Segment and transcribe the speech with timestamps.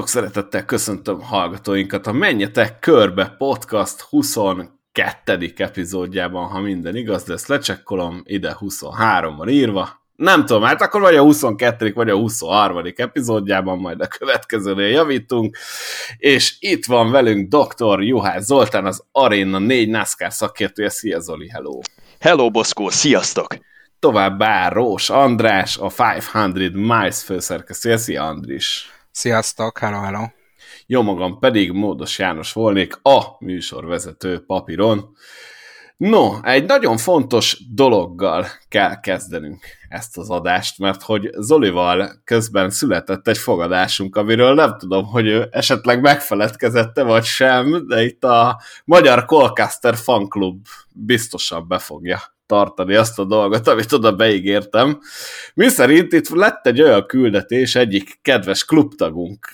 [0.00, 5.52] Sok szeretettel köszöntöm hallgatóinkat a Menjetek Körbe Podcast 22.
[5.56, 10.02] epizódjában, ha minden igaz, de ezt lecsekkolom, ide 23 van írva.
[10.16, 11.92] Nem tudom, hát akkor vagy a 22.
[11.92, 12.82] vagy a 23.
[12.96, 15.56] epizódjában, majd a következőnél javítunk.
[16.16, 18.02] És itt van velünk dr.
[18.02, 20.88] Juhász Zoltán, az Arena 4 NASCAR szakértője.
[20.88, 21.78] Szia Zoli, hello!
[22.20, 23.56] Hello Boszkó, sziasztok!
[23.98, 25.90] Továbbá Rós András, a
[26.32, 27.96] 500 Miles főszerkesztője.
[27.96, 28.99] Szia Andris!
[29.12, 30.26] Sziasztok, hello, hello.
[30.86, 35.16] Jó magam pedig Módos János volnék, a műsorvezető papíron.
[35.96, 43.28] No, egy nagyon fontos dologgal kell kezdenünk ezt az adást, mert hogy Zolival közben született
[43.28, 49.24] egy fogadásunk, amiről nem tudom, hogy ő esetleg megfeledkezette vagy sem, de itt a Magyar
[49.24, 52.20] Colcaster Fan Club biztosan be fogja
[52.50, 55.00] tartani azt a dolgot, amit oda beígértem.
[55.54, 59.48] Mi szerint itt lett egy olyan küldetés, egyik kedves klubtagunk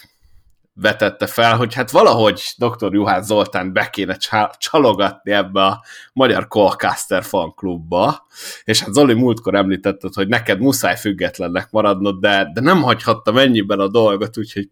[0.74, 2.94] vetette fel, hogy hát valahogy dr.
[2.94, 4.16] Juhász Zoltán be kéne
[4.58, 8.26] csalogatni ebbe a Magyar Colcaster fan klubba,
[8.64, 13.80] és hát Zoli múltkor említetted, hogy neked muszáj függetlennek maradnod, de, de nem hagyhatta mennyiben
[13.80, 14.70] a dolgot, úgyhogy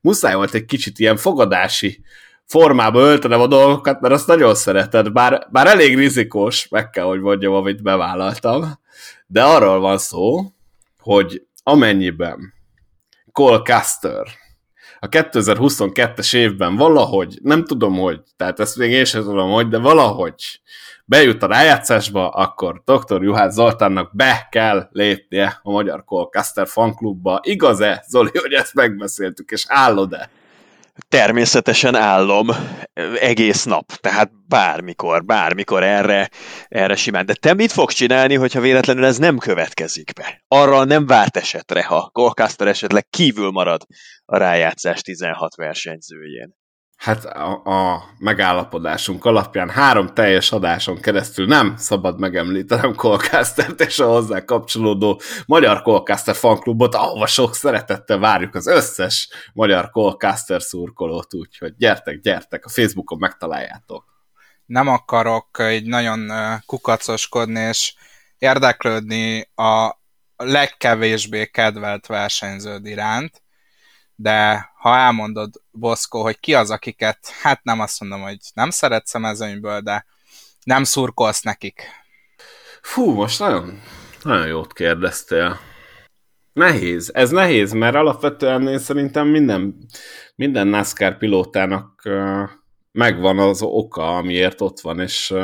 [0.00, 2.02] muszáj volt egy kicsit ilyen fogadási
[2.52, 7.20] formába öltenem a dolgokat, mert azt nagyon szereted, bár, bár elég rizikós, meg kell, hogy
[7.20, 8.78] mondjam, amit bevállaltam,
[9.26, 10.52] de arról van szó,
[10.98, 12.54] hogy amennyiben
[13.32, 14.26] Cole Caster
[15.00, 19.78] a 2022-es évben valahogy, nem tudom hogy, tehát ezt még én sem tudom hogy, de
[19.78, 20.60] valahogy
[21.04, 23.22] bejut a rájátszásba, akkor dr.
[23.22, 27.40] Juhász Zoltánnak be kell lépnie a Magyar Colcaster fanklubba.
[27.42, 30.30] Igaz-e, Zoli, hogy ezt megbeszéltük, és állod-e?
[31.08, 32.48] Természetesen állom
[33.20, 36.30] egész nap, tehát bármikor, bármikor erre,
[36.68, 37.26] erre simán.
[37.26, 40.44] De te mit fogsz csinálni, hogyha véletlenül ez nem következik be?
[40.48, 43.82] Arra nem várt esetre, ha Colcaster esetleg kívül marad
[44.24, 46.60] a rájátszás 16 versenyzőjén
[47.02, 54.06] hát a, a megállapodásunk alapján három teljes adáson keresztül nem szabad megemlítenem Colcastert és a
[54.06, 61.76] hozzá kapcsolódó Magyar Colcaster fanklubot, ahova sok szeretettel várjuk az összes Magyar Colcaster szurkolót, úgyhogy
[61.76, 64.04] gyertek, gyertek, a Facebookon megtaláljátok.
[64.66, 66.30] Nem akarok egy nagyon
[66.66, 67.94] kukacoskodni és
[68.38, 70.00] érdeklődni a
[70.36, 73.41] legkevésbé kedvelt versenyződ iránt,
[74.22, 79.14] de ha elmondod, Boszkó, hogy ki az, akiket, hát nem azt mondom, hogy nem szeretsz
[79.14, 80.06] a mezőnyből, de
[80.64, 81.82] nem szurkolsz nekik.
[82.82, 83.80] Fú, most nagyon,
[84.22, 85.58] nagyon jót kérdeztél.
[86.52, 89.86] Nehéz, ez nehéz, mert alapvetően én szerintem minden,
[90.34, 92.08] minden NASCAR pilótának
[92.92, 95.34] megvan az oka, amiért ott van, és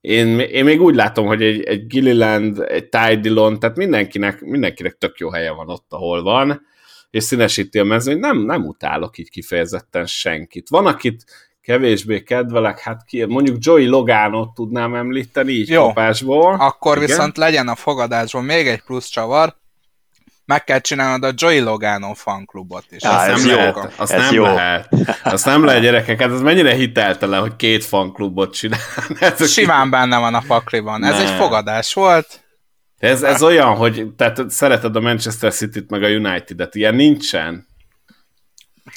[0.00, 4.94] én, én még úgy látom, hogy egy, egy Gilliland, egy Ty Dillon, tehát mindenkinek, mindenkinek
[4.98, 6.70] tök jó helye van ott, ahol van,
[7.12, 10.68] és színesíti a mezőnyt, nem, nem utálok így kifejezetten senkit.
[10.68, 11.24] Van, akit
[11.62, 16.56] kevésbé kedvelek, hát ki, mondjuk Joey Logánot tudnám említeni így Jó, kapásból.
[16.58, 17.08] akkor Igen?
[17.08, 19.56] viszont legyen a fogadásban még egy plusz csavar,
[20.44, 23.02] meg kell csinálnod a Joey Logano fanklubot is.
[23.02, 24.42] Ja, azt nem lehet, azt nem jó.
[24.42, 24.88] lehet.
[25.24, 28.80] Azt nem lehet gyerekek, hát ez mennyire hiteltelen, hogy két fanklubot csinál.
[29.46, 31.04] Simán benne van a pakliban.
[31.04, 32.41] Ez egy fogadás volt,
[33.02, 37.66] ez, ez olyan, hogy tehát szereted a Manchester City-t meg a United-et, ilyen nincsen.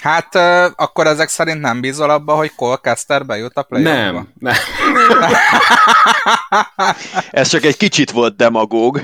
[0.02, 4.54] Hát uh, akkor ezek szerint nem bízol abba, hogy Colcaster bejut a play Nem, nem.
[7.32, 9.02] Ez csak egy kicsit volt demagóg.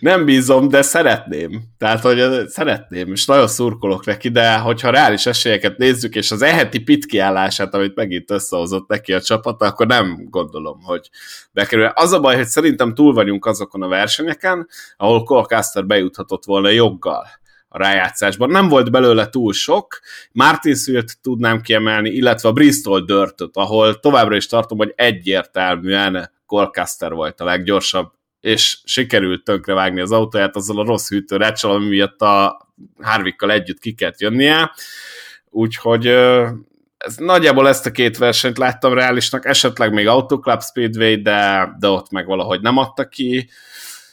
[0.00, 1.62] Nem bízom, de szeretném.
[1.78, 6.78] Tehát, hogy szeretném, és nagyon szurkolok neki, de hogyha reális esélyeket nézzük, és az eheti
[6.78, 11.10] pit kiállását, amit megint összehozott neki a csapat, akkor nem gondolom, hogy
[11.52, 11.84] bekerül.
[11.84, 17.26] Az a baj, hogy szerintem túl vagyunk azokon a versenyeken, ahol Colcaster bejuthatott volna joggal
[17.68, 18.50] a rájátszásban.
[18.50, 20.00] Nem volt belőle túl sok.
[20.32, 27.12] Martin Swift tudnám kiemelni, illetve a Bristol Dirtot, ahol továbbra is tartom, hogy egyértelműen Colcaster
[27.12, 32.66] volt a leggyorsabb és sikerült tönkrevágni az autóját azzal a rossz hűtőrecsal, ami miatt a
[33.02, 34.72] Harvickkal együtt ki kellett jönnie.
[35.50, 36.06] Úgyhogy
[36.96, 42.10] ez, nagyjából ezt a két versenyt láttam reálisnak, esetleg még Autoclub Speedway, de, de ott
[42.10, 43.50] meg valahogy nem adta ki.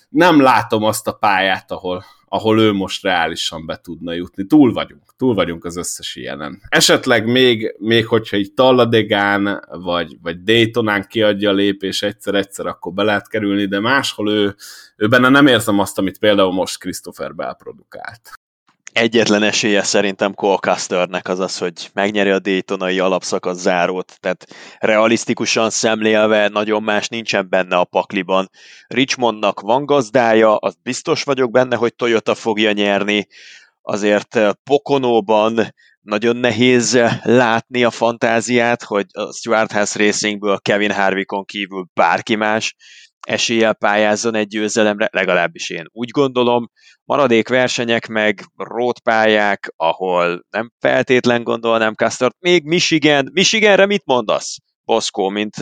[0.10, 4.45] Nem látom azt a pályát, ahol, ahol ő most reálisan be tudna jutni.
[4.45, 6.62] Túl vagyunk, túl vagyunk az összes ilyenen.
[6.69, 13.03] Esetleg még, még hogyha egy Talladegán vagy, vagy Daytonán kiadja a lépés egyszer-egyszer, akkor be
[13.03, 14.56] lehet kerülni, de máshol ő,
[14.95, 18.31] ő benne nem érzem azt, amit például most Christopher Bell produkált
[18.94, 24.45] egyetlen esélye szerintem Colcasternek az az, hogy megnyeri a Daytonai alapszakasz zárót, tehát
[24.80, 28.50] realisztikusan szemlélve nagyon más nincsen benne a pakliban.
[28.88, 33.28] Richmondnak van gazdája, az biztos vagyok benne, hogy Toyota fogja nyerni,
[33.81, 41.86] azért Pokonóban nagyon nehéz látni a fantáziát, hogy a Stuart House Racingből Kevin Harvickon kívül
[41.94, 42.75] bárki más
[43.28, 46.70] eséllyel pályázzon egy győzelemre, legalábbis én úgy gondolom.
[47.04, 52.36] Maradék versenyek meg rótpályák, ahol nem feltétlen gondolnám Castert.
[52.40, 54.58] Még Michigan, Michiganre mit mondasz?
[54.86, 55.56] Boszkó, mint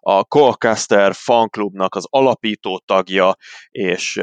[0.00, 3.36] a Colcaster fanklubnak az alapító tagja
[3.68, 4.20] és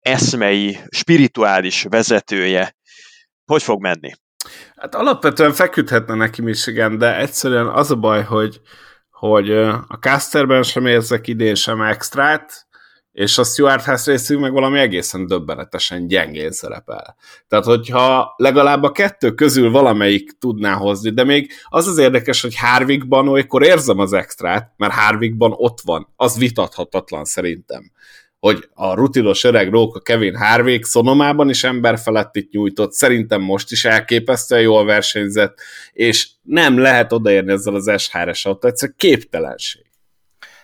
[0.00, 2.76] eszmei, spirituális vezetője.
[3.44, 4.12] Hogy fog menni?
[4.76, 8.60] Hát alapvetően feküdhetne neki Michigan, de egyszerűen az a baj, hogy,
[9.28, 9.50] hogy
[9.88, 12.66] a Casterben sem érzek idén sem extrát,
[13.12, 17.16] és a Stuart House részünk meg valami egészen döbbenetesen gyengén szerepel.
[17.48, 22.56] Tehát, hogyha legalább a kettő közül valamelyik tudná hozni, de még az az érdekes, hogy
[22.56, 26.08] Harvickban olykor érzem az extrát, mert Harvickban ott van.
[26.16, 27.90] Az vitathatatlan szerintem
[28.42, 31.98] hogy a rutinos öreg róka Kevin Harvick szonomában is ember
[32.32, 35.58] itt nyújtott, szerintem most is elképesztően jól versenyzett,
[35.92, 39.84] és nem lehet odaérni ezzel az SHR-es autó, egyszer képtelenség.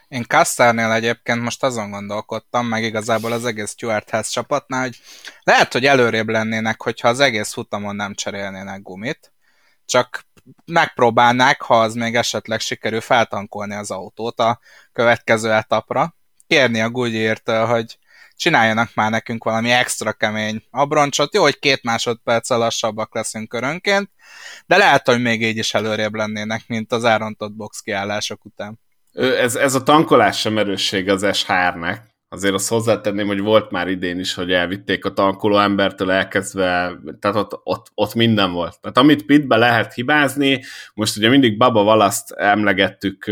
[0.08, 4.96] Én Kastárnél egyébként most azon gondolkodtam, meg igazából az egész Stuart House csapatnál, hogy
[5.42, 9.32] lehet, hogy előrébb lennének, hogyha az egész futamon nem cserélnének gumit,
[9.84, 10.26] csak
[10.64, 14.60] megpróbálnák, ha az még esetleg sikerül feltankolni az autót a
[14.92, 16.16] következő etapra,
[16.48, 17.98] kérni a Goodyear-től, hogy
[18.36, 21.34] csináljanak már nekünk valami extra kemény abroncsot.
[21.34, 24.10] Jó, hogy két másodperccel lassabbak leszünk körönként,
[24.66, 28.80] de lehet, hogy még így is előrébb lennének, mint az árontott box kiállások után.
[29.12, 34.18] Ez, ez a tankolás sem erősség az SHR-nek azért azt hozzátenném, hogy volt már idén
[34.18, 38.80] is, hogy elvitték a tankoló embertől elkezdve, tehát ott, ott, ott minden volt.
[38.80, 40.62] Tehát amit pitbe lehet hibázni,
[40.94, 43.24] most ugye mindig Baba Valaszt emlegettük,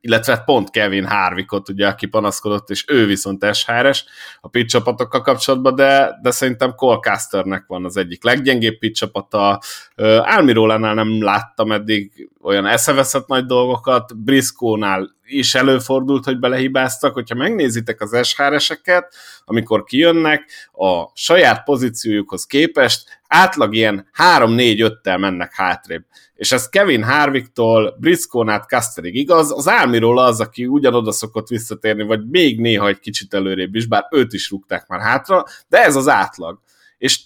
[0.00, 4.04] illetve pont Kevin Harvickot, ugye, aki panaszkodott, és ő viszont SHR-es
[4.40, 9.60] a pit csapatokkal kapcsolatban, de, de szerintem Cole Casternek van az egyik leggyengébb pit csapata.
[10.22, 18.00] Álmirólánál nem láttam eddig olyan eszeveszett nagy dolgokat, Briscoe-nál is előfordult, hogy belehibáztak, hogyha megnézitek
[18.00, 19.14] az SHR-eseket,
[19.44, 24.08] amikor kijönnek, a saját pozíciójukhoz képest átlag ilyen
[24.38, 26.04] 3-4-5-tel mennek hátrébb.
[26.34, 32.02] És ez Kevin Harvicktól Briscoe-n át Casterig igaz, az Álmiról az, aki ugyanoda szokott visszatérni,
[32.02, 35.96] vagy még néha egy kicsit előrébb is, bár őt is rúgták már hátra, de ez
[35.96, 36.60] az átlag.
[36.98, 37.20] És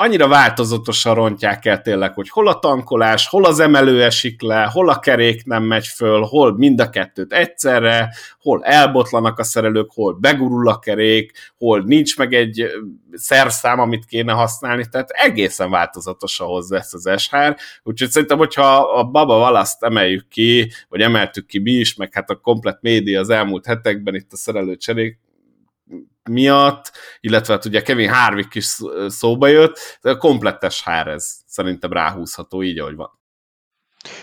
[0.00, 4.88] annyira változatosan rontják el tényleg, hogy hol a tankolás, hol az emelő esik le, hol
[4.88, 10.14] a kerék nem megy föl, hol mind a kettőt egyszerre, hol elbotlanak a szerelők, hol
[10.14, 12.66] begurul a kerék, hol nincs meg egy
[13.12, 19.04] szerszám, amit kéne használni, tehát egészen változatos ahhoz lesz az SHR, úgyhogy szerintem, hogyha a
[19.04, 23.30] Baba Valaszt emeljük ki, vagy emeltük ki mi is, meg hát a komplet média az
[23.30, 25.18] elmúlt hetekben itt a szerelő cserék
[26.30, 28.76] miatt, illetve hát ugye Kevin Harvick is
[29.08, 33.18] szóba jött, de komplettes hár ez szerintem ráhúzható így, ahogy van.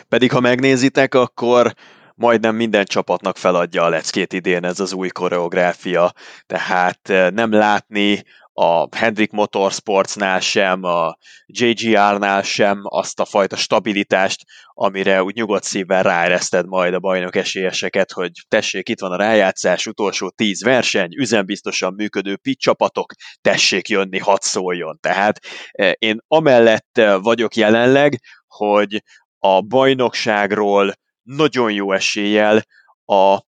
[0.09, 1.73] Pedig ha megnézitek, akkor
[2.15, 6.13] majdnem minden csapatnak feladja a leckét idén ez az új koreográfia,
[6.45, 8.23] tehát eh, nem látni
[8.59, 16.03] a Hendrik Motorsportsnál sem, a JGR-nál sem azt a fajta stabilitást, amire úgy nyugodt szívvel
[16.03, 21.93] ráereszted majd a bajnok esélyeseket, hogy tessék, itt van a rájátszás, utolsó tíz verseny, üzembiztosan
[21.93, 24.97] működő pit csapatok, tessék jönni, hadd szóljon.
[25.01, 25.39] Tehát
[25.71, 29.03] eh, én amellett eh, vagyok jelenleg, hogy
[29.39, 32.61] a bajnokságról nagyon jó eséllyel
[33.05, 33.39] a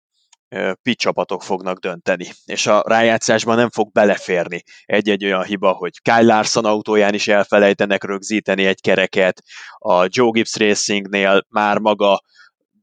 [0.81, 6.21] pitch csapatok fognak dönteni, és a rájátszásban nem fog beleférni egy-egy olyan hiba, hogy Kyle
[6.21, 9.41] Larson autóján is elfelejtenek rögzíteni egy kereket,
[9.77, 12.21] a Joe Gibbs Racingnél már maga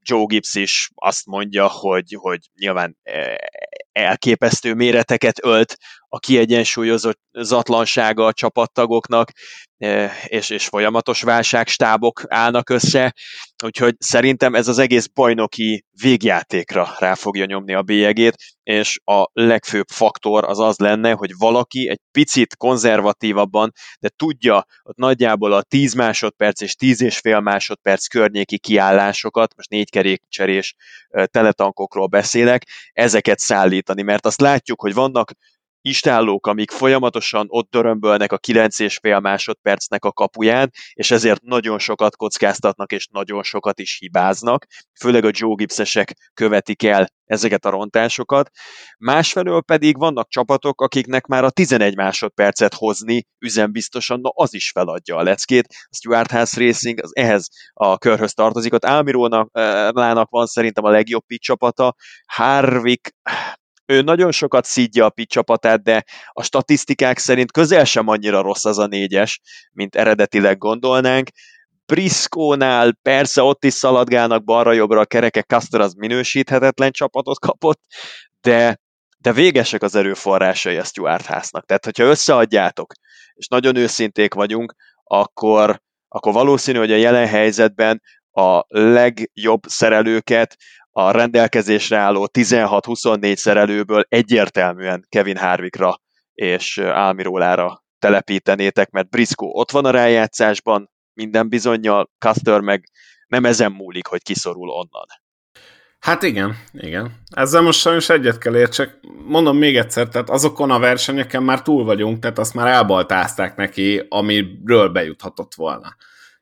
[0.09, 2.97] Joe Gibbs is azt mondja, hogy, hogy nyilván
[3.93, 5.77] elképesztő méreteket ölt
[6.09, 9.31] a kiegyensúlyozatlansága a csapattagoknak,
[10.25, 13.15] és, és folyamatos válságstábok állnak össze,
[13.65, 19.89] úgyhogy szerintem ez az egész bajnoki végjátékra rá fogja nyomni a bélyegét, és a legfőbb
[19.89, 25.95] faktor az az lenne, hogy valaki egy picit konzervatívabban, de tudja hogy nagyjából a 10
[25.95, 30.75] másodperc és 10 és fél másodperc környéki kiállásokat, most négy kerékcserés
[31.25, 35.33] teletankokról beszélek, ezeket szállítani, mert azt látjuk, hogy vannak
[35.87, 42.93] istállók, amik folyamatosan ott dörömbölnek a 9,5 másodpercnek a kapuján, és ezért nagyon sokat kockáztatnak,
[42.93, 44.67] és nagyon sokat is hibáznak,
[45.01, 48.51] főleg a Joe Gibbsesek követik el ezeket a rontásokat.
[48.99, 55.17] Másfelől pedig vannak csapatok, akiknek már a 11 másodpercet hozni üzembiztosan, na az is feladja
[55.17, 55.67] a leckét.
[55.69, 58.73] A Stuart House Racing az ehhez a körhöz tartozik.
[58.73, 61.95] Ott Álmirónak van szerintem a legjobb pitch csapata.
[62.27, 63.15] Harvick
[63.87, 68.65] ő nagyon sokat szídja a pit csapatát, de a statisztikák szerint közel sem annyira rossz
[68.65, 69.41] az a négyes,
[69.73, 71.29] mint eredetileg gondolnánk.
[71.87, 77.81] Briscoe-nál persze ott is szaladgálnak balra-jobbra a kerekek, Custer az minősíthetetlen csapatot kapott,
[78.41, 78.79] de,
[79.19, 81.67] de végesek az erőforrásai a Stuart háznak.
[81.67, 82.93] Tehát, hogyha összeadjátok,
[83.35, 84.75] és nagyon őszinték vagyunk,
[85.05, 90.57] akkor, akkor valószínű, hogy a jelen helyzetben a legjobb szerelőket
[90.99, 96.01] a rendelkezésre álló 16-24 szerelőből egyértelműen Kevin Harvickra
[96.35, 102.85] és Almirólára telepítenétek, mert Briscoe ott van a rájátszásban, minden bizonyal, Custer meg
[103.27, 105.07] nem ezen múlik, hogy kiszorul onnan.
[105.99, 107.13] Hát igen, igen.
[107.31, 108.99] Ezzel most sajnos egyet kell értsek.
[109.27, 114.07] Mondom még egyszer, tehát azokon a versenyeken már túl vagyunk, tehát azt már elbaltázták neki,
[114.09, 115.97] amiről bejuthatott volna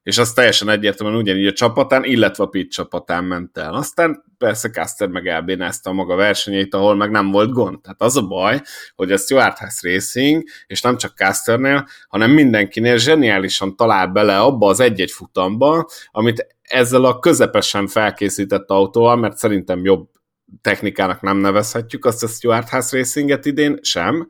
[0.04, 3.74] és az teljesen egyértelműen ugyanígy a csapatán, illetve a Pitt csapatán ment el.
[3.74, 7.80] Aztán persze Caster meg elbénázta a maga versenyeit, ahol meg nem volt gond.
[7.80, 8.60] Tehát az a baj,
[8.94, 14.68] hogy a Stuart House Racing, és nem csak Casternél, hanem mindenkinél zseniálisan talál bele abba
[14.68, 20.08] az egy-egy futamba, amit ezzel a közepesen felkészített autóval, mert szerintem jobb
[20.60, 24.28] technikának nem nevezhetjük azt a Stuart House Racinget idén sem.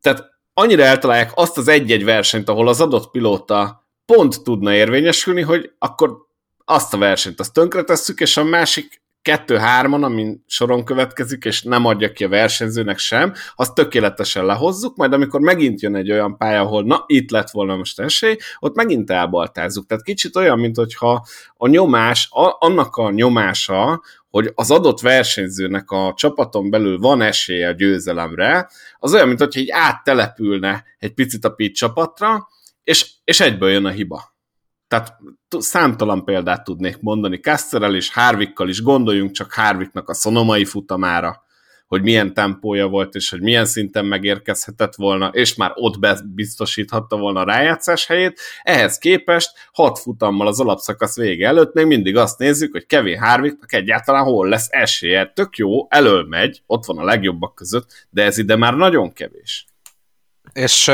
[0.00, 0.24] Tehát
[0.54, 6.16] annyira eltalálják azt az egy-egy versenyt, ahol az adott pilóta pont tudna érvényesülni, hogy akkor
[6.64, 12.12] azt a versenyt azt tönkretesszük, és a másik kettő-hárman, amin soron következik, és nem adja
[12.12, 16.84] ki a versenyzőnek sem, azt tökéletesen lehozzuk, majd amikor megint jön egy olyan pálya, ahol
[16.84, 19.86] na, itt lett volna most esély, ott megint elbaltázzuk.
[19.86, 25.90] Tehát kicsit olyan, mint hogyha a nyomás, a, annak a nyomása, hogy az adott versenyzőnek
[25.90, 31.44] a csapaton belül van esélye a győzelemre, az olyan, mint hogyha így áttelepülne egy picit
[31.44, 32.48] a pit csapatra,
[32.86, 34.34] és, és egyből jön a hiba.
[34.88, 35.16] Tehát
[35.48, 37.40] számtalan példát tudnék mondani.
[37.40, 41.44] Kasterrel és Harvickkal is gondoljunk csak Harvicknak a szonomai futamára,
[41.86, 45.94] hogy milyen tempója volt, és hogy milyen szinten megérkezhetett volna, és már ott
[46.34, 48.40] biztosíthatta volna a rájátszás helyét.
[48.62, 53.72] Ehhez képest hat futammal az alapszakasz vége előtt még mindig azt nézzük, hogy Kevin Harvicknak
[53.72, 55.32] egyáltalán hol lesz esélye.
[55.34, 59.66] Tök jó, elől megy, ott van a legjobbak között, de ez ide már nagyon kevés.
[60.52, 60.90] És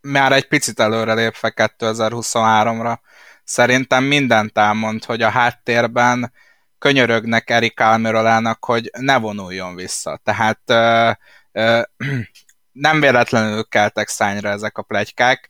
[0.00, 2.98] már egy picit előre lépve 2023-ra.
[3.44, 6.32] Szerintem mindent elmond, hogy a háttérben
[6.78, 10.20] könyörögnek Erik Almirolának, hogy ne vonuljon vissza.
[10.24, 11.10] Tehát ö,
[11.52, 11.80] ö,
[12.72, 15.48] nem véletlenül keltek szányra ezek a plegykák.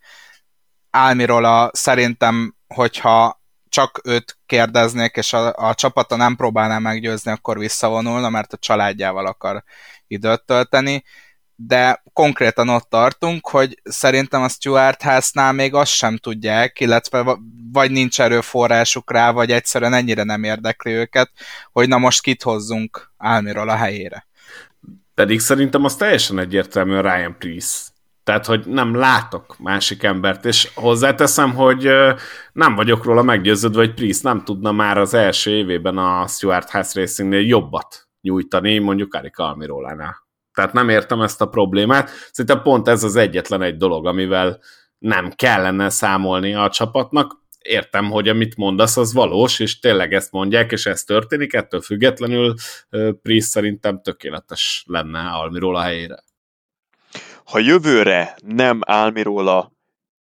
[0.91, 8.29] Almirola szerintem, hogyha csak őt kérdeznék, és a, a csapata nem próbálná meggyőzni, akkor visszavonulna,
[8.29, 9.65] mert a családjával akar
[10.07, 11.05] időt tölteni
[11.67, 17.39] de konkrétan ott tartunk, hogy szerintem a Stuart House-nál még azt sem tudják, illetve
[17.73, 21.31] vagy nincs erőforrásuk rá, vagy egyszerűen ennyire nem érdekli őket,
[21.73, 24.27] hogy na most kit hozzunk Álmiról a helyére.
[25.15, 27.89] Pedig szerintem az teljesen egyértelmű a Ryan Priest.
[28.25, 31.89] Tehát, hogy nem látok másik embert, és hozzáteszem, hogy
[32.53, 37.01] nem vagyok róla meggyőződve, hogy Priest nem tudna már az első évében a Stuart House
[37.01, 40.29] Racingnél jobbat nyújtani, mondjuk Arik Almirólánál.
[40.61, 42.11] Tehát nem értem ezt a problémát.
[42.33, 44.61] Szerintem pont ez az egyetlen egy dolog, amivel
[44.99, 47.39] nem kellene számolni a csapatnak.
[47.59, 52.55] Értem, hogy amit mondasz, az valós, és tényleg ezt mondják, és ez történik, ettől függetlenül
[53.23, 56.23] Priest szerintem tökéletes lenne Almiról a helyére.
[57.45, 59.73] Ha jövőre nem Almiróla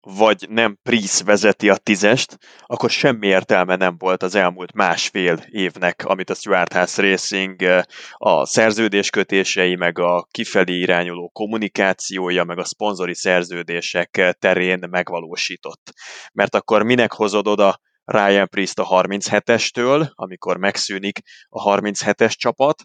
[0.01, 6.05] vagy nem Price vezeti a tízest, akkor semmi értelme nem volt az elmúlt másfél évnek,
[6.05, 12.65] amit a Stuart House Racing eh, a szerződéskötései, meg a kifelé irányuló kommunikációja, meg a
[12.65, 15.91] szponzori szerződések terén megvalósított.
[16.33, 22.83] Mert akkor minek hozod oda Ryan Priest a 37-estől, amikor megszűnik a 37-es csapat,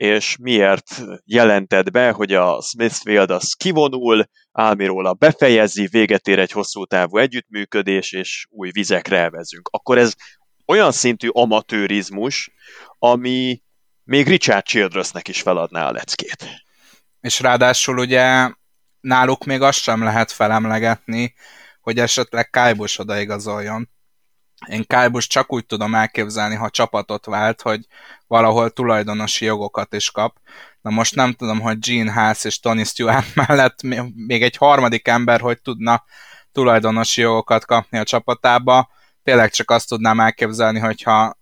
[0.00, 6.84] és miért jelented be, hogy a Smithfield az kivonul, Álmiróla befejezi, véget ér egy hosszú
[6.84, 9.68] távú együttműködés, és új vizekre elvezünk.
[9.72, 10.14] Akkor ez
[10.66, 12.50] olyan szintű amatőrizmus,
[12.98, 13.62] ami
[14.04, 16.46] még Richard Childressnek is feladná a leckét.
[17.20, 18.50] És ráadásul ugye
[19.00, 21.34] náluk még azt sem lehet felemlegetni,
[21.80, 23.90] hogy esetleg Kájbus odaigazoljon.
[24.66, 27.86] Én Kájbus csak úgy tudom elképzelni, ha csapatot vált, hogy
[28.26, 30.36] valahol tulajdonosi jogokat is kap.
[30.80, 33.82] Na most nem tudom, hogy Gene Haas és Tony Stewart mellett
[34.14, 36.04] még egy harmadik ember, hogy tudna
[36.52, 38.90] tulajdonosi jogokat kapni a csapatába.
[39.22, 41.38] Tényleg csak azt tudnám elképzelni, hogyha,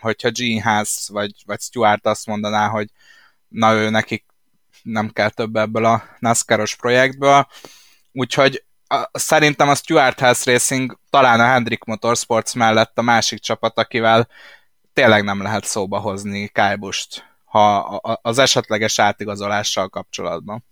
[0.00, 2.88] hogyha Gene Haas vagy, vagy Stewart azt mondaná, hogy
[3.48, 4.24] na ő nekik
[4.82, 7.46] nem kell több ebből a NASCAR-os projektből.
[8.12, 8.64] Úgyhogy
[9.12, 14.28] szerintem a Stuart House Racing talán a Hendrick Motorsports mellett a másik csapat, akivel
[14.92, 17.78] tényleg nem lehet szóba hozni Kájbust ha
[18.22, 20.64] az esetleges átigazolással kapcsolatban.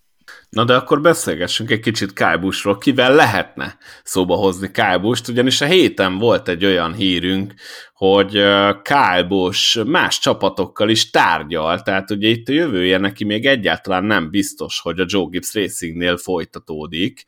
[0.48, 2.78] Na de akkor beszélgessünk egy kicsit Kájbusról.
[2.78, 5.28] Kivel lehetne szóba hozni Kájbust?
[5.28, 7.54] Ugyanis a héten volt egy olyan hírünk,
[7.94, 8.42] hogy
[8.82, 14.80] Kájbus más csapatokkal is tárgyal, tehát ugye itt a jövője neki még egyáltalán nem biztos,
[14.80, 17.24] hogy a Joe Gibbs Racingnél folytatódik.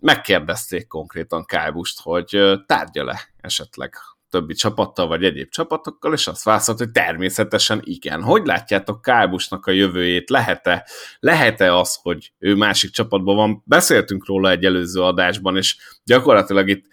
[0.00, 3.94] Megkérdezték konkrétan Kájbust, hogy tárgya-e esetleg
[4.30, 8.22] többi csapattal, vagy egyéb csapatokkal, és azt válaszolt, hogy természetesen igen.
[8.22, 10.30] Hogy látjátok Kábusnak a jövőjét?
[10.30, 10.86] Lehet-e,
[11.18, 13.62] lehet-e az, hogy ő másik csapatban van?
[13.64, 16.84] Beszéltünk róla egy előző adásban, és gyakorlatilag itt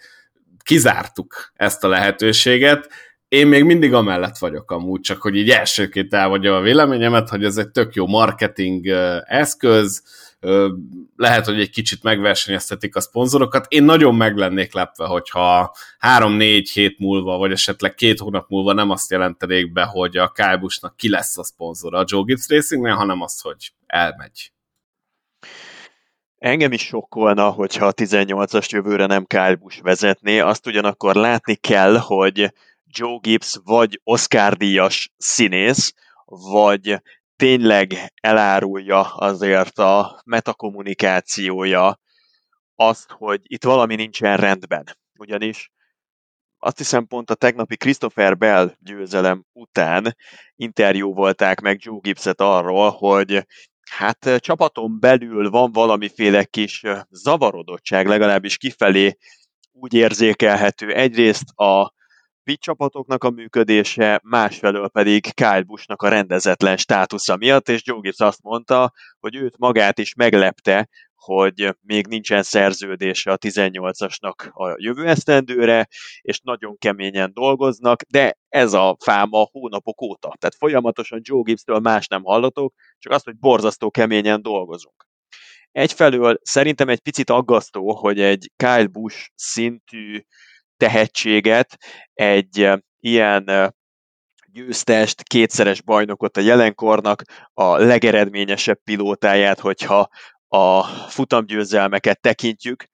[0.62, 2.88] kizártuk ezt a lehetőséget.
[3.28, 7.56] Én még mindig amellett vagyok amúgy, csak hogy így elsőként elvadja a véleményemet, hogy ez
[7.56, 8.86] egy tök jó marketing
[9.24, 10.02] eszköz,
[11.16, 13.66] lehet, hogy egy kicsit megversenyeztetik a szponzorokat.
[13.68, 18.90] Én nagyon meg lennék lepve, hogyha három-négy hét múlva, vagy esetleg két hónap múlva nem
[18.90, 23.20] azt jelentenék be, hogy a Kálbusnak ki lesz a szponzora a Joe Gibbs Racingnél, hanem
[23.20, 24.52] azt, hogy elmegy.
[26.38, 32.52] Engem is sokkolna, hogyha a 18-as jövőre nem Kyle vezetné, azt ugyanakkor látni kell, hogy
[32.96, 35.92] Joe Gibbs vagy Oscar díjas színész,
[36.24, 37.02] vagy
[37.36, 42.00] tényleg elárulja azért a metakommunikációja
[42.74, 44.84] azt, hogy itt valami nincsen rendben.
[45.18, 45.72] Ugyanis
[46.58, 50.16] azt hiszem pont a tegnapi Christopher Bell győzelem után
[50.56, 53.46] interjú volták meg Joe Gibbs-et arról, hogy
[53.90, 59.16] hát csapaton belül van valamiféle kis zavarodottság, legalábbis kifelé
[59.72, 61.92] úgy érzékelhető egyrészt a
[62.44, 68.20] bit csapatoknak a működése, másfelől pedig Kyle Busch-nak a rendezetlen státusza miatt, és Joe Gibbs
[68.20, 75.06] azt mondta, hogy őt magát is meglepte, hogy még nincsen szerződése a 18-asnak a jövő
[75.06, 75.88] esztendőre,
[76.20, 80.34] és nagyon keményen dolgoznak, de ez a fáma hónapok óta.
[80.38, 85.08] Tehát folyamatosan Joe Gibbs-től más nem hallatok, csak azt, hogy borzasztó keményen dolgozunk.
[85.72, 90.24] Egyfelől szerintem egy picit aggasztó, hogy egy Kyle Busch szintű
[90.76, 91.78] tehetséget,
[92.12, 93.74] egy ilyen
[94.52, 100.08] győztest, kétszeres bajnokot a jelenkornak, a legeredményesebb pilótáját, hogyha
[100.48, 102.88] a futamgyőzelmeket tekintjük,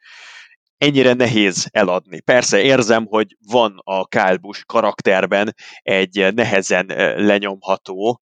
[0.76, 2.20] ennyire nehéz eladni.
[2.20, 8.20] Persze érzem, hogy van a Kyle Busch karakterben egy nehezen lenyomható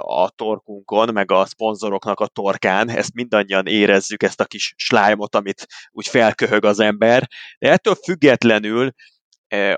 [0.00, 5.66] a torkunkon, meg a szponzoroknak a torkán, ezt mindannyian érezzük, ezt a kis slájmot, amit
[5.90, 8.90] úgy felköhög az ember, de ettől függetlenül,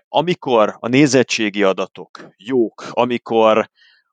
[0.09, 3.71] amikor a nézettségi adatok jók, amikor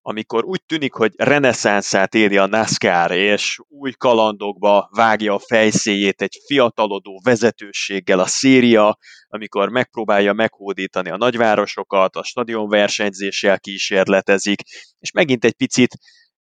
[0.09, 6.37] amikor úgy tűnik, hogy reneszánszát éri a NASCAR, és új kalandokba vágja a fejszéjét egy
[6.45, 14.61] fiatalodó vezetőséggel a széria, amikor megpróbálja meghódítani a nagyvárosokat, a stadionversenyzéssel kísérletezik,
[14.99, 15.97] és megint egy picit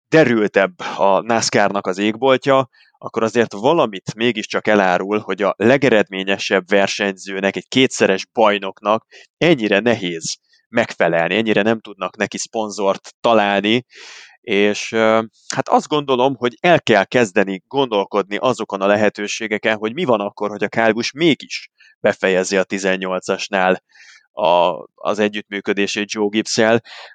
[0.10, 7.68] derültebb a NASCAR-nak az égboltja, akkor azért valamit mégiscsak elárul, hogy a legeredményesebb versenyzőnek, egy
[7.68, 9.06] kétszeres bajnoknak
[9.38, 10.38] ennyire nehéz
[10.70, 13.86] megfelelni, ennyire nem tudnak neki szponzort találni,
[14.42, 14.94] és
[15.56, 20.50] hát azt gondolom, hogy el kell kezdeni gondolkodni azokon a lehetőségeken, hogy mi van akkor,
[20.50, 23.78] hogy a Kálgus mégis befejezi a 18-asnál
[24.32, 26.62] a, az együttműködését Joe gibbs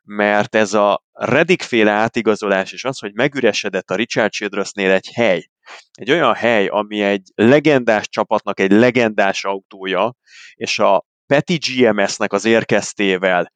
[0.04, 5.50] mert ez a Reddick féle átigazolás és az, hogy megüresedett a Richard Childressnél egy hely,
[5.92, 10.14] egy olyan hely, ami egy legendás csapatnak egy legendás autója,
[10.54, 13.52] és a Petty GMS-nek az érkeztével,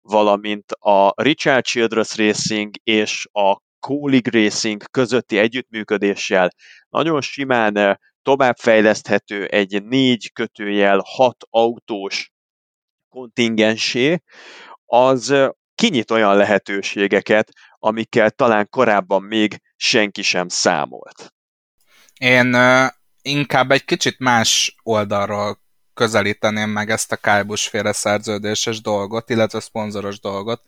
[0.00, 6.50] valamint a Richard Childress Racing és a Colig Racing közötti együttműködéssel
[6.88, 12.32] nagyon simán eh, továbbfejleszthető egy négy kötőjel hat autós
[13.08, 14.22] kontingensé,
[14.84, 21.34] az eh, kinyit olyan lehetőségeket, amikkel talán korábban még senki sem számolt.
[22.18, 22.86] Én uh,
[23.22, 25.66] inkább egy kicsit más oldalról
[25.98, 30.62] közelíteném meg ezt a Kálbus féle szerződéses dolgot, illetve szponzoros dolgot.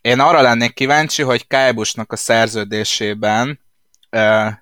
[0.00, 3.60] Én arra lennék kíváncsi, hogy Kálbusnak a szerződésében
[4.10, 4.52] uh,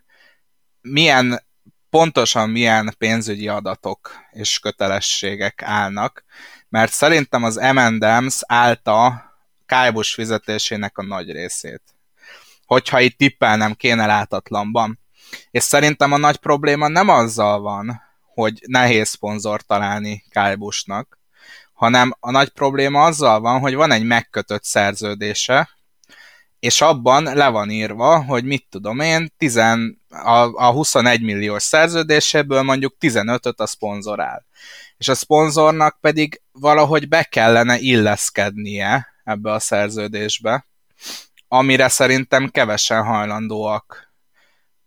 [0.81, 1.43] milyen
[1.91, 6.25] pontosan milyen pénzügyi adatok és kötelességek állnak,
[6.69, 9.25] mert szerintem az M&M's állta
[9.67, 11.83] Kálbus fizetésének a nagy részét.
[12.67, 14.99] Hogyha itt tippelnem kéne látatlanban.
[15.51, 18.03] És szerintem a nagy probléma nem azzal van,
[18.35, 21.19] hogy nehéz szponzor találni Kálbusnak,
[21.73, 25.69] hanem a nagy probléma azzal van, hogy van egy megkötött szerződése,
[26.59, 29.91] és abban le van írva, hogy mit tudom én, 10, a,
[30.55, 34.47] a 21 milliós szerződéséből mondjuk 15-öt a szponzorál.
[34.97, 40.67] És a szponzornak pedig valahogy be kellene illeszkednie ebbe a szerződésbe,
[41.49, 44.15] amire szerintem kevesen hajlandóak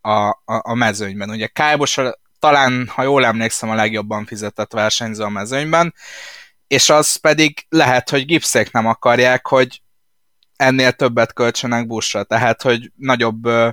[0.02, 1.30] a, a, a mezőnyben.
[1.30, 2.00] Ugye Kájbos
[2.40, 5.94] talán, ha jól emlékszem, a legjobban fizetett versenyző a mezőnyben,
[6.68, 9.82] és az pedig lehet, hogy gipszék nem akarják, hogy
[10.56, 13.70] ennél többet költsenek buszra, tehát hogy nagyobb ö,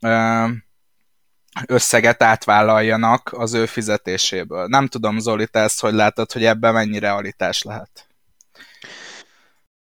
[0.00, 0.46] ö,
[1.66, 4.66] összeget átvállaljanak az ő fizetéséből.
[4.66, 8.08] Nem tudom, Zoli, te ezt hogy látod, hogy ebben mennyi realitás lehet?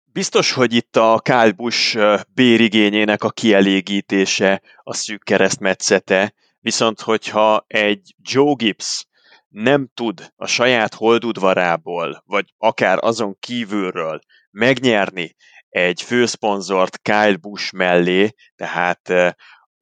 [0.05, 1.99] Biztos, hogy itt a Kyle Busch
[2.33, 6.33] bérigényének a kielégítése a szűk keresztmetszete,
[6.63, 9.05] viszont hogyha egy Joe Gibbs
[9.47, 14.19] nem tud a saját holdudvarából, vagy akár azon kívülről
[14.51, 15.35] megnyerni
[15.69, 19.09] egy főszponzort Kyle Busch mellé, tehát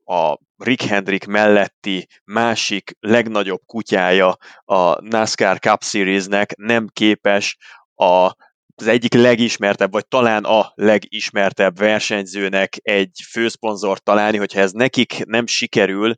[0.06, 7.58] a Rick Hendrick melletti másik legnagyobb kutyája a NASCAR Cup Series-nek nem képes
[7.96, 8.32] a
[8.76, 15.48] az egyik legismertebb, vagy talán a legismertebb versenyzőnek egy főszponzort találni, hogyha ez nekik nem
[15.48, 16.16] sikerül,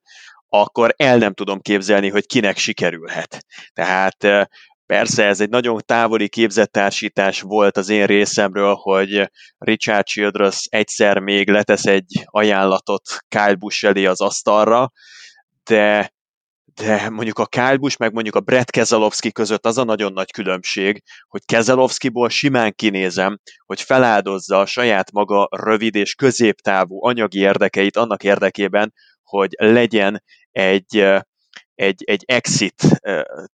[0.55, 3.45] akkor el nem tudom képzelni, hogy kinek sikerülhet.
[3.73, 4.49] Tehát
[4.85, 11.49] Persze ez egy nagyon távoli képzettársítás volt az én részemről, hogy Richard Childress egyszer még
[11.49, 14.91] letesz egy ajánlatot Kyle Busch elé az asztalra,
[15.63, 16.13] de
[16.73, 20.31] de mondjuk a Kyle Busch, meg mondjuk a Brett Keselowski között az a nagyon nagy
[20.31, 27.97] különbség, hogy Keselowskiból simán kinézem, hogy feláldozza a saját maga rövid és középtávú anyagi érdekeit
[27.97, 31.05] annak érdekében, hogy legyen egy,
[31.75, 33.01] egy, egy exit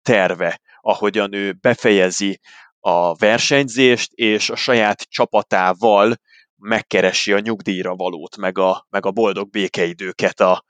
[0.01, 2.39] terve, ahogyan ő befejezi
[2.79, 6.15] a versenyzést, és a saját csapatával
[6.55, 10.63] megkeresi a nyugdíjra valót, meg a, meg a boldog békeidőket a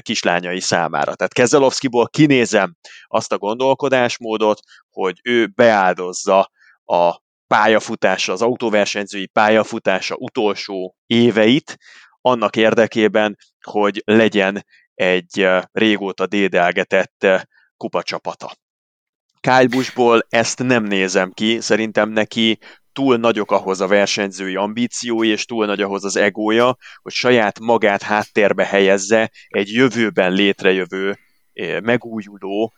[0.00, 1.14] kislányai számára.
[1.14, 6.50] Tehát Kezelovszkiból kinézem azt a gondolkodásmódot, hogy ő beáldozza
[6.84, 11.76] a pályafutása, az autóversenyzői pályafutása utolsó éveit,
[12.20, 14.64] annak érdekében, hogy legyen
[14.94, 17.26] egy régóta dédelgetett
[17.76, 18.52] kupacsapata.
[19.40, 22.58] Kyle Buschból ezt nem nézem ki, szerintem neki
[22.92, 28.02] túl nagyok ahhoz a versenyzői ambíciói, és túl nagy ahhoz az egója, hogy saját magát
[28.02, 31.18] háttérbe helyezze egy jövőben létrejövő
[31.82, 32.72] megújuló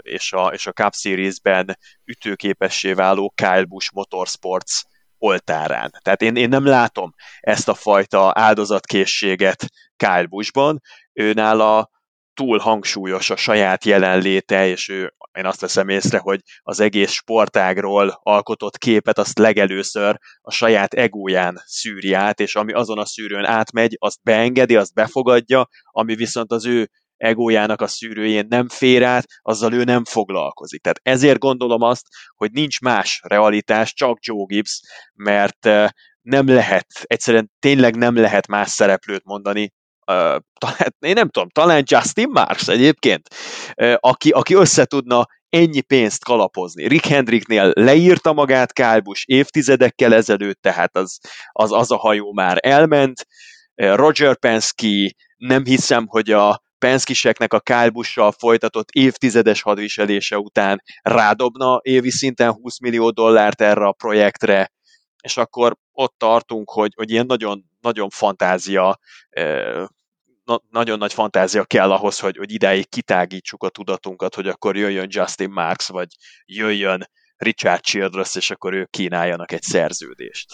[0.00, 4.82] és a, és a Cup Series-ben ütőképessé váló Kyle Busch Motorsports
[5.20, 5.92] oltárán.
[6.02, 9.64] Tehát én, én nem látom ezt a fajta áldozatkészséget
[9.96, 10.80] Kyle Buschban,
[11.12, 11.90] őnála
[12.34, 18.20] túl hangsúlyos a saját jelenléte, és ő, én azt veszem észre, hogy az egész sportágról
[18.22, 23.96] alkotott képet azt legelőször a saját egóján szűri át, és ami azon a szűrőn átmegy,
[23.98, 29.72] azt beengedi, azt befogadja, ami viszont az ő egójának a szűrőjén nem fér át, azzal
[29.72, 30.82] ő nem foglalkozik.
[30.82, 32.06] Tehát ezért gondolom azt,
[32.36, 34.80] hogy nincs más realitás, csak Joe Gibbs,
[35.14, 35.88] mert eh,
[36.20, 39.72] nem lehet, egyszerűen tényleg nem lehet más szereplőt mondani,
[40.06, 43.28] uh, talán, én nem tudom, talán Justin Marks egyébként,
[43.76, 46.88] uh, aki, aki össze tudna ennyi pénzt kalapozni.
[46.88, 51.18] Rick Hendricknél leírta magát Kálbus évtizedekkel ezelőtt, tehát az,
[51.52, 53.26] az, az a hajó már elment.
[53.74, 62.10] Roger Penske, nem hiszem, hogy a Penskiseknek a Kálbussal folytatott évtizedes hadviselése után rádobna évi
[62.10, 64.72] szinten 20 millió dollárt erre a projektre,
[65.22, 68.98] és akkor ott tartunk, hogy, hogy ilyen nagyon, nagyon fantázia
[70.44, 75.06] na- nagyon nagy fantázia kell ahhoz, hogy, hogy idáig kitágítsuk a tudatunkat, hogy akkor jöjjön
[75.08, 76.08] Justin Marks, vagy
[76.44, 80.46] jöjjön Richard Childress, és akkor ők kínáljanak egy szerződést.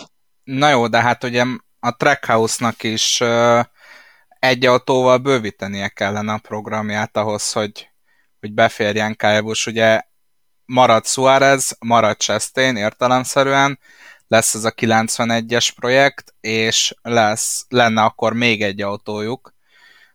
[0.45, 1.45] Na jó, de hát ugye
[1.81, 3.65] a Trackhouse-nak is uh,
[4.39, 7.91] egy autóval bővítenie kellene a programját ahhoz, hogy,
[8.41, 9.67] hogy beférjen Kálbus.
[9.67, 10.03] Ugye
[10.65, 13.79] marad Suarez, marad Chastain értelemszerűen,
[14.29, 19.55] lesz ez a 91-es projekt, és lesz, lenne akkor még egy autójuk,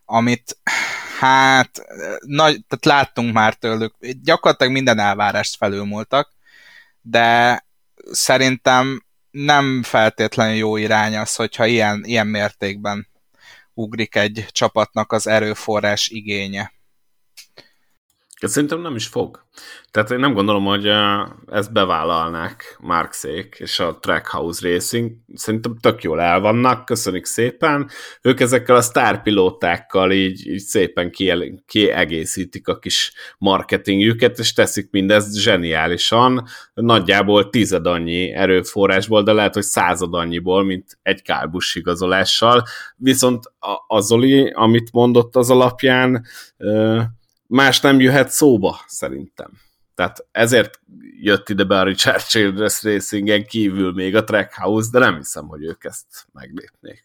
[0.04, 0.58] amit
[1.18, 1.70] hát
[2.20, 6.32] nagy, tehát láttunk már tőlük, gyakorlatilag minden elvárást felülmúltak,
[7.00, 7.64] de
[8.10, 13.08] szerintem nem feltétlenül jó irány az, hogyha ilyen, ilyen mértékben
[13.74, 16.72] ugrik egy csapatnak az erőforrás igénye.
[18.48, 19.44] Szerintem nem is fog.
[19.90, 20.86] Tehát én nem gondolom, hogy
[21.50, 25.10] ezt bevállalnák Markszék és a Trackhouse Racing.
[25.34, 27.90] Szerintem tök jól el vannak, köszönjük szépen.
[28.22, 31.10] Ők ezekkel a sztárpilótákkal így, így szépen
[31.66, 36.44] kiegészítik a kis marketingjüket, és teszik mindezt zseniálisan.
[36.74, 42.62] Nagyjából tized annyi erőforrásból, de lehet, hogy század annyiból, mint egy kálbus igazolással.
[42.96, 46.24] Viszont a, a Zoli, amit mondott az alapján,
[47.52, 49.50] más nem jöhet szóba, szerintem.
[49.94, 50.80] Tehát ezért
[51.20, 55.64] jött ide be a Richard Childress Racingen kívül még a Trackhouse, de nem hiszem, hogy
[55.64, 57.04] ők ezt meglépnék.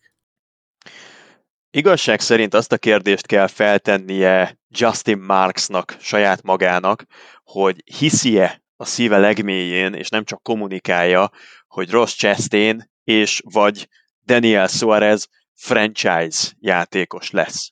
[1.70, 7.04] Igazság szerint azt a kérdést kell feltennie Justin Marksnak, saját magának,
[7.44, 11.32] hogy hiszi-e a szíve legmélyén, és nem csak kommunikálja,
[11.68, 13.90] hogy Ross Chastain és vagy
[14.26, 17.72] Daniel Suarez franchise játékos lesz.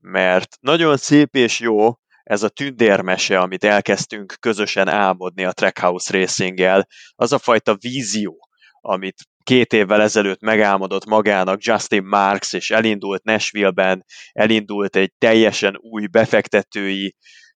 [0.00, 6.86] Mert nagyon szép és jó ez a tündérmese, amit elkezdtünk közösen álmodni a Trackhouse Racing-el,
[7.14, 8.48] az a fajta vízió,
[8.80, 16.06] amit két évvel ezelőtt megálmodott magának Justin Marks, és elindult Nashville-ben, elindult egy teljesen új
[16.06, 17.14] befektetői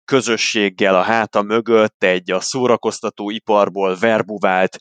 [0.06, 4.77] közösséggel a háta mögött, egy a szórakoztató iparból verbuvált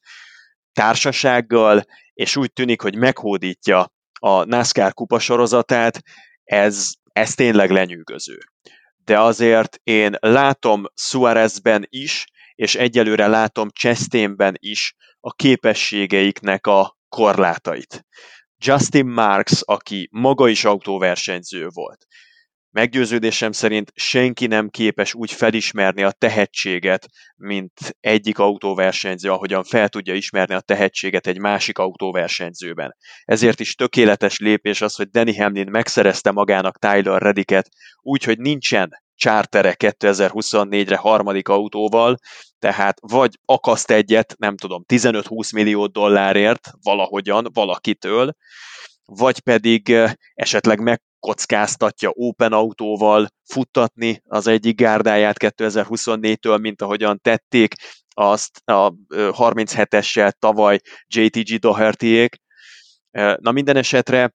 [0.72, 6.00] társasággal, és úgy tűnik, hogy meghódítja a NASCAR kupa sorozatát,
[6.44, 8.38] ez, ez tényleg lenyűgöző.
[9.04, 18.04] De azért én látom Suarezben is, és egyelőre látom Chastainben is a képességeiknek a korlátait.
[18.64, 22.06] Justin Marks, aki maga is autóversenyző volt,
[22.72, 27.06] Meggyőződésem szerint senki nem képes úgy felismerni a tehetséget,
[27.36, 32.96] mint egyik autóversenyző, ahogyan fel tudja ismerni a tehetséget egy másik autóversenyzőben.
[33.24, 37.68] Ezért is tökéletes lépés az, hogy Danny Hamlin megszerezte magának Tyler Redicket
[38.00, 42.16] úgy, hogy nincsen chartere 2024-re harmadik autóval,
[42.58, 48.32] tehát vagy akaszt egyet, nem tudom, 15-20 millió dollárért valahogyan, valakitől,
[49.04, 50.80] vagy pedig eh, esetleg
[51.20, 57.74] megkockáztatja open autóval futtatni az egyik gárdáját 2024-től, mint ahogyan tették
[58.08, 62.36] azt a 37-essel tavaly JTG Dohertyék.
[63.36, 64.34] Na minden esetre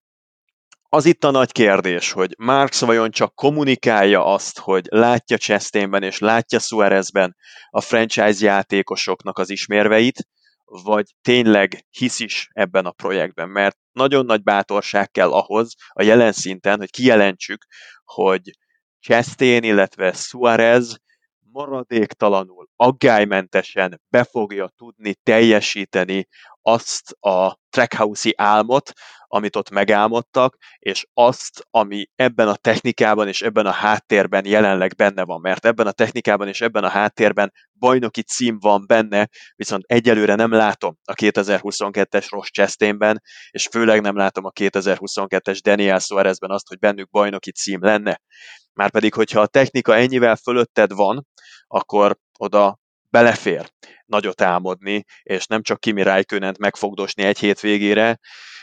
[0.90, 6.20] az itt a nagy kérdés, hogy Marx vajon csak kommunikálja azt, hogy látja Chastainben és
[6.20, 7.36] látja Suarezben
[7.70, 10.28] a franchise játékosoknak az ismérveit,
[10.66, 16.32] vagy tényleg hisz is ebben a projektben, mert nagyon nagy bátorság kell ahhoz a jelen
[16.32, 17.66] szinten, hogy kijelentsük,
[18.04, 18.42] hogy
[19.00, 20.98] Chastain, illetve Suarez
[21.52, 26.28] maradéktalanul, aggálymentesen be fogja tudni teljesíteni
[26.68, 28.92] azt a trackhouse álmot,
[29.28, 35.24] amit ott megálmodtak, és azt, ami ebben a technikában és ebben a háttérben jelenleg benne
[35.24, 35.42] van.
[35.42, 40.52] Mert ebben a technikában és ebben a háttérben bajnoki cím van benne, viszont egyelőre nem
[40.52, 46.80] látom a 2022-es Ross Chastainben, és főleg nem látom a 2022-es Daniel Suarezben azt, hogy
[46.80, 48.22] bennük bajnoki cím lenne.
[48.74, 51.28] Márpedig, hogyha a technika ennyivel fölötted van,
[51.68, 52.80] akkor oda
[53.16, 53.72] belefér
[54.06, 58.20] nagyot álmodni, és nem csak Kimi Räikkönent megfogdosni egy hétvégére,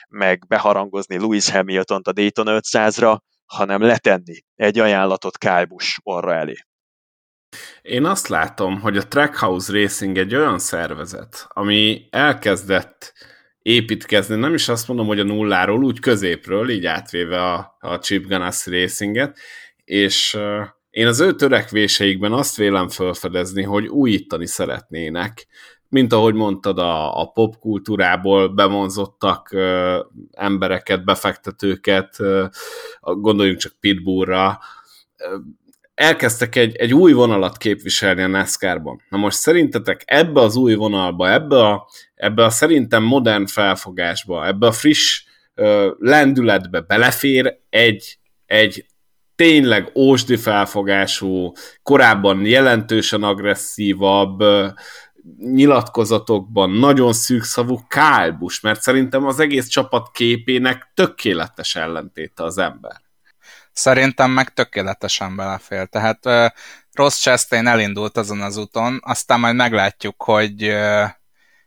[0.09, 6.55] meg beharangozni Lewis Hamilton-t a Dayton 500-ra, hanem letenni egy ajánlatot Kyle Busch orra elé.
[7.83, 13.13] Én azt látom, hogy a Trackhouse Racing egy olyan szervezet, ami elkezdett
[13.59, 18.27] építkezni, nem is azt mondom, hogy a nulláról, úgy középről, így átvéve a, a Chip
[18.27, 19.39] Ganassi Racinget,
[19.85, 20.39] és
[20.93, 25.47] én az ő törekvéseikben azt vélem felfedezni, hogy újítani szeretnének,
[25.89, 30.01] mint ahogy mondtad, a, a popkultúrából bevonzottak ö,
[30.31, 32.45] embereket, befektetőket, ö,
[33.01, 34.59] gondoljunk csak Pitbullra,
[35.95, 39.03] elkezdtek egy, egy új vonalat képviselni a NASCAR-ban.
[39.09, 44.67] Na most szerintetek ebbe az új vonalba, ebbe a, ebbe a szerintem modern felfogásba, ebbe
[44.67, 45.25] a friss
[45.55, 48.87] ö, lendületbe belefér egy, egy
[49.43, 51.53] tényleg ósdi felfogású,
[51.83, 54.43] korábban jelentősen agresszívabb,
[55.39, 63.01] nyilatkozatokban nagyon szűkszavú kálbus, mert szerintem az egész csapat képének tökéletes ellentéte az ember.
[63.73, 65.87] Szerintem meg tökéletesen belefél.
[65.87, 66.47] Tehát uh,
[66.93, 70.75] Ross Chastain elindult azon az úton, aztán majd meglátjuk, hogy,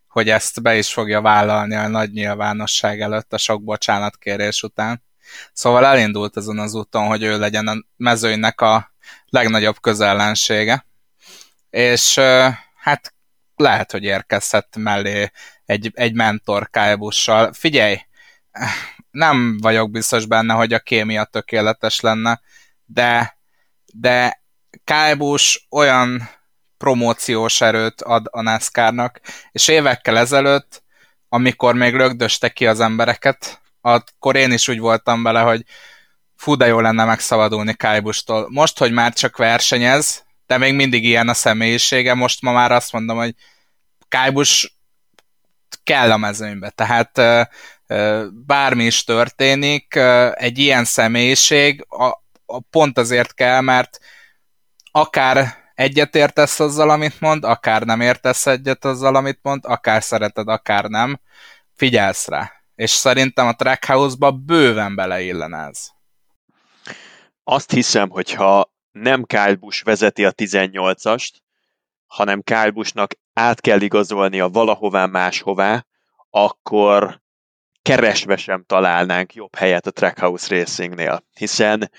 [0.08, 5.05] hogy ezt be is fogja vállalni a nagy nyilvánosság előtt a sok bocsánatkérés után.
[5.54, 8.92] Szóval elindult azon az úton, hogy ő legyen a mezőnynek a
[9.26, 10.86] legnagyobb közellensége.
[11.70, 12.20] És
[12.76, 13.14] hát
[13.56, 15.32] lehet, hogy érkezhet mellé
[15.66, 16.98] egy, egy mentor Kyle
[17.52, 18.00] Figyelj,
[19.12, 22.42] nem vagyok biztos benne, hogy a kémia tökéletes lenne,
[22.86, 23.38] de,
[23.86, 24.44] de
[24.84, 25.38] Kyle
[25.70, 26.30] olyan
[26.78, 30.84] promóciós erőt ad a NASCAR-nak, és évekkel ezelőtt,
[31.30, 35.64] amikor még lögdöste ki az embereket, akkor én is úgy voltam vele, hogy
[36.36, 38.48] fú, de jó lenne megszabadulni Kálybustól.
[38.50, 42.92] Most, hogy már csak versenyez, de még mindig ilyen a személyisége, most ma már azt
[42.92, 43.36] mondom, hogy
[44.08, 44.78] Kálybus
[45.84, 47.22] kell a mezőnybe, tehát
[48.46, 49.96] bármi is történik,
[50.34, 52.06] egy ilyen személyiség a,
[52.46, 54.00] a pont azért kell, mert
[54.92, 60.48] akár egyet értesz azzal, amit mond, akár nem értesz egyet azzal, amit mond, akár szereted,
[60.48, 61.20] akár nem,
[61.76, 62.55] figyelsz rá.
[62.76, 65.90] És szerintem a Trackhouse-ba bőven beleillen ez.
[67.44, 71.30] azt hiszem, hogyha nem Kyle Busch vezeti a 18-ast,
[72.06, 75.86] hanem Kyle Buschnak át kell igazolnia valahová máshová,
[76.30, 77.22] akkor
[77.82, 81.92] keresve sem találnánk jobb helyet a Trackhouse Racingnél, hiszen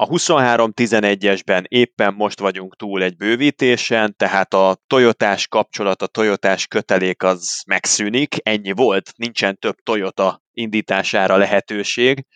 [0.00, 7.22] a 23-11-esben éppen most vagyunk túl egy bővítésen, tehát a Toyotás kapcsolat, a Toyotás kötelék
[7.22, 12.26] az megszűnik, ennyi volt, nincsen több Toyota indítására lehetőség,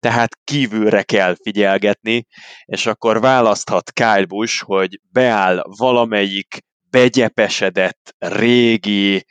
[0.00, 2.26] tehát kívülre kell figyelgetni,
[2.64, 6.58] és akkor választhat Kyle Busch, hogy beáll valamelyik
[6.90, 9.24] begyepesedett, régi,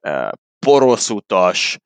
[0.00, 1.78] eh, poroszutas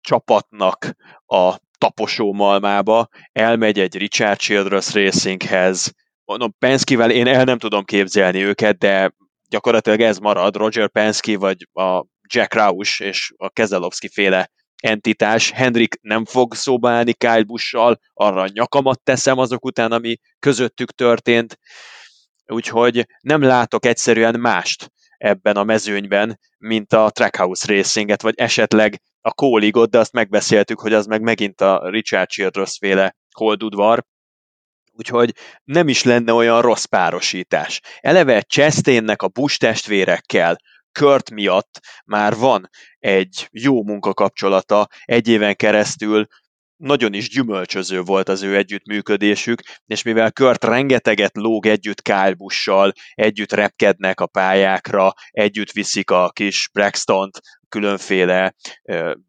[0.00, 0.94] csapatnak
[1.26, 5.92] a taposó malmába, elmegy egy Richard Childress Racinghez,
[6.24, 9.12] mondom, Penske-vel én el nem tudom képzelni őket, de
[9.48, 15.50] gyakorlatilag ez marad, Roger Penske vagy a Jack Roush és a Keselowski féle entitás.
[15.50, 21.58] Hendrik nem fog szóba állni Kyle Busch-sal, arra nyakamat teszem azok után, ami közöttük történt,
[22.46, 29.32] úgyhogy nem látok egyszerűen mást ebben a mezőnyben, mint a Trackhouse Racinget, vagy esetleg a
[29.32, 34.04] Kóligot, de azt megbeszéltük, hogy az meg megint a Richard Childress féle holdudvar,
[34.92, 37.80] úgyhogy nem is lenne olyan rossz párosítás.
[38.00, 40.56] Eleve Chastainnek a Bush testvérekkel,
[40.98, 46.26] Kurt miatt már van egy jó munkakapcsolata, egy éven keresztül
[46.76, 52.92] nagyon is gyümölcsöző volt az ő együttműködésük, és mivel Kurt rengeteget lóg együtt Kyle Busch-sal,
[53.14, 58.54] együtt repkednek a pályákra, együtt viszik a kis Braxton-t különféle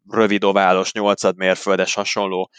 [0.08, 2.50] rövid oválos, nyolcad mérföldes hasonló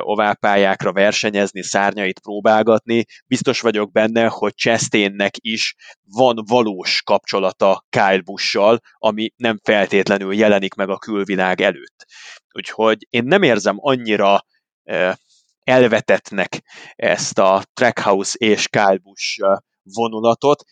[0.00, 3.04] oválpályákra versenyezni, szárnyait próbálgatni.
[3.26, 10.74] Biztos vagyok benne, hogy Chastainnek is van valós kapcsolata Kyle Busch-sal, ami nem feltétlenül jelenik
[10.74, 12.06] meg a külvilág előtt.
[12.56, 14.44] Úgyhogy én nem érzem annyira
[15.64, 16.62] elvetetnek
[16.94, 19.40] ezt a Trackhouse és Kyle Busch
[19.82, 20.62] vonulatot,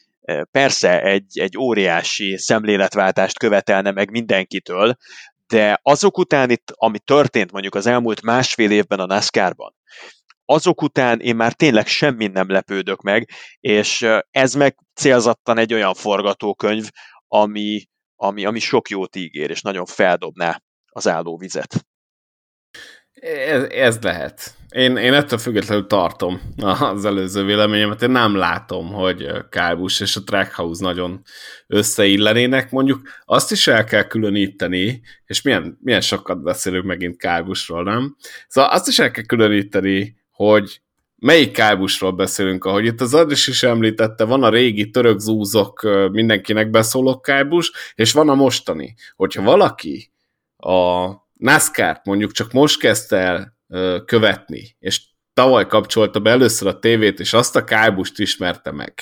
[0.51, 4.97] persze egy, egy óriási szemléletváltást követelne meg mindenkitől,
[5.47, 9.75] de azok után itt, ami történt mondjuk az elmúlt másfél évben a NASCAR-ban,
[10.44, 13.29] azok után én már tényleg semmi nem lepődök meg,
[13.61, 16.88] és ez meg célzattan egy olyan forgatókönyv,
[17.29, 20.62] ami, ami, ami sok jót ígér, és nagyon feldobná
[20.94, 21.87] az állóvizet.
[23.46, 24.54] Ez, ez lehet.
[24.68, 26.40] Én, én ettől függetlenül tartom
[26.80, 28.02] az előző véleményemet.
[28.02, 31.22] Én nem látom, hogy Kálbus és a Trackhouse nagyon
[31.66, 32.70] összeillenének.
[32.70, 38.16] Mondjuk azt is el kell különíteni, és milyen, milyen sokat beszélünk megint Kálbusról, nem?
[38.48, 40.83] Szóval azt is el kell különíteni, hogy
[41.16, 46.70] melyik Kálbusról beszélünk, ahogy itt az Adris is említette, van a régi török zúzok, mindenkinek
[46.70, 48.94] beszóló Kálbus, és van a mostani.
[49.16, 50.12] Hogyha valaki
[50.64, 53.59] a NASCAR-t mondjuk csak most kezdte el
[54.05, 55.03] követni, és
[55.35, 58.94] tavaly kapcsolta be először a tévét, és azt a kábust ismerte meg,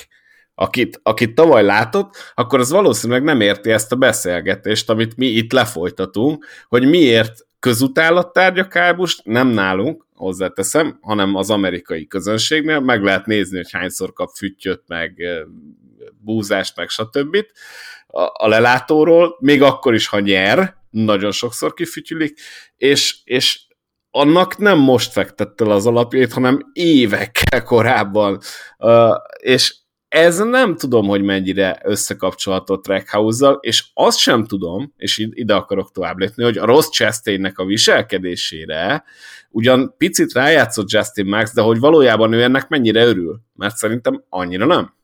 [0.54, 5.52] akit, akit tavaly látott, akkor az valószínűleg nem érti ezt a beszélgetést, amit mi itt
[5.52, 13.26] lefolytatunk, hogy miért közutálat a kábust, nem nálunk, hozzáteszem, hanem az amerikai közönségnél, meg lehet
[13.26, 15.22] nézni, hogy hányszor kap füttyöt, meg
[16.18, 17.36] búzást, meg stb.
[18.20, 22.40] A, lelátóról, még akkor is, ha nyer, nagyon sokszor kifütyülik,
[22.76, 23.60] és, és
[24.10, 28.38] annak nem most fektette az alapjait, hanem évekkel korábban.
[28.78, 29.74] Uh, és
[30.08, 36.18] ez nem tudom, hogy mennyire összekapcsolható Trackhouse-zal, és azt sem tudom, és ide akarok tovább
[36.18, 39.04] lépni, hogy a Ross Chastainnek a viselkedésére
[39.50, 44.66] ugyan picit rájátszott Justin Max, de hogy valójában ő ennek mennyire örül, mert szerintem annyira
[44.66, 44.94] nem.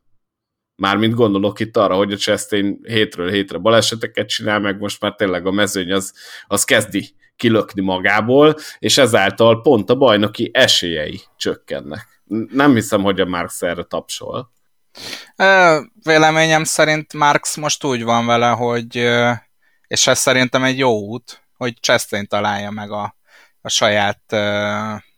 [0.79, 5.47] Mármint gondolok itt arra, hogy a Chastain hétről hétre baleseteket csinál, meg most már tényleg
[5.47, 6.13] a mezőny az,
[6.47, 12.23] az kezdi kilökni magából, és ezáltal pont a bajnoki esélyei csökkennek.
[12.51, 14.53] Nem hiszem, hogy a Marx erre tapsol.
[16.03, 18.97] Véleményem szerint Marx most úgy van vele, hogy
[19.87, 23.17] és ez szerintem egy jó út, hogy Chastain találja meg a,
[23.61, 24.37] a saját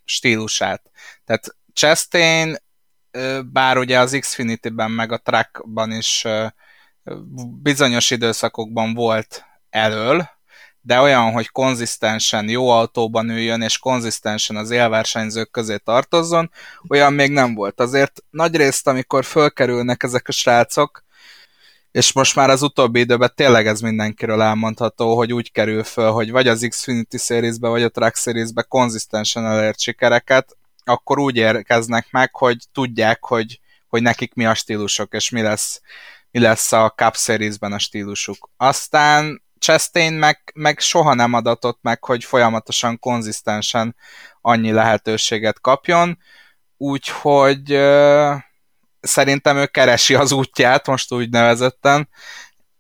[0.05, 0.83] stílusát.
[1.25, 2.57] Tehát Chastain
[3.53, 6.27] bár ugye az Xfinity-ben meg a Trackban is
[7.63, 10.29] bizonyos időszakokban volt elől,
[10.83, 16.51] de olyan, hogy konzisztensen jó autóban üljön, és konzisztensen az élversenyzők közé tartozzon,
[16.89, 17.81] olyan még nem volt.
[17.81, 21.05] Azért nagyrészt, amikor fölkerülnek ezek a srácok,
[21.91, 26.31] és most már az utóbbi időben tényleg ez mindenkiről elmondható, hogy úgy kerül föl, hogy
[26.31, 32.35] vagy az Xfinity Series-be, vagy a Track Series-be konzisztensen elért sikereket, akkor úgy érkeznek meg,
[32.35, 35.81] hogy tudják, hogy, hogy nekik mi a stílusok, és mi lesz,
[36.31, 38.51] mi lesz a Cup Series-ben a stílusuk.
[38.57, 43.97] Aztán Chastain meg, meg soha nem adatott meg, hogy folyamatosan, konzisztensen
[44.41, 46.19] annyi lehetőséget kapjon.
[46.77, 47.67] úgyhogy
[49.01, 52.09] szerintem ő keresi az útját, most úgy nevezetten,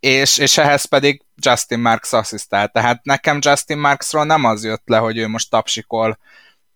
[0.00, 2.68] és, és ehhez pedig Justin Marks asszisztál.
[2.68, 6.18] Tehát nekem Justin Marksról nem az jött le, hogy ő most tapsikol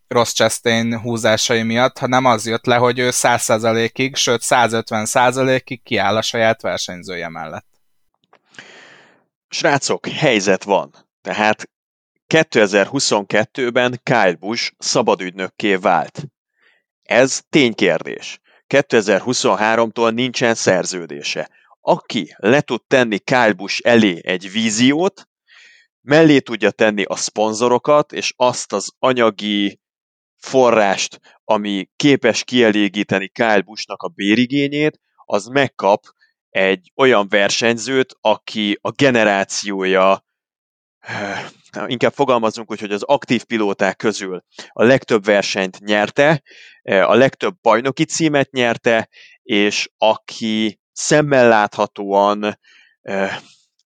[0.09, 6.23] Ross Chastain húzásai miatt, hanem az jött le, hogy ő 100%-ig, sőt 150%-ig kiáll a
[6.23, 7.67] saját versenyzője mellett.
[9.49, 10.95] Srácok, helyzet van.
[11.23, 11.71] Tehát
[12.29, 16.23] 2022-ben Kyle Busch szabadügynökké vált.
[17.03, 18.41] Ez ténykérdés.
[18.69, 21.51] 2023-tól nincsen szerződése.
[21.81, 25.29] Aki le tud tenni Kyle Busch elé egy víziót,
[26.01, 29.81] mellé tudja tenni a szponzorokat, és azt az anyagi
[30.45, 36.03] forrást, ami képes kielégíteni Kyle Busch-nak a bérigényét, az megkap
[36.51, 40.25] egy olyan versenyzőt, aki a generációja,
[41.87, 46.43] inkább fogalmazunk úgy, hogy az aktív pilóták közül a legtöbb versenyt nyerte,
[46.83, 49.09] a legtöbb bajnoki címet nyerte,
[49.43, 52.59] és aki szemmel láthatóan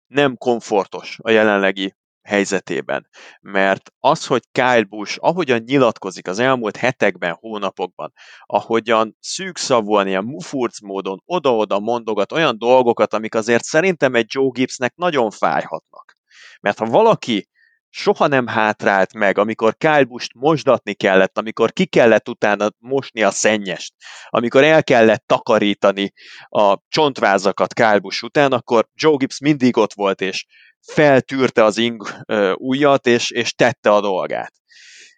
[0.07, 1.95] nem komfortos a jelenlegi
[2.25, 3.09] helyzetében.
[3.41, 10.81] Mert az, hogy Kyle Busch ahogyan nyilatkozik az elmúlt hetekben, hónapokban, ahogyan szűkszavúan, ilyen mufurc
[10.81, 16.16] módon oda-oda mondogat olyan dolgokat, amik azért szerintem egy Joe Gibbsnek nagyon fájhatnak.
[16.61, 17.49] Mert ha valaki
[17.97, 23.30] soha nem hátrált meg, amikor Kyle Busch mosdatni kellett, amikor ki kellett utána mosni a
[23.30, 23.95] szennyest,
[24.28, 26.12] amikor el kellett takarítani
[26.49, 30.47] a csontvázakat Kyle Busch után, akkor Joe Gibbs mindig ott volt, és
[30.86, 32.24] feltűrte az ing
[32.55, 34.53] ujjat, és, és tette a dolgát.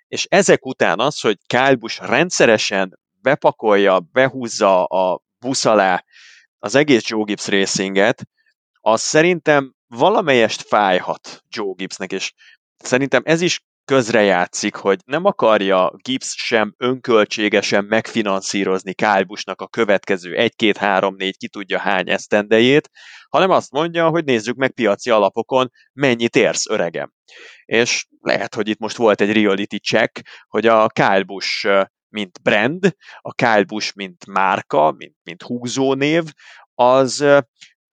[0.08, 6.04] És ezek után az, hogy Kyle Busch rendszeresen bepakolja, behúzza a busz alá
[6.58, 8.22] az egész Joe Gibbs racinget,
[8.80, 12.32] az szerintem valamelyest fájhat Joe Gibbsnek, és
[12.76, 21.32] szerintem ez is közrejátszik, hogy nem akarja Gibbs sem önköltségesen megfinanszírozni Kálbusnak a következő 1-2-3-4
[21.38, 22.90] ki tudja hány esztendejét,
[23.28, 27.12] hanem azt mondja, hogy nézzük meg piaci alapokon, mennyit érsz, öregem.
[27.64, 31.66] És lehet, hogy itt most volt egy reality check, hogy a Kálbus
[32.08, 36.22] mint brand, a Kálbus mint márka, mint, mint húzónév,
[36.74, 37.24] az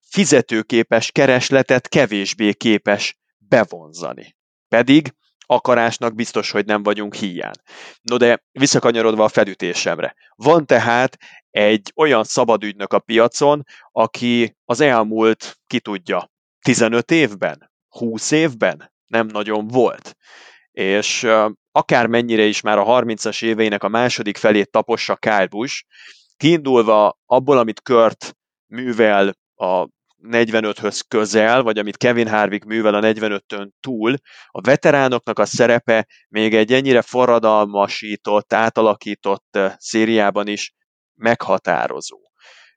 [0.09, 4.36] fizetőképes keresletet kevésbé képes bevonzani.
[4.74, 5.13] Pedig
[5.45, 7.53] akarásnak biztos, hogy nem vagyunk hiány.
[8.01, 10.15] No de visszakanyarodva a felütésemre.
[10.36, 11.17] Van tehát
[11.49, 19.28] egy olyan szabadügynök a piacon, aki az elmúlt, ki tudja, 15 évben, 20 évben nem
[19.28, 20.15] nagyon volt.
[20.71, 21.28] És
[21.71, 25.84] akármennyire is már a 30-as éveinek a második felét tapossa Kyle Busch,
[26.38, 28.36] kiindulva abból, amit Kurt
[28.67, 29.88] művel a
[30.28, 34.15] 45-höz közel, vagy amit Kevin Harvick művel a 45-ön túl,
[34.47, 40.74] a veteránoknak a szerepe még egy ennyire forradalmasított, átalakított szériában is
[41.13, 42.17] meghatározó.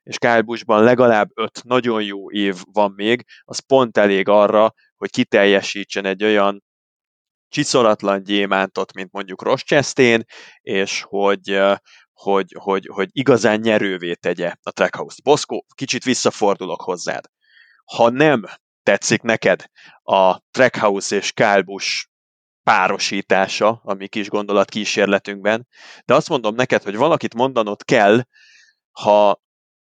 [0.03, 5.09] És Kyle Busch-ban legalább öt nagyon jó év van még, az pont elég arra, hogy
[5.09, 6.63] kiteljesítsen egy olyan
[7.49, 10.23] csiszolatlan gyémántot, mint mondjuk Ross Chastain,
[10.61, 11.61] és hogy,
[12.13, 15.23] hogy, hogy, hogy igazán nyerővé tegye a Trackhouse-t.
[15.23, 17.25] Boszkó, kicsit visszafordulok hozzád
[17.95, 18.45] ha nem
[18.83, 19.65] tetszik neked
[20.03, 22.09] a Trackhouse és Kálbus
[22.63, 25.67] párosítása a mi kis gondolat kísérletünkben,
[26.05, 28.21] de azt mondom neked, hogy valakit mondanod kell,
[28.91, 29.41] ha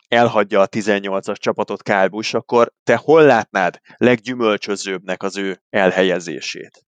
[0.08, 6.86] elhagyja a 18-as csapatot Kálbus, akkor te hol látnád leggyümölcsözőbbnek az ő elhelyezését?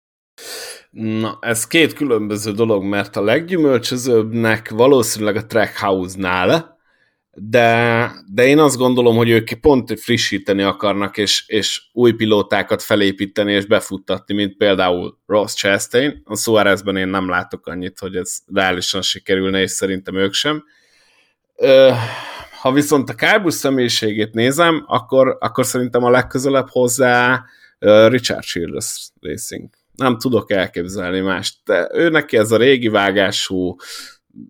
[0.89, 6.74] Na, ez két különböző dolog, mert a leggyümölcsözőbbnek valószínűleg a Trackhouse-nál,
[7.37, 13.53] de, de én azt gondolom, hogy ők pont frissíteni akarnak, és, és új pilótákat felépíteni
[13.53, 16.21] és befuttatni, mint például Ross Chastain.
[16.25, 20.63] A Suárezben én nem látok annyit, hogy ez reálisan sikerülne, és szerintem ők sem.
[22.61, 27.43] Ha viszont a Kárbus személyiségét nézem, akkor, akkor szerintem a legközelebb hozzá
[28.07, 29.69] Richard Childress Racing.
[29.95, 33.75] Nem tudok elképzelni mást, de ő neki ez a régi vágású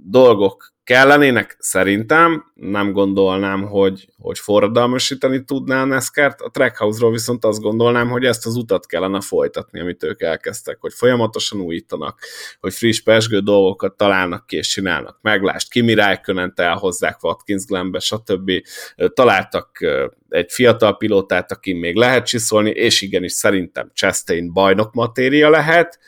[0.04, 7.62] dolgok kellenének szerintem, nem gondolnám, hogy, hogy forradalmasítani tudná a NASCAR-t, a Trackhouse-ról viszont azt
[7.62, 12.20] gondolnám, hogy ezt az utat kellene folytatni, amit ők elkezdtek, hogy folyamatosan újítanak,
[12.60, 15.18] hogy friss, pesgő dolgokat találnak ki és csinálnak.
[15.22, 18.52] Meglást, Kimi räikkönen elhozzák Watkins Glenbe, stb.
[19.14, 19.80] Találtak
[20.30, 26.00] egy fiatal pilótát, aki még lehet csiszolni, és igenis szerintem Chastain bajnok matéria lehet,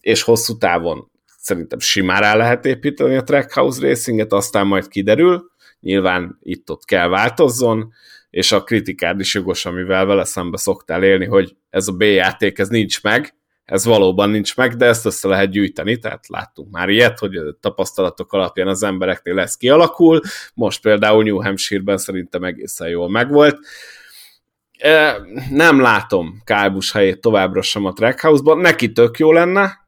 [0.00, 1.12] és hosszú távon
[1.44, 7.92] szerintem simán rá lehet építeni a Trackhouse Racinget, aztán majd kiderül, nyilván itt-ott kell változzon,
[8.30, 12.58] és a kritikád is jogos, amivel vele szembe szoktál élni, hogy ez a B játék,
[12.58, 13.34] ez nincs meg,
[13.64, 17.56] ez valóban nincs meg, de ezt össze lehet gyűjteni, tehát láttunk már ilyet, hogy a
[17.60, 20.20] tapasztalatok alapján az embereknél lesz kialakul,
[20.54, 23.58] most például New Hampshire-ben szerintem egészen jól megvolt.
[25.50, 29.83] Nem látom Kálbus helyét továbbra sem a Trackhouse-ban, neki tök jó lenne,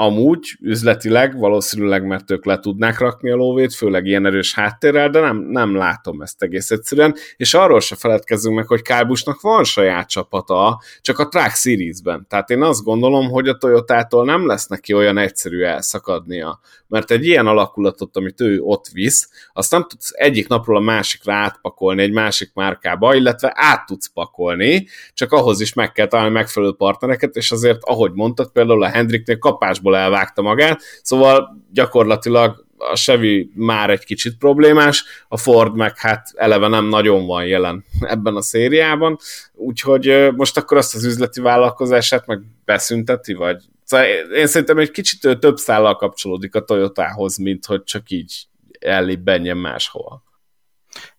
[0.00, 5.20] amúgy üzletileg valószínűleg, mert ők le tudnák rakni a lóvét, főleg ilyen erős háttérrel, de
[5.20, 10.08] nem, nem látom ezt egész egyszerűen, és arról se feledkezzünk meg, hogy Kábusnak van saját
[10.08, 12.26] csapata, csak a Track Series-ben.
[12.28, 17.26] Tehát én azt gondolom, hogy a Toyotától nem lesz neki olyan egyszerű elszakadnia, mert egy
[17.26, 22.12] ilyen alakulatot, amit ő ott visz, azt nem tudsz egyik napról a másikra átpakolni egy
[22.12, 27.50] másik márkába, illetve át tudsz pakolni, csak ahhoz is meg kell találni megfelelő partnereket, és
[27.52, 33.90] azért, ahogy mondtad, például a Hendriknél kapásból nagyjából elvágta magát, szóval gyakorlatilag a Chevy már
[33.90, 39.18] egy kicsit problémás, a Ford meg hát eleve nem nagyon van jelen ebben a szériában,
[39.54, 43.62] úgyhogy most akkor azt az üzleti vállalkozását meg beszünteti, vagy?
[43.84, 48.46] Szóval én szerintem egy kicsit több szállal kapcsolódik a Toyotához, mint hogy csak így
[48.78, 50.22] ellibbenjen máshol.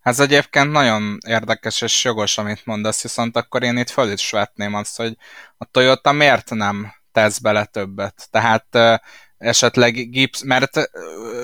[0.02, 4.74] Ez egyébként nagyon érdekes és jogos, amit mondasz, viszont akkor én itt föl is vetném
[4.74, 5.18] azt, hogy
[5.58, 8.28] a Toyota miért nem tesz bele többet.
[8.32, 9.02] Tehát
[9.38, 10.90] esetleg Gibbs, mert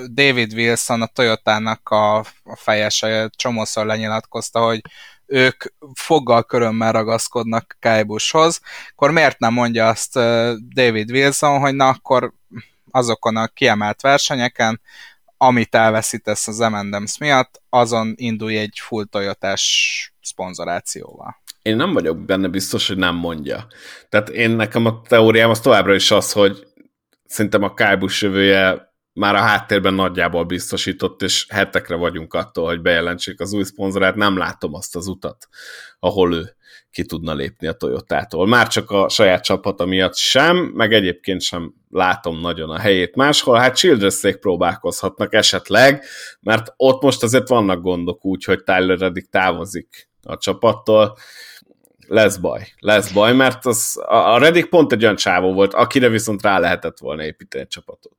[0.06, 4.80] David Wilson, a Toyotának a, a fejese csomószor lenyilatkozta, hogy
[5.26, 5.64] ők
[5.94, 8.60] foggal körömmel ragaszkodnak Kajbushoz,
[8.90, 10.14] akkor miért nem mondja azt
[10.74, 12.32] David Wilson, hogy na akkor
[12.90, 14.80] azokon a kiemelt versenyeken,
[15.36, 22.48] amit elveszítesz az M&M's miatt, azon indulj egy full Toyotás szponzorációval én nem vagyok benne
[22.48, 23.66] biztos, hogy nem mondja.
[24.08, 26.66] Tehát én nekem a teóriám az továbbra is az, hogy
[27.24, 33.40] szerintem a Kálbus jövője már a háttérben nagyjából biztosított, és hetekre vagyunk attól, hogy bejelentsék
[33.40, 35.48] az új szponzorát, nem látom azt az utat,
[35.98, 36.56] ahol ő
[36.90, 38.46] ki tudna lépni a Toyotától.
[38.46, 43.58] Már csak a saját csapata miatt sem, meg egyébként sem látom nagyon a helyét máshol.
[43.58, 46.04] Hát childress próbálkozhatnak esetleg,
[46.40, 51.16] mert ott most azért vannak gondok úgy, hogy Tyler Reddick távozik a csapattól,
[52.08, 56.42] lesz baj, lesz baj, mert az, a Reddick pont egy olyan csávó volt, akire viszont
[56.42, 58.12] rá lehetett volna építeni egy csapatot.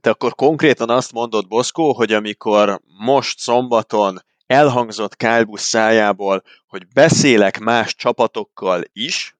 [0.00, 7.58] Te akkor konkrétan azt mondod, Boszkó, hogy amikor most szombaton elhangzott Kálbusz szájából, hogy beszélek
[7.58, 9.36] más csapatokkal is,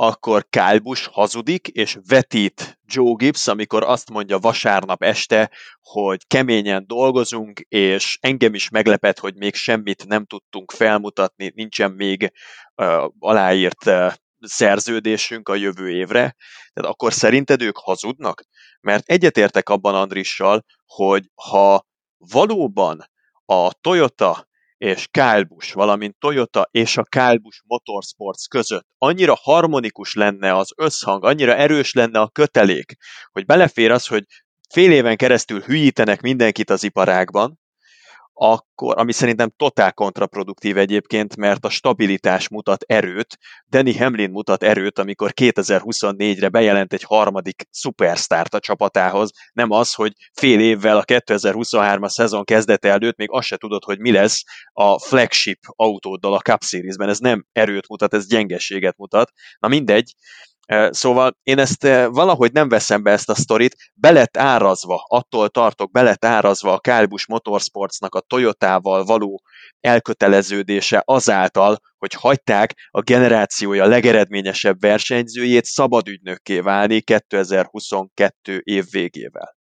[0.00, 7.60] akkor Kálbus hazudik, és vetít Joe Gibbs, amikor azt mondja vasárnap este, hogy keményen dolgozunk,
[7.60, 12.32] és engem is meglepet, hogy még semmit nem tudtunk felmutatni, nincsen még
[12.76, 16.36] uh, aláírt uh, szerződésünk a jövő évre,
[16.72, 18.42] tehát akkor szerinted ők hazudnak?
[18.80, 21.86] Mert egyetértek abban Andrissal, hogy ha
[22.16, 23.10] valóban
[23.44, 24.47] a Toyota
[24.78, 28.86] és Kálbus, valamint Toyota és a Kálbus Motorsports között.
[28.98, 32.96] Annyira harmonikus lenne az összhang, annyira erős lenne a kötelék,
[33.32, 34.24] hogy belefér az, hogy
[34.70, 37.58] fél éven keresztül hülyítenek mindenkit az iparágban,
[38.40, 44.98] akkor, ami szerintem totál kontraproduktív egyébként, mert a stabilitás mutat erőt, Danny Hamlin mutat erőt,
[44.98, 52.08] amikor 2024-re bejelent egy harmadik szupersztárt a csapatához, nem az, hogy fél évvel a 2023-as
[52.08, 56.62] szezon kezdete előtt még azt se tudod, hogy mi lesz a flagship autóddal a Cup
[56.62, 59.32] Series-ben, ez nem erőt mutat, ez gyengeséget mutat.
[59.58, 60.14] Na mindegy,
[60.90, 66.24] Szóval én ezt valahogy nem veszem be ezt a sztorit, belett árazva, attól tartok, belett
[66.24, 69.42] árazva a Kálbus Motorsportsnak a Toyotával való
[69.80, 79.57] elköteleződése azáltal, hogy hagyták a generációja legeredményesebb versenyzőjét szabadügynökké válni 2022 év végével.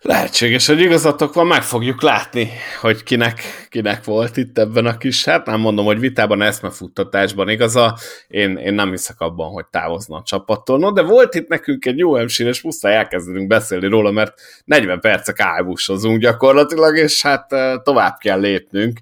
[0.00, 5.24] Lehetséges, hogy igazatok van, meg fogjuk látni, hogy kinek, kinek volt itt ebben a kis,
[5.24, 7.96] hát nem mondom, hogy vitában, eszmefuttatásban igaza,
[8.28, 10.78] én, én nem hiszek abban, hogy távozna a csapattól.
[10.78, 15.00] No, de volt itt nekünk egy jó emsír, és muszáj elkezdenünk beszélni róla, mert 40
[15.00, 18.98] percek álbusozunk gyakorlatilag, és hát eh, tovább kell lépnünk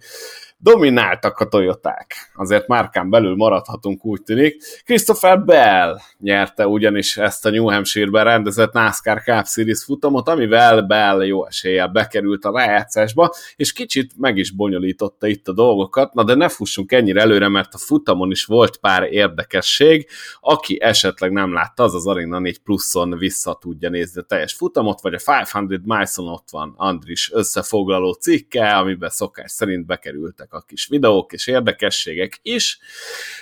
[0.65, 2.33] domináltak a Toyoták.
[2.35, 4.63] Azért márkán belül maradhatunk, úgy tűnik.
[4.85, 11.25] Christopher Bell nyerte ugyanis ezt a New Hampshire-ben rendezett NASCAR Cup Series futamot, amivel Bell
[11.25, 16.35] jó eséllyel bekerült a rájátszásba, és kicsit meg is bonyolította itt a dolgokat, na de
[16.35, 20.09] ne fussunk ennyire előre, mert a futamon is volt pár érdekesség.
[20.41, 25.01] Aki esetleg nem látta, az az Arena 4 pluszon vissza tudja nézni a teljes futamot,
[25.01, 30.87] vagy a 500 Miles-on ott van Andris összefoglaló cikke, amiben szokás szerint bekerültek a kis
[30.87, 32.79] videók és érdekességek is.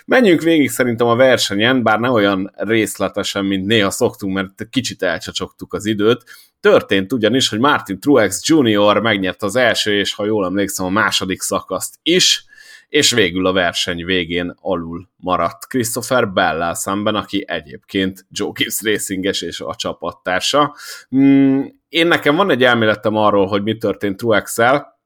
[0.05, 5.75] Menjünk végig szerintem a versenyen, bár ne olyan részletesen, mint néha szoktunk, mert kicsit elcsacsogtuk
[5.75, 6.25] az időt.
[6.61, 8.99] Történt ugyanis, hogy Martin Truex Jr.
[8.99, 12.45] megnyerte az első, és ha jól emlékszem, a második szakaszt is,
[12.93, 19.43] és végül a verseny végén alul maradt Christopher Bell szemben, aki egyébként Joe Gibbs Racinges
[19.43, 20.77] és a csapattársa.
[21.17, 25.01] Mm, én nekem van egy elméletem arról, hogy mi történt Truex-el,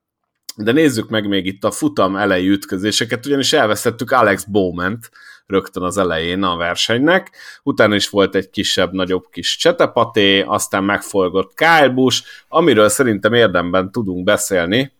[0.56, 5.10] de nézzük meg még itt a futam elejé ütközéseket, ugyanis elvesztettük Alex Bowman-t
[5.46, 11.54] rögtön az elején a versenynek, utána is volt egy kisebb, nagyobb kis csetepaté, aztán megfolgott
[11.54, 14.92] Kyle Busch, amiről szerintem érdemben tudunk beszélni,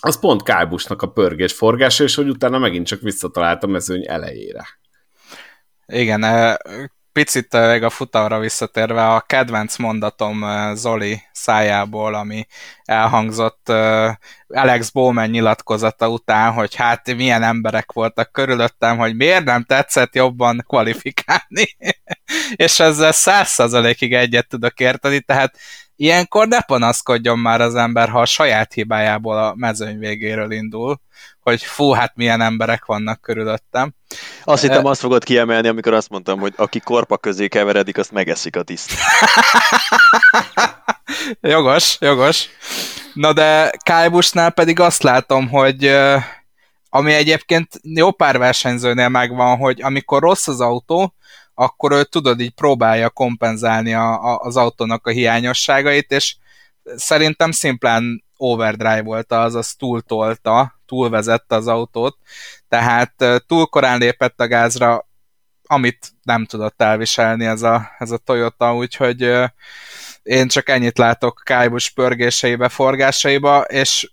[0.00, 4.04] az pont Kyle Busch-nak a pörgés forgása, és hogy utána megint csak visszatalált a mezőny
[4.08, 4.66] elejére.
[5.86, 6.24] Igen,
[7.14, 10.44] picit még a futamra visszatérve, a kedvenc mondatom
[10.74, 12.46] Zoli szájából, ami
[12.84, 13.68] elhangzott
[14.48, 20.64] Alex Bowman nyilatkozata után, hogy hát milyen emberek voltak körülöttem, hogy miért nem tetszett jobban
[20.66, 21.76] kvalifikálni.
[22.66, 25.58] És ezzel száz százalékig egyet tudok érteni, tehát
[25.96, 31.00] ilyenkor ne panaszkodjon már az ember, ha a saját hibájából a mezőny végéről indul,
[31.44, 33.94] hogy fú, hát milyen emberek vannak körülöttem.
[34.44, 38.56] Azt hittem, azt fogod kiemelni, amikor azt mondtam, hogy aki korpa közé keveredik, azt megeszik
[38.56, 38.92] a tiszt.
[41.40, 42.48] jogos, jogos.
[43.14, 45.96] Na de Kájbusnál pedig azt látom, hogy
[46.88, 51.14] ami egyébként jó pár versenyzőnél megvan, hogy amikor rossz az autó,
[51.54, 56.36] akkor ő tudod, így próbálja kompenzálni a, a, az autónak a hiányosságait, és
[56.96, 62.16] szerintem szimplán overdrive volt az, az túltolta, túlvezette az autót,
[62.68, 63.14] tehát
[63.46, 65.08] túl korán lépett a gázra,
[65.66, 69.30] amit nem tudott elviselni ez a, ez a Toyota, úgyhogy
[70.22, 74.10] én csak ennyit látok Kájbus pörgéseibe, forgásaiba, és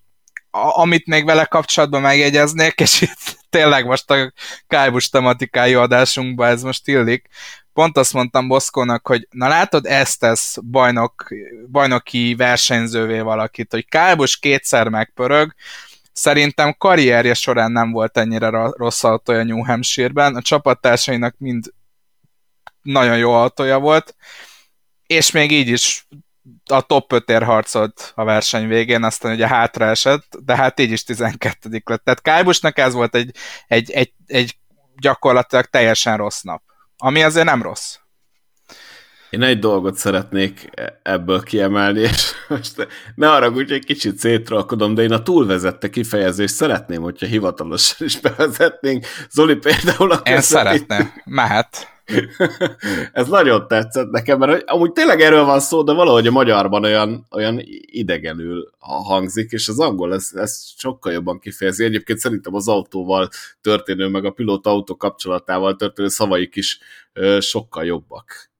[0.51, 4.33] a, amit még vele kapcsolatban megjegyeznék, és itt tényleg most a
[4.67, 7.27] Kájbus tematikájú adásunkban ez most illik,
[7.73, 11.27] pont azt mondtam Boszkónak, hogy na látod, ezt tesz bajnok,
[11.71, 15.53] bajnoki versenyzővé valakit, hogy Kájbus kétszer megpörög,
[16.13, 21.73] szerintem karrierje során nem volt ennyire rossz autója New Hampshire-ben, a csapattársainak mind
[22.81, 24.15] nagyon jó autója volt,
[25.07, 26.07] és még így is
[26.65, 30.91] a top 5 ér harcolt a verseny végén, aztán ugye hátra esett, de hát így
[30.91, 32.03] is 12 lett.
[32.03, 33.35] Tehát Kájbusnak ez volt egy,
[33.67, 34.57] egy, egy, egy
[34.95, 36.63] gyakorlatilag teljesen rossz nap,
[36.97, 37.97] ami azért nem rossz.
[39.31, 40.69] Én egy dolgot szeretnék
[41.03, 46.53] ebből kiemelni, és most ne arra hogy egy kicsit szétralkodom, de én a túlvezette kifejezést
[46.53, 49.05] szeretném, hogyha hivatalosan is bevezetnénk.
[49.29, 51.87] Zoli például a Én szeretném, mehet.
[53.13, 57.27] Ez nagyon tetszett nekem, mert amúgy tényleg erről van szó, de valahogy a magyarban olyan,
[57.29, 61.83] olyan idegenül hangzik, és az angol ezt, ezt sokkal jobban kifejezi.
[61.83, 63.29] Egyébként szerintem az autóval
[63.61, 66.79] történő, meg a pilóta autó kapcsolatával történő szavaik is
[67.13, 68.50] ö, sokkal jobbak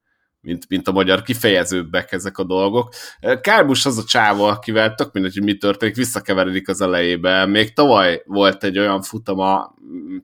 [0.42, 2.94] mint, mint a magyar kifejezőbbek ezek a dolgok.
[3.42, 7.46] Kármus az a csáva, akivel tök mindegy, hogy mi történik, visszakeveredik az elejébe.
[7.46, 9.76] Még tavaly volt egy olyan futama,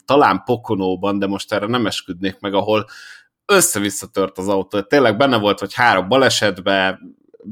[0.05, 2.85] talán Pokonóban, de most erre nem esküdnék meg, ahol
[3.45, 4.81] össze-vissza tört az autó.
[4.81, 6.99] Tényleg benne volt, hogy három balesetbe,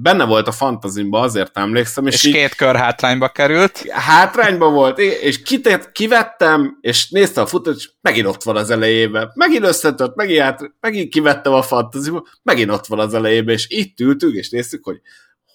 [0.02, 2.08] benne volt a fantazimba, azért emlékszem.
[2.08, 3.90] És, és így, két kör hátrányba került.
[3.90, 9.32] Hátrányba volt, és kitért, kivettem, és nézte a futót, és megint ott van az elejében.
[9.34, 14.00] Megint összetört, megint, hát, megint kivettem a fantazimba, megint ott van az elejében, és itt
[14.00, 15.02] ültünk, és néztük, hogy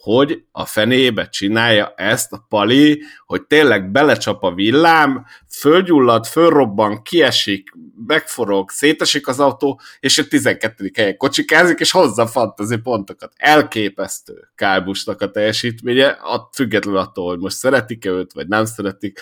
[0.01, 7.71] hogy a fenébe csinálja ezt a pali, hogy tényleg belecsap a villám, fölgyullad, fölrobban, kiesik,
[8.07, 10.91] megforog, szétesik az autó, és a 12.
[10.95, 13.33] helyen kocsikázik, és hozza fantazi pontokat.
[13.37, 16.19] Elképesztő Kálbusnak a teljesítménye,
[16.53, 19.21] függetlenül attól, hogy most szeretik-e őt, vagy nem szeretik.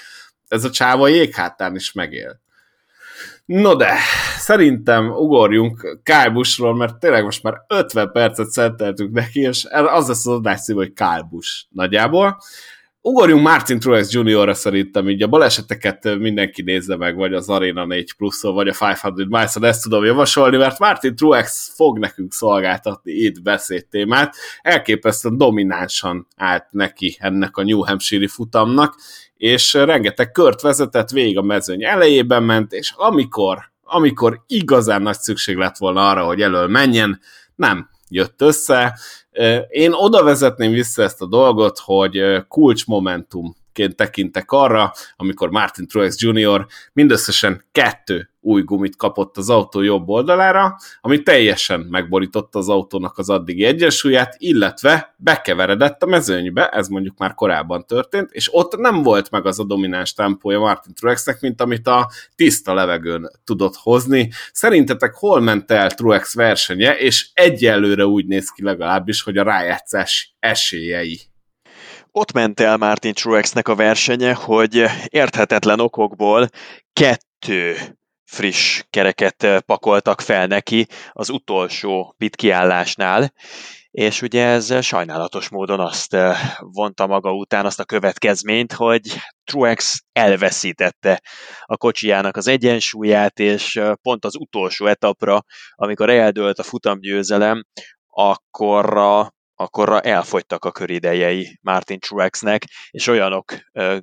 [0.48, 2.40] Ez a csáva jéghátán is megél.
[3.48, 3.94] No de,
[4.38, 10.32] szerintem ugorjunk Kálbusról, mert tényleg most már 50 percet szenteltünk neki, és az lesz az
[10.32, 12.38] adás szív, hogy Kálbus nagyjából.
[13.00, 18.12] Ugorjunk Martin Truex Jr.-ra szerintem, így a baleseteket mindenki nézze meg, vagy az Arena 4
[18.12, 23.42] plus vagy a 500 miles ezt tudom javasolni, mert Martin Truex fog nekünk szolgáltatni itt
[23.42, 24.34] beszédtémát.
[24.62, 28.94] Elképesztően dominánsan állt neki ennek a New Hampshire futamnak,
[29.36, 35.56] és rengeteg kört vezetett, végig a mezőny elejében ment, és amikor, amikor igazán nagy szükség
[35.56, 37.20] lett volna arra, hogy elől menjen,
[37.54, 38.98] nem jött össze.
[39.68, 42.20] Én oda vezetném vissza ezt a dolgot, hogy
[43.78, 46.66] kulcsmomentumként tekintek arra, amikor Martin Truex Jr.
[46.92, 53.30] mindösszesen kettő új gumit kapott az autó jobb oldalára, ami teljesen megborította az autónak az
[53.30, 59.30] addigi egyensúlyát, illetve bekeveredett a mezőnybe, ez mondjuk már korábban történt, és ott nem volt
[59.30, 64.30] meg az a domináns tempója Martin Truexnek, mint amit a tiszta levegőn tudott hozni.
[64.52, 70.36] Szerintetek hol ment el Truex versenye, és egyelőre úgy néz ki legalábbis, hogy a rájátszás
[70.40, 71.20] esélyei
[72.12, 76.48] ott ment el Martin Truexnek a versenye, hogy érthetetlen okokból
[76.92, 77.76] kettő
[78.24, 83.32] friss kereket pakoltak fel neki az utolsó pit kiállásnál,
[83.90, 86.16] és ugye ez sajnálatos módon azt
[86.58, 89.00] vonta maga után azt a következményt, hogy
[89.44, 91.22] Truex elveszítette
[91.64, 95.44] a kocsijának az egyensúlyát, és pont az utolsó etapra,
[95.74, 97.64] amikor eldőlt a futamgyőzelem,
[98.06, 103.44] akkorra akkorra elfogytak a köridejei Martin Truexnek, és olyanok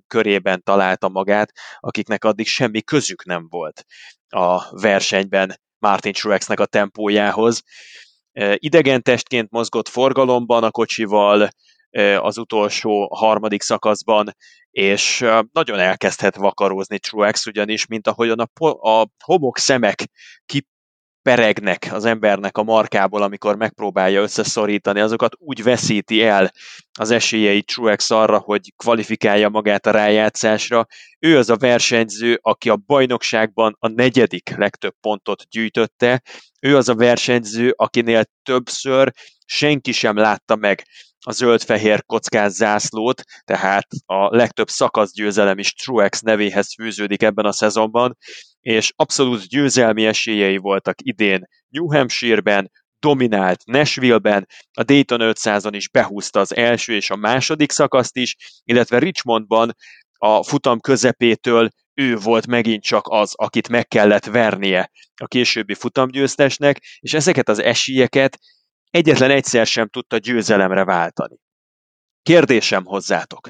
[0.07, 3.85] körében találta magát, akiknek addig semmi közük nem volt
[4.29, 7.61] a versenyben Martin Truexnek a tempójához.
[8.55, 11.49] Idegen testként mozgott forgalomban a kocsival
[12.17, 14.35] az utolsó harmadik szakaszban,
[14.71, 20.09] és nagyon elkezdhet vakarózni Truex, ugyanis, mint ahogyan a, po- a homok szemek
[20.45, 20.67] kip
[21.25, 26.51] peregnek az embernek a markából, amikor megpróbálja összeszorítani, azokat úgy veszíti el
[26.99, 30.85] az esélyei Truex arra, hogy kvalifikálja magát a rájátszásra.
[31.19, 36.21] Ő az a versenyző, aki a bajnokságban a negyedik legtöbb pontot gyűjtötte.
[36.61, 39.11] Ő az a versenyző, akinél többször
[39.45, 40.83] senki sem látta meg
[41.27, 48.17] a zöld-fehér kockás zászlót, tehát a legtöbb szakaszgyőzelem is Truex nevéhez fűződik ebben a szezonban,
[48.59, 56.39] és abszolút győzelmi esélyei voltak idén New Hampshire-ben, dominált Nashville-ben, a Dayton 500-on is behúzta
[56.39, 59.75] az első és a második szakaszt is, illetve Richmondban
[60.17, 66.81] a futam közepétől ő volt megint csak az, akit meg kellett vernie a későbbi futamgyőztesnek,
[66.99, 68.39] és ezeket az esélyeket
[68.89, 71.37] egyetlen egyszer sem tudta győzelemre váltani.
[72.21, 73.49] Kérdésem hozzátok,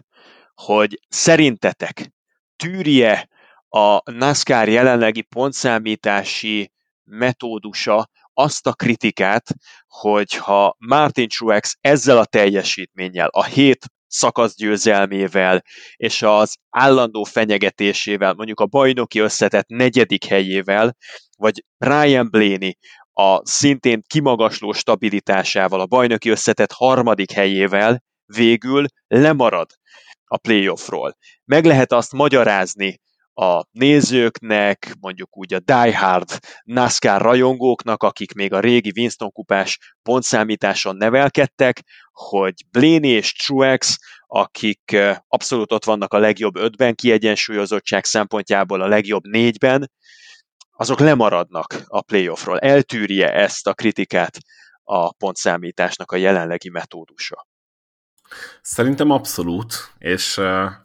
[0.53, 2.13] hogy szerintetek
[2.55, 3.29] tűrje
[3.69, 6.71] a NASCAR jelenlegi pontszámítási
[7.03, 9.47] metódusa azt a kritikát,
[9.87, 15.63] hogyha Martin Truex ezzel a teljesítménnyel, a hét szakaszgyőzelmével
[15.95, 20.95] és az állandó fenyegetésével, mondjuk a bajnoki összetett negyedik helyével,
[21.37, 22.77] vagy Ryan Blaney
[23.17, 29.69] a szintén kimagasló stabilitásával, a bajnoki összetett harmadik helyével végül lemarad
[30.25, 31.17] a playoffról.
[31.45, 32.99] Meg lehet azt magyarázni
[33.33, 36.29] a nézőknek, mondjuk úgy a diehard
[36.63, 43.97] NASCAR rajongóknak, akik még a régi Winston kupás pontszámításon nevelkedtek, hogy Blaney és Truex,
[44.27, 44.97] akik
[45.27, 49.91] abszolút ott vannak a legjobb ötben, kiegyensúlyozottság szempontjából a legjobb négyben,
[50.77, 52.59] azok lemaradnak a playoffról.
[52.59, 54.37] Eltűrje ezt a kritikát
[54.83, 57.47] a pontszámításnak a jelenlegi metódusa.
[58.61, 60.41] Szerintem abszolút, és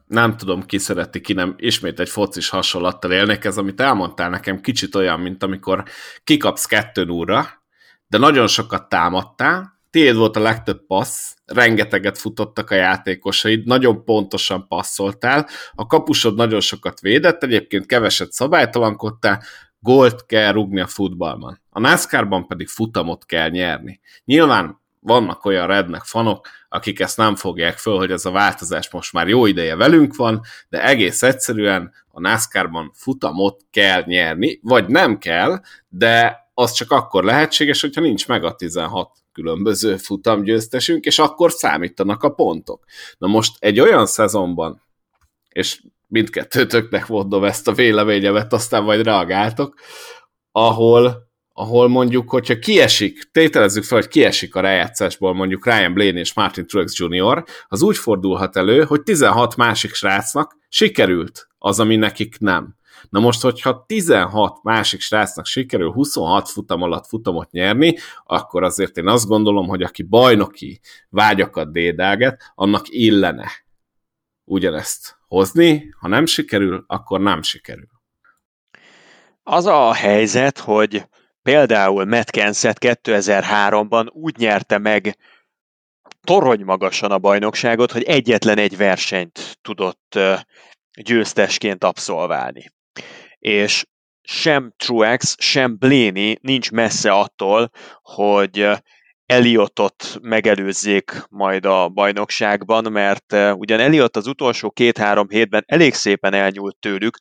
[0.06, 1.54] nem tudom, ki szereti, ki nem.
[1.56, 5.84] Ismét egy focis hasonlattal élnek, ez, amit elmondtál nekem, kicsit olyan, mint amikor
[6.24, 7.48] kikapsz kettő úrra,
[8.06, 14.68] de nagyon sokat támadtál, tiéd volt a legtöbb passz, rengeteget futottak a játékosaid, nagyon pontosan
[14.68, 19.42] passzoltál, a kapusod nagyon sokat védett, egyébként keveset szabálytalankodtál,
[19.80, 21.62] gólt kell rugni a futballban.
[21.70, 24.00] A NASCAR-ban pedig futamot kell nyerni.
[24.24, 29.12] Nyilván vannak olyan rednek fanok, akik ezt nem fogják föl, hogy ez a változás most
[29.12, 35.18] már jó ideje velünk van, de egész egyszerűen a NASCAR-ban futamot kell nyerni, vagy nem
[35.18, 41.52] kell, de az csak akkor lehetséges, hogyha nincs meg a 16 különböző futamgyőztesünk, és akkor
[41.52, 42.84] számítanak a pontok.
[43.18, 44.82] Na most egy olyan szezonban,
[45.48, 49.74] és mindkettőtöknek mondom ezt a véleményemet, aztán majd reagáltok,
[50.52, 56.34] ahol ahol mondjuk, hogyha kiesik, tételezzük fel, hogy kiesik a rájátszásból mondjuk Ryan Blaney és
[56.34, 62.38] Martin Truex Jr., az úgy fordulhat elő, hogy 16 másik srácnak sikerült az, ami nekik
[62.38, 62.76] nem.
[63.08, 69.08] Na most, hogyha 16 másik srácnak sikerül 26 futam alatt futamot nyerni, akkor azért én
[69.08, 73.50] azt gondolom, hogy aki bajnoki vágyakat dédelget, annak illene
[74.50, 77.88] ugyanezt hozni, ha nem sikerül, akkor nem sikerül.
[79.42, 81.06] Az a helyzet, hogy
[81.42, 85.16] Például Matt Kenseth 2003-ban úgy nyerte meg
[86.20, 90.18] torony magasan a bajnokságot, hogy egyetlen egy versenyt tudott
[91.02, 92.64] győztesként abszolválni.
[93.38, 93.84] És
[94.22, 97.70] sem Truex, sem Blaney nincs messze attól,
[98.02, 98.68] hogy
[99.30, 106.76] Eliotot megelőzzék majd a bajnokságban, mert ugyan Eliott az utolsó két-három hétben elég szépen elnyúlt
[106.80, 107.18] tőlük,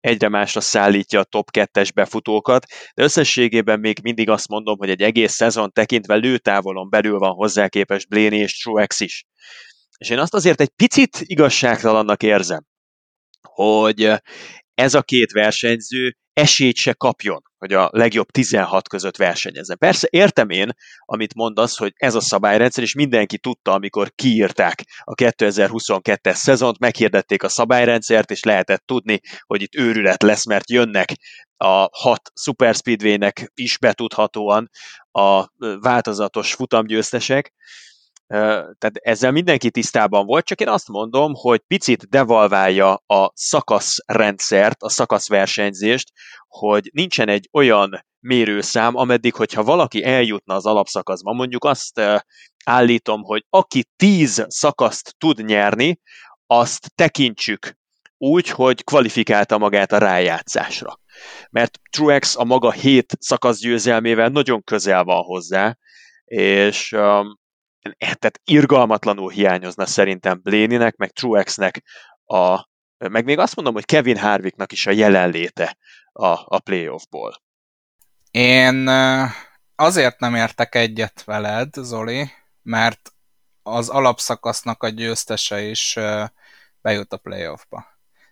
[0.00, 5.02] egyre másra szállítja a top 2-es befutókat, de összességében még mindig azt mondom, hogy egy
[5.02, 9.24] egész szezon tekintve lőtávolon belül van hozzá képes Blaney és Truex is.
[9.98, 12.64] És én azt azért egy picit igazságtalannak érzem,
[13.40, 14.12] hogy
[14.74, 19.78] ez a két versenyző esélyt se kapjon hogy a legjobb 16 között versenyezzen.
[19.78, 20.70] Persze értem én,
[21.04, 27.42] amit mondasz, hogy ez a szabályrendszer, és mindenki tudta, amikor kiírták a 2022-es szezont, meghirdették
[27.42, 31.12] a szabályrendszert, és lehetett tudni, hogy itt őrület lesz, mert jönnek
[31.56, 34.70] a hat Super Speedway-nek is betudhatóan
[35.12, 35.46] a
[35.80, 37.52] változatos futamgyőztesek,
[38.28, 44.88] tehát ezzel mindenki tisztában volt, csak én azt mondom, hogy picit devalválja a szakaszrendszert, a
[44.88, 46.12] szakaszversenyzést,
[46.48, 52.00] hogy nincsen egy olyan mérőszám, ameddig, hogyha valaki eljutna az alapszakaszba, mondjuk azt
[52.64, 56.00] állítom, hogy aki tíz szakaszt tud nyerni,
[56.46, 57.76] azt tekintsük
[58.18, 60.98] úgy, hogy kvalifikálta magát a rájátszásra.
[61.50, 65.76] Mert Truex a maga hét szakasz győzelmével nagyon közel van hozzá,
[66.24, 66.96] és
[67.98, 71.82] tehát irgalmatlanul hiányozna szerintem Bléninek, meg Truexnek
[72.24, 72.68] a,
[72.98, 75.76] meg még azt mondom, hogy Kevin Harvicknak is a jelenléte
[76.12, 77.42] a, a playoffból.
[78.30, 78.88] Én
[79.74, 82.30] azért nem értek egyet veled, Zoli,
[82.62, 83.12] mert
[83.62, 85.98] az alapszakasznak a győztese is
[86.80, 87.86] bejut a playoffba.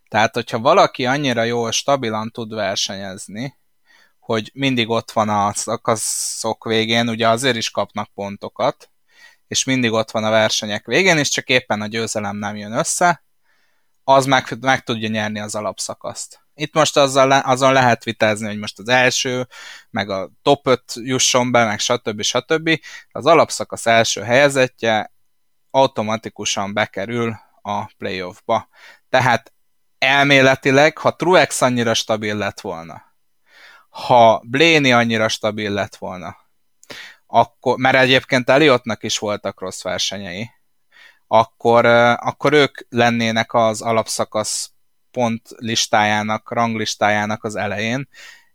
[0.09, 3.57] Tehát, hogyha valaki annyira jól, stabilan tud versenyezni,
[4.19, 8.91] hogy mindig ott van a szakaszok végén, ugye azért is kapnak pontokat,
[9.55, 13.25] és mindig ott van a versenyek végén, és csak éppen a győzelem nem jön össze,
[14.05, 16.41] az meg, meg tudja nyerni az alapszakaszt.
[16.55, 19.49] Itt most azzal azon lehet vitázni, hogy most az első,
[19.91, 22.23] meg a top 5 jusson be, meg stb.
[22.23, 22.81] stb.
[23.11, 25.13] Az alapszakasz első helyezettje
[25.71, 28.69] automatikusan bekerül a playoffba.
[29.09, 29.53] Tehát
[29.99, 33.03] elméletileg, ha Truex annyira stabil lett volna,
[33.89, 36.44] ha Blaney annyira stabil lett volna,
[37.35, 40.51] akkor, mert egyébként Eliottnak is voltak rossz versenyei,
[41.27, 41.85] akkor,
[42.17, 44.71] akkor ők lennének az alapszakasz
[45.11, 48.09] pont listájának, ranglistájának az elején,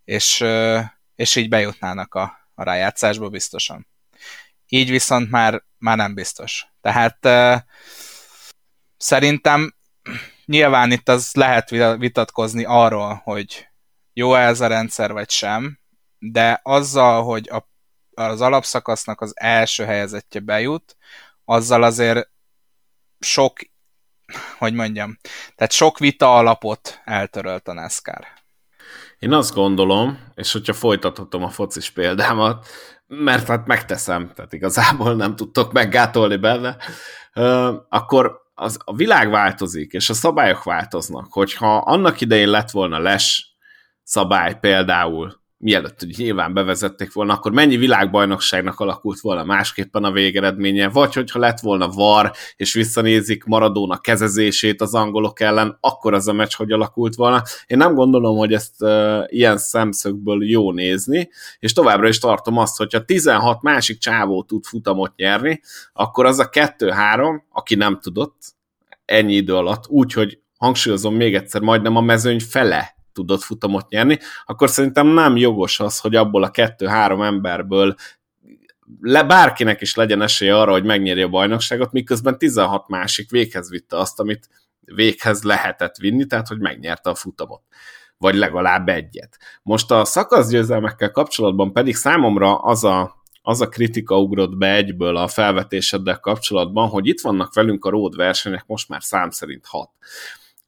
[0.04, 0.46] és,
[1.16, 3.88] és így bejutnának a, a rájátszásba biztosan.
[4.68, 6.66] Így viszont már, már nem biztos.
[6.82, 7.28] Tehát
[8.98, 9.76] szerintem
[10.46, 13.68] nyilván itt az lehet vitatkozni arról, hogy
[14.14, 15.80] jó ez a rendszer vagy sem,
[16.20, 17.68] de azzal, hogy a
[18.28, 20.98] az alapszakasznak az első helyezettje bejut,
[21.46, 22.30] azzal azért
[23.20, 23.58] sok,
[24.58, 25.18] hogy mondjam,
[25.56, 28.28] tehát sok vita alapot eltörölt a NASCAR.
[29.20, 32.68] Én azt gondolom, és hogyha folytathatom a focis példámat,
[33.08, 36.78] mert hát megteszem, tehát igazából nem tudtok meggátolni benne,
[37.90, 41.34] akkor az, a világ változik, és a szabályok változnak.
[41.34, 43.56] Hogyha annak idején lett volna les
[44.04, 50.90] szabály például, mielőtt hogy nyilván bevezették volna, akkor mennyi világbajnokságnak alakult volna másképpen a végeredménye,
[50.90, 56.34] vagy hogyha lett volna var, és visszanézik Maradona kezezését az angolok ellen, akkor az a
[56.34, 57.42] meccs hogy alakult volna.
[57.68, 61.30] Én nem gondolom, hogy ezt uh, ilyen szemszögből jó nézni,
[61.60, 65.62] és továbbra is tartom azt, hogyha 16 másik csávó tud futamot nyerni,
[65.94, 68.38] akkor az a 2-3, aki nem tudott
[69.06, 74.70] ennyi idő alatt, úgyhogy hangsúlyozom még egyszer, majdnem a mezőny fele tudott futamot nyerni, akkor
[74.70, 77.96] szerintem nem jogos az, hogy abból a kettő-három emberből
[79.02, 83.98] le bárkinek is legyen esélye arra, hogy megnyerje a bajnokságot, miközben 16 másik véghez vitte
[83.98, 84.50] azt, amit
[84.82, 87.62] véghez lehetett vinni, tehát hogy megnyerte a futamot
[88.20, 89.38] vagy legalább egyet.
[89.64, 95.28] Most a szakaszgyőzelmekkel kapcsolatban pedig számomra az a, az a kritika ugrott be egyből a
[95.28, 99.90] felvetéseddel kapcsolatban, hogy itt vannak velünk a road versenyek most már szám szerint hat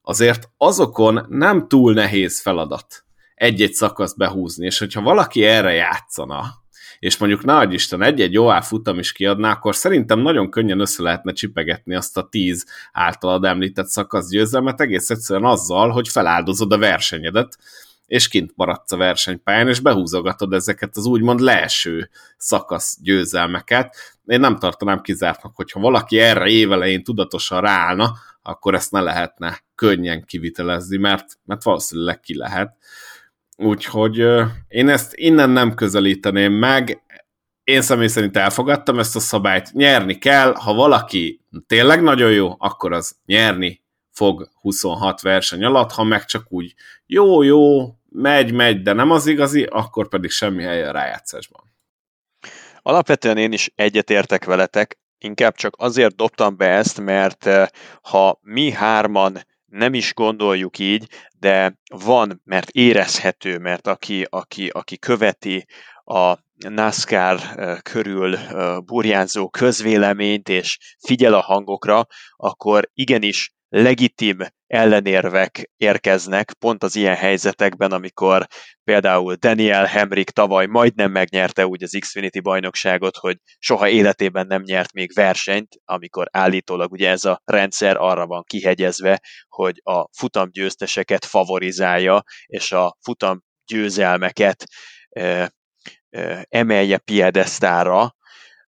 [0.02, 3.06] azért azokon nem túl nehéz feladat
[3.41, 6.60] egy-egy szakaszt behúzni, és hogyha valaki erre játszana,
[6.99, 11.32] és mondjuk nagy Isten egy-egy jó futam is kiadná, akkor szerintem nagyon könnyen össze lehetne
[11.32, 17.58] csipegetni azt a tíz általad említett szakasz győzelmet egész egyszerűen azzal, hogy feláldozod a versenyedet,
[18.06, 23.95] és kint maradsz a versenypályán, és behúzogatod ezeket az úgymond leeső szakasz győzelmeket.
[24.26, 30.24] Én nem tartanám kizártnak, hogyha valaki erre évelején tudatosan ráállna, akkor ezt ne lehetne könnyen
[30.26, 32.78] kivitelezni, mert, mert valószínűleg ki lehet.
[33.58, 34.18] Úgyhogy
[34.68, 37.02] én ezt innen nem közelíteném meg,
[37.64, 42.94] én személy szerint elfogadtam ezt a szabályt, nyerni kell, ha valaki tényleg nagyon jó, akkor
[42.94, 46.74] az nyerni fog 26 verseny alatt, ha meg csak úgy
[47.06, 51.64] jó, jó, megy, megy, de nem az igazi, akkor pedig semmi helye a rájátszásban.
[52.82, 57.50] Alapvetően én is egyetértek veletek, inkább csak azért dobtam be ezt, mert
[58.02, 59.40] ha mi hárman
[59.72, 61.07] nem is gondoljuk így,
[61.39, 65.65] de van, mert érezhető, mert aki, aki, aki követi
[66.03, 66.38] a
[66.69, 67.39] NASCAR
[67.82, 68.38] körül
[68.86, 74.38] burjánzó közvéleményt és figyel a hangokra, akkor igenis legitim
[74.72, 78.47] ellenérvek érkeznek pont az ilyen helyzetekben, amikor
[78.84, 84.93] például Daniel Hemrick tavaly majdnem megnyerte úgy az Xfinity bajnokságot, hogy soha életében nem nyert
[84.93, 91.26] még versenyt, amikor állítólag ugye ez a rendszer arra van kihegyezve, hogy a futam győzteseket
[91.26, 94.63] favorizálja, és a futam győzelmeket
[96.49, 98.15] emelje piedesztára.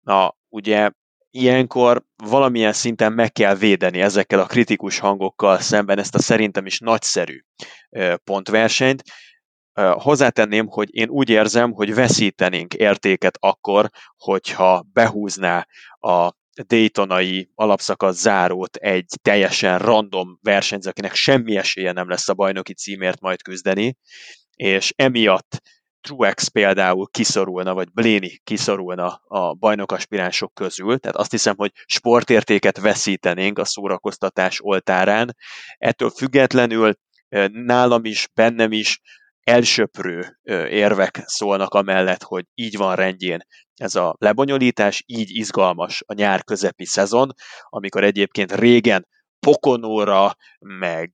[0.00, 0.90] Na, ugye
[1.34, 6.78] ilyenkor valamilyen szinten meg kell védeni ezekkel a kritikus hangokkal szemben ezt a szerintem is
[6.78, 7.40] nagyszerű
[8.24, 9.02] pontversenyt.
[9.92, 15.66] Hozzátenném, hogy én úgy érzem, hogy veszítenénk értéket akkor, hogyha behúzná
[16.00, 16.32] a
[16.66, 23.20] Daytonai alapszakasz zárót egy teljesen random versenyző, akinek semmi esélye nem lesz a bajnoki címért
[23.20, 23.96] majd küzdeni,
[24.56, 25.60] és emiatt
[26.02, 33.58] Truex például kiszorulna, vagy Bléni kiszorulna a bajnokaspiránsok közül, tehát azt hiszem, hogy sportértéket veszítenénk
[33.58, 35.36] a szórakoztatás oltárán.
[35.78, 36.94] Ettől függetlenül
[37.52, 39.00] nálam is, bennem is
[39.44, 40.38] elsöprő
[40.68, 43.40] érvek szólnak amellett, hogy így van rendjén
[43.74, 47.32] ez a lebonyolítás, így izgalmas a nyár közepi szezon,
[47.68, 49.06] amikor egyébként régen
[49.46, 51.10] Pokonóra, meg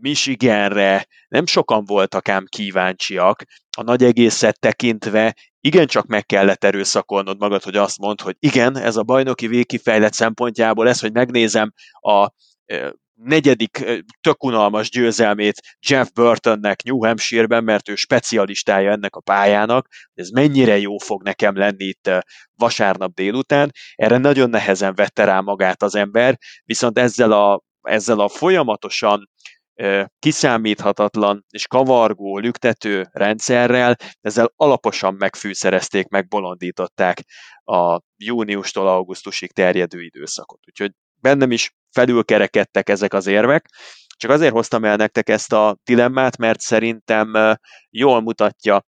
[0.00, 1.06] Michiganre.
[1.28, 3.42] Nem sokan voltak ám kíváncsiak,
[3.76, 8.96] a nagy egészet tekintve igencsak meg kellett erőszakolnod magad, hogy azt mondd, hogy igen, ez
[8.96, 12.30] a bajnoki végkifejlet szempontjából ez, hogy megnézem a
[13.14, 13.84] negyedik
[14.20, 20.78] tök unalmas győzelmét Jeff Burtonnek New Hampshire-ben, mert ő specialistája ennek a pályának, ez mennyire
[20.78, 22.10] jó fog nekem lenni itt
[22.54, 28.28] vasárnap délután, erre nagyon nehezen vette rá magát az ember, viszont ezzel a, ezzel a
[28.28, 29.30] folyamatosan
[30.18, 37.22] kiszámíthatatlan és kavargó, lüktető rendszerrel, ezzel alaposan megfűszerezték, megbolondították
[37.64, 40.60] a júniustól augusztusig terjedő időszakot.
[40.66, 43.68] Úgyhogy bennem is felülkerekedtek ezek az érvek,
[44.16, 47.56] csak azért hoztam el nektek ezt a dilemmát, mert szerintem
[47.90, 48.84] jól mutatja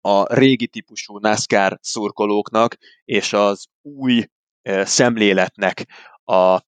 [0.00, 4.26] a régi típusú NASCAR szurkolóknak és az új
[4.82, 5.86] szemléletnek
[6.24, 6.60] a,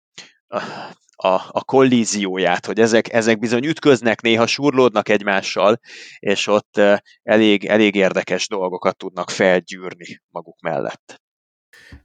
[1.23, 5.79] a, a kollízióját, hogy ezek, ezek bizony ütköznek, néha surlódnak egymással,
[6.19, 6.81] és ott
[7.23, 11.21] elég, elég érdekes dolgokat tudnak felgyűrni maguk mellett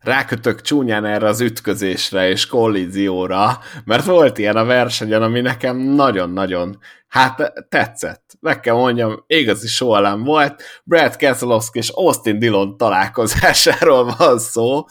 [0.01, 6.79] rákötök csúnyán erre az ütközésre és kollízióra, mert volt ilyen a versenyen, ami nekem nagyon-nagyon
[7.09, 8.37] hát tetszett.
[8.41, 10.63] Meg kell mondjam, igazi sohalám volt.
[10.85, 14.85] Brad Keselowski és Austin Dillon találkozásáról van szó.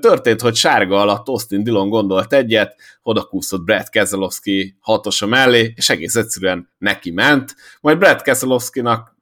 [0.00, 6.14] Történt, hogy sárga alatt Austin Dillon gondolt egyet, odakúszott Brad Keselowski hatosa mellé, és egész
[6.14, 7.54] egyszerűen neki ment.
[7.80, 9.16] Majd Brad Keselowski-nak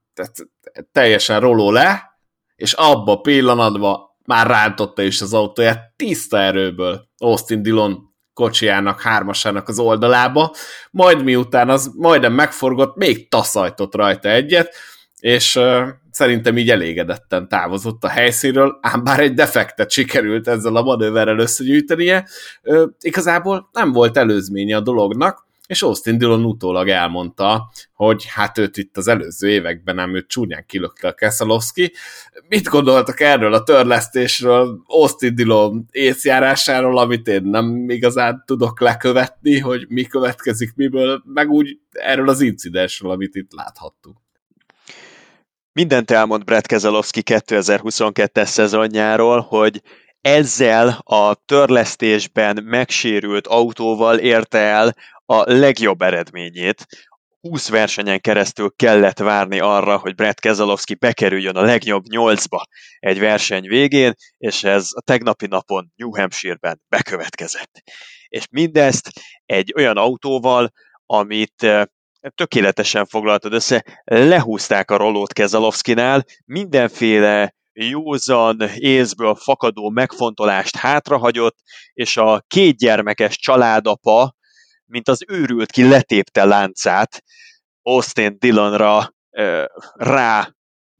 [0.92, 2.18] teljesen roló le,
[2.57, 9.79] és abba pillanatban már rántotta is az autóját tiszta erőből Austin Dillon kocsijának, hármasának az
[9.79, 10.55] oldalába,
[10.91, 14.75] majd miután az majdnem megforgott, még taszajtott rajta egyet,
[15.20, 20.83] és uh, szerintem így elégedetten távozott a helyszínről, ám bár egy defektet sikerült ezzel a
[20.83, 22.27] manőverrel összegyűjtenie,
[22.62, 28.77] uh, igazából nem volt előzménye a dolognak, és Austin Dillon utólag elmondta, hogy hát őt
[28.77, 31.93] itt az előző években nem őt csúnyán kilökte a Keszelowski.
[32.49, 39.87] Mit gondoltak erről a törlesztésről, Austin Dillon észjárásáról, amit én nem igazán tudok lekövetni, hogy
[39.89, 44.23] mi következik miből, meg úgy erről az incidensről, amit itt láthattuk.
[45.73, 49.83] Mindent elmond Brett Keselowski 2022-es szezonjáról, hogy
[50.25, 54.95] ezzel a törlesztésben megsérült autóval érte el
[55.25, 56.87] a legjobb eredményét.
[57.41, 62.64] 20 versenyen keresztül kellett várni arra, hogy Brett Keselowski bekerüljön a legjobb nyolcba
[62.99, 67.83] egy verseny végén, és ez a tegnapi napon New Hampshire-ben bekövetkezett.
[68.29, 69.11] És mindezt
[69.47, 70.72] egy olyan autóval,
[71.07, 71.83] amit eh,
[72.35, 81.57] tökéletesen foglaltad össze, lehúzták a rolót Keselowski-nál, mindenféle józan, észből fakadó megfontolást hátrahagyott,
[81.93, 84.35] és a két gyermekes családapa
[84.87, 87.22] mint az őrült ki letépte láncát
[87.83, 89.64] Austin Dillonra ö,
[89.95, 90.55] rá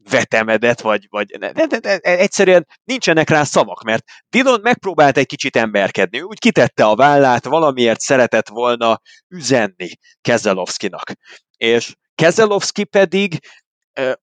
[0.09, 5.55] vetemedett, vagy, vagy ne, ne, ne, egyszerűen nincsenek rá szavak, mert Dillon megpróbált egy kicsit
[5.55, 9.89] emberkedni, úgy kitette a vállát, valamiért szeretett volna üzenni
[10.21, 11.11] Kezelowskinak.
[11.57, 13.39] És Kezelowski pedig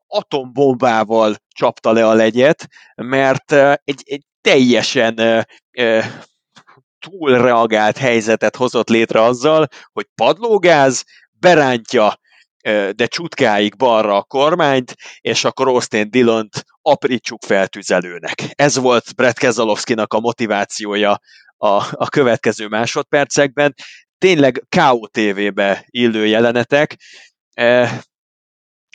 [0.06, 3.52] atombombával csapta le a legyet, mert
[3.84, 5.46] egy, egy teljesen
[6.98, 12.20] túlreagált helyzetet hozott létre azzal, hogy padlógáz, berántja
[12.92, 18.42] de csutkáig balra a kormányt, és akkor Austin Dillont aprítsuk fel tüzelőnek.
[18.48, 21.20] Ez volt Brett Keselowski-nak a motivációja
[21.56, 23.74] a, a következő másodpercekben.
[24.18, 26.96] tényleg KOTV-be illő jelenetek,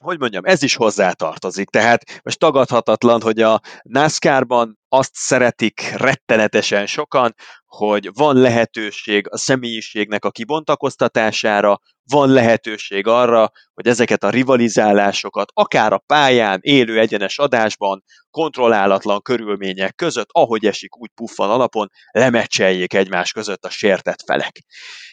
[0.03, 1.69] hogy mondjam, ez is hozzátartozik.
[1.69, 7.35] Tehát most tagadhatatlan, hogy a NASCAR-ban azt szeretik rettenetesen sokan,
[7.65, 11.79] hogy van lehetőség a személyiségnek a kibontakoztatására,
[12.09, 19.95] van lehetőség arra, hogy ezeket a rivalizálásokat akár a pályán, élő egyenes adásban, kontrollálatlan körülmények
[19.95, 24.61] között, ahogy esik, úgy puffan alapon, lemecseljék egymás között a sértett felek.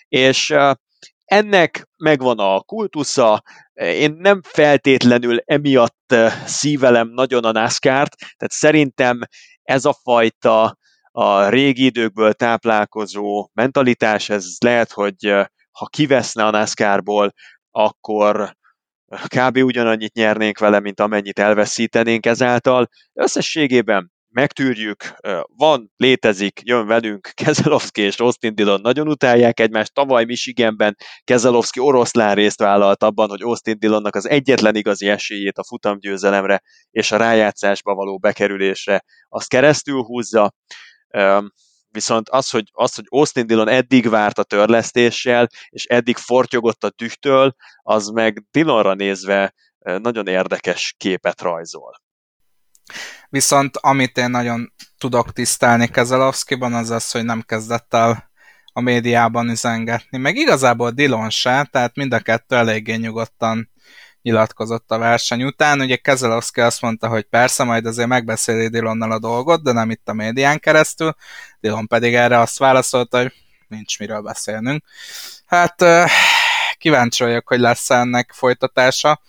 [0.09, 0.55] És
[1.25, 3.43] ennek megvan a kultusza,
[3.75, 9.21] én nem feltétlenül emiatt eh, szívelem nagyon a NASCAR-t, tehát szerintem
[9.63, 10.79] ez a fajta
[11.11, 17.33] a régi időkből táplálkozó mentalitás, ez lehet, hogy eh, ha kiveszne a NASCAR-ból,
[17.71, 18.57] akkor
[19.07, 19.57] eh, kb.
[19.57, 22.89] ugyanannyit nyernénk vele, mint amennyit elveszítenénk ezáltal.
[23.13, 25.15] Összességében megtűrjük,
[25.57, 32.35] van, létezik, jön velünk, Kezelowski és Austin Dillon nagyon utálják egymást, tavaly Michiganben Kezelowski oroszlán
[32.35, 37.95] részt vállalt abban, hogy Austin Dillonnak az egyetlen igazi esélyét a futamgyőzelemre és a rájátszásba
[37.95, 40.55] való bekerülésre azt keresztül húzza,
[41.89, 46.91] viszont az, hogy, az, hogy Austin Dillon eddig várt a törlesztéssel, és eddig fortyogott a
[46.91, 52.04] tühtől, az meg Dillonra nézve nagyon érdekes képet rajzol.
[53.29, 58.31] Viszont amit én nagyon tudok tisztelni Kezelowskiban, az az, hogy nem kezdett el
[58.73, 60.19] a médiában üzengetni.
[60.19, 63.71] Meg igazából Dillon se, tehát mind a kettő eléggé nyugodtan
[64.23, 65.81] nyilatkozott a verseny után.
[65.81, 70.09] Ugye Kezelowski azt mondta, hogy persze, majd azért megbeszéli Dillonnal a dolgot, de nem itt
[70.09, 71.15] a médián keresztül.
[71.61, 73.33] Dillon pedig erre azt válaszolta, hogy
[73.69, 74.85] nincs miről beszélnünk.
[75.47, 75.85] Hát
[76.79, 79.21] kíváncsi vagyok, hogy lesz ennek folytatása.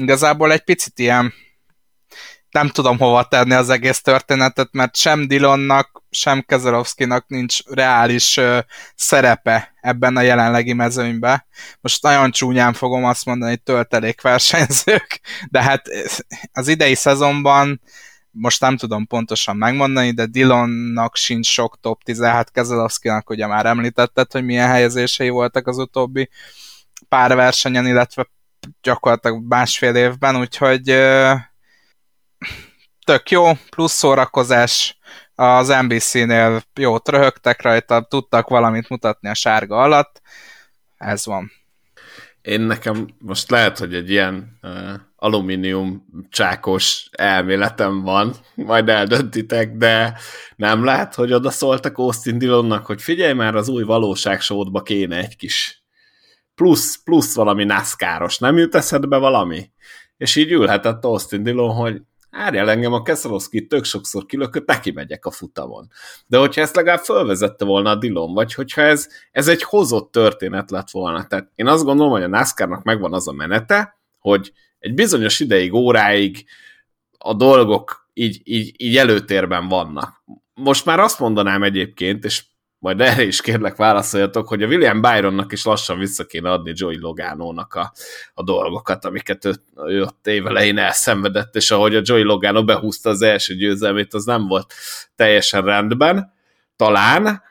[0.00, 1.32] Igazából egy picit ilyen
[2.52, 8.58] nem tudom hova tenni az egész történetet, mert sem Dillonnak, sem Kezelowskinak nincs reális ö,
[8.94, 11.44] szerepe ebben a jelenlegi mezőnyben.
[11.80, 15.82] Most nagyon csúnyán fogom azt mondani, hogy töltelék versenyzők, de hát
[16.52, 17.80] az idei szezonban
[18.30, 23.66] most nem tudom pontosan megmondani, de Dillonnak sincs sok top 10, hát Kezelowskinak ugye már
[23.66, 26.28] említetted, hogy milyen helyezései voltak az utóbbi
[27.08, 28.26] pár versenyen, illetve
[28.82, 30.88] gyakorlatilag másfél évben, úgyhogy
[33.04, 34.98] tök jó, plusz szórakozás,
[35.34, 40.20] az NBC-nél jó röhögtek rajta, tudtak valamit mutatni a sárga alatt,
[40.96, 41.52] ez van.
[42.42, 50.18] Én nekem most lehet, hogy egy ilyen uh, alumínium csákos elméletem van, majd eldöntitek, de
[50.56, 55.36] nem lehet, hogy oda szóltak Austin Dillonnak, hogy figyelj már, az új valóságsódba kéne egy
[55.36, 55.84] kis
[56.54, 59.70] plusz, plusz valami NASCAR-os, nem jut eszedbe valami?
[60.16, 62.02] És így ülhetett Austin Dillon, hogy
[62.34, 65.88] Árjál engem a Keszelowski tök sokszor kilökött, neki megyek a futamon.
[66.26, 70.70] De hogyha ezt legalább fölvezette volna a Dillon, vagy hogyha ez, ez egy hozott történet
[70.70, 71.26] lett volna.
[71.26, 75.72] Tehát én azt gondolom, hogy a NASCAR-nak megvan az a menete, hogy egy bizonyos ideig,
[75.72, 76.44] óráig
[77.18, 80.22] a dolgok így, így, így előtérben vannak.
[80.54, 82.44] Most már azt mondanám egyébként, és
[82.82, 86.98] majd erre is kérlek válaszoljatok, hogy a William Byronnak is lassan vissza kéne adni Joey
[86.98, 87.92] Logano-nak a,
[88.34, 89.54] a dolgokat, amiket ő,
[89.86, 94.46] ő ott évelején elszenvedett, és ahogy a Joey Logano behúzta az első győzelmét, az nem
[94.46, 94.72] volt
[95.16, 96.32] teljesen rendben,
[96.76, 97.42] talán,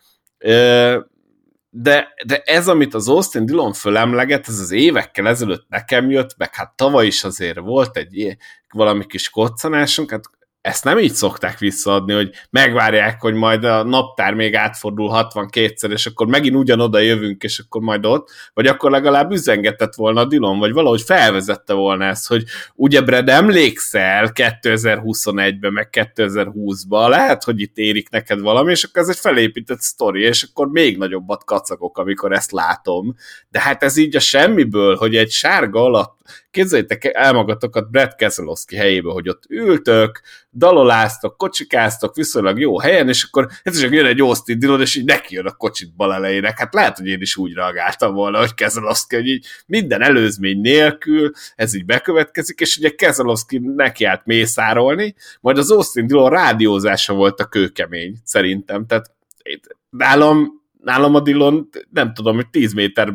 [1.70, 6.56] de, de ez, amit az Austin Dillon fölemleget, ez az évekkel ezelőtt nekem jött, meg
[6.56, 8.38] hát tavaly is azért volt egy
[8.70, 10.24] valami kis koccanásunk, hát
[10.62, 16.06] ezt nem így szokták visszaadni, hogy megvárják, hogy majd a naptár még átfordul 62-szer, és
[16.06, 20.60] akkor megint ugyanoda jövünk, és akkor majd ott, vagy akkor legalább üzengetett volna a Dilon,
[20.60, 22.44] vagy valahogy felvezette volna ezt, hogy
[22.76, 29.10] ugye Brad, emlékszel 2021-ben, meg 2020-ban, lehet, hogy itt érik neked valami, és akkor ez
[29.10, 33.16] egy felépített sztori, és akkor még nagyobbat kacagok, amikor ezt látom.
[33.50, 36.20] De hát ez így a semmiből, hogy egy sárga alatt
[36.52, 40.22] Képzeljétek el magatokat Brad Keselowski helyébe, hogy ott ültök,
[40.54, 45.06] daloláztok, kocsikáztok viszonylag jó helyen, és akkor ez csak jön egy Austin Dillon, és így
[45.06, 46.60] neki jön a kocsit bal elejének.
[46.60, 51.32] Hát lehet, hogy én is úgy reagáltam volna, hogy Keselowski, hogy így minden előzmény nélkül
[51.56, 57.40] ez így bekövetkezik, és ugye Keselowski neki állt mészárolni, majd az Austin Dillon rádiózása volt
[57.40, 58.86] a kőkemény, szerintem.
[58.86, 59.12] Tehát
[59.90, 63.14] nálam nálam a Dillon, nem tudom, hogy 10 méter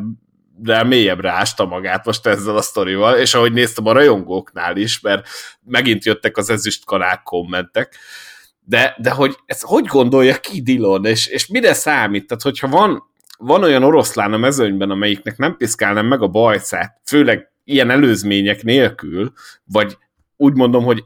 [0.59, 5.27] de mélyebbre ásta magát most ezzel a sztorival, és ahogy néztem a rajongóknál is, mert
[5.65, 7.95] megint jöttek az ezüst kanák kommentek,
[8.59, 12.27] de, de hogy ez hogy gondolja ki Dillon, és, és mire számít?
[12.27, 13.03] Tehát, hogyha van,
[13.37, 19.31] van olyan oroszlán a mezőnyben, amelyiknek nem piszkálnám meg a bajszát, főleg ilyen előzmények nélkül,
[19.65, 19.97] vagy
[20.37, 21.03] úgy mondom, hogy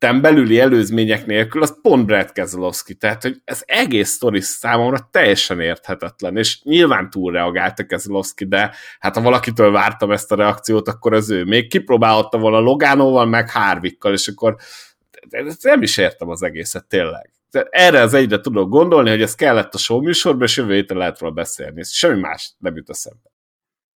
[0.00, 2.94] emlékezet belüli előzmények nélkül, az pont Brad Keselowski.
[2.94, 9.14] Tehát, hogy ez egész sztori számomra teljesen érthetetlen, és nyilván túlreagált a Keselowski, de hát
[9.14, 11.44] ha valakitől vártam ezt a reakciót, akkor az ő.
[11.44, 14.56] Még kipróbálhatta volna Logánóval, meg Harvickkal, és akkor
[15.62, 17.30] nem is értem az egészet tényleg.
[17.50, 20.96] De erre az egyre tudok gondolni, hogy ez kellett a show műsorban, és jövő héten
[20.96, 21.82] lehet róla beszélni.
[21.84, 23.29] Semmi más nem jut eszembe.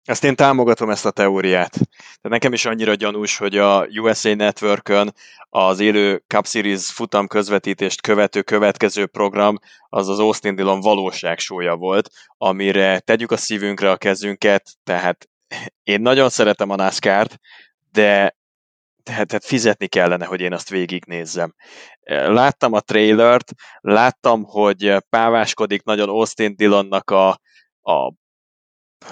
[0.04, 1.78] Ezt én támogatom ezt a teóriát.
[2.20, 5.12] De nekem is annyira gyanús, hogy a USA Networkön
[5.48, 9.58] az élő Cup Series futam közvetítést követő következő program
[9.88, 15.28] az az Austin Dillon valóságsója volt, amire tegyük a szívünkre a kezünket, tehát
[15.82, 17.38] én nagyon szeretem a NASCAR-t,
[17.92, 18.38] de
[19.02, 21.54] tehát, tehát fizetni kellene, hogy én azt végignézzem.
[22.10, 27.28] Láttam a trailert, láttam, hogy páváskodik nagyon Austin Dillonnak a,
[27.82, 28.12] a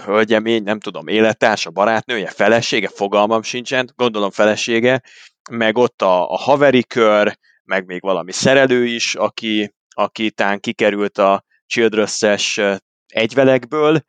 [0.05, 5.03] hölgyemény, nem tudom, élettársa, barátnője, felesége, fogalmam sincsen, gondolom felesége,
[5.51, 11.19] meg ott a, a haveri kör, meg még valami szerelő is, aki, aki tán kikerült
[11.19, 12.61] a Childress-es
[13.07, 14.01] egyvelekből,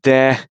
[0.00, 0.52] de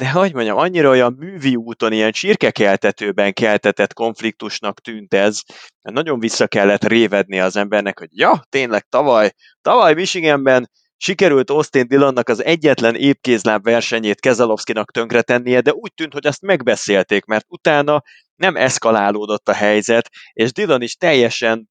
[0.00, 5.40] de hogy mondjam, annyira olyan művi úton, ilyen csirkekeltetőben keltetett konfliktusnak tűnt ez,
[5.82, 9.30] nagyon vissza kellett révedni az embernek, hogy ja, tényleg tavaly,
[9.62, 10.70] tavaly Michiganben
[11.02, 17.24] Sikerült Austin Dillonnak az egyetlen épkézláb versenyét Kezalovszkinak tönkretennie, de úgy tűnt, hogy azt megbeszélték,
[17.24, 18.02] mert utána
[18.36, 21.70] nem eszkalálódott a helyzet, és Dillon is teljesen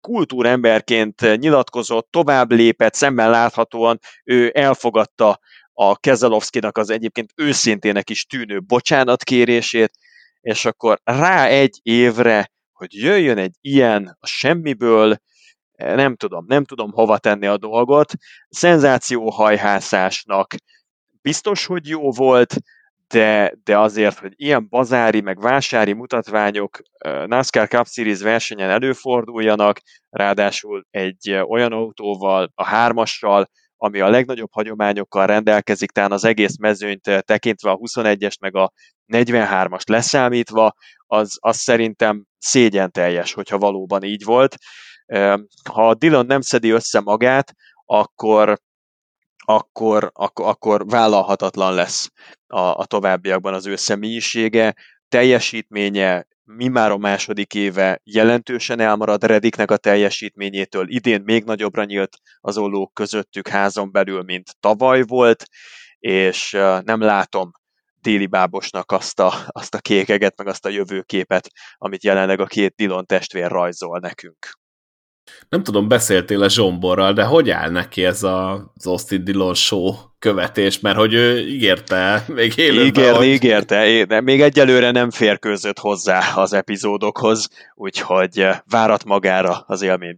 [0.00, 5.40] kultúremberként nyilatkozott, tovább lépett, szemben láthatóan ő elfogadta
[5.72, 9.90] a Kezalovszkinak az egyébként őszintének is tűnő bocsánatkérését,
[10.40, 15.16] és akkor rá egy évre, hogy jöjjön egy ilyen a semmiből,
[15.80, 18.12] nem tudom, nem tudom hova tenni a dolgot.
[18.48, 20.54] Szenzációhajhászásnak
[21.22, 22.54] biztos, hogy jó volt,
[23.08, 26.80] de, de azért, hogy ilyen bazári, meg vásári mutatványok
[27.26, 29.80] NASCAR Cup Series versenyen előforduljanak,
[30.10, 37.24] ráadásul egy olyan autóval, a hármassal, ami a legnagyobb hagyományokkal rendelkezik, talán az egész mezőnyt
[37.24, 38.72] tekintve a 21-es meg a
[39.12, 40.74] 43-as leszámítva,
[41.06, 44.56] az, az szerintem szégyen teljes, hogyha valóban így volt.
[45.70, 47.54] Ha Dylan nem szedi össze magát,
[47.84, 48.58] akkor,
[49.44, 52.10] akkor, akkor, akkor vállalhatatlan lesz
[52.46, 54.74] a, a továbbiakban az ő személyisége,
[55.08, 62.16] teljesítménye, mi már a második éve jelentősen elmarad Rediknek a teljesítményétől, idén még nagyobbra nyílt
[62.40, 65.44] az ollók közöttük házon belül, mint tavaly volt,
[65.98, 66.50] és
[66.82, 67.50] nem látom
[68.00, 72.74] déli bábosnak azt a, azt a kékeget, meg azt a jövőképet, amit jelenleg a két
[72.74, 74.59] Dillon testvér rajzol nekünk.
[75.48, 79.94] Nem tudom, beszéltél a Zsomborral, de hogy áll neki ez a, az Austin Dillon show
[80.18, 82.86] követés, mert hogy ő ígérte még élőben.
[82.86, 83.26] Ígérni, hogy...
[83.26, 90.14] ígérte, de még egyelőre nem férkőzött hozzá az epizódokhoz, úgyhogy várat magára az élmény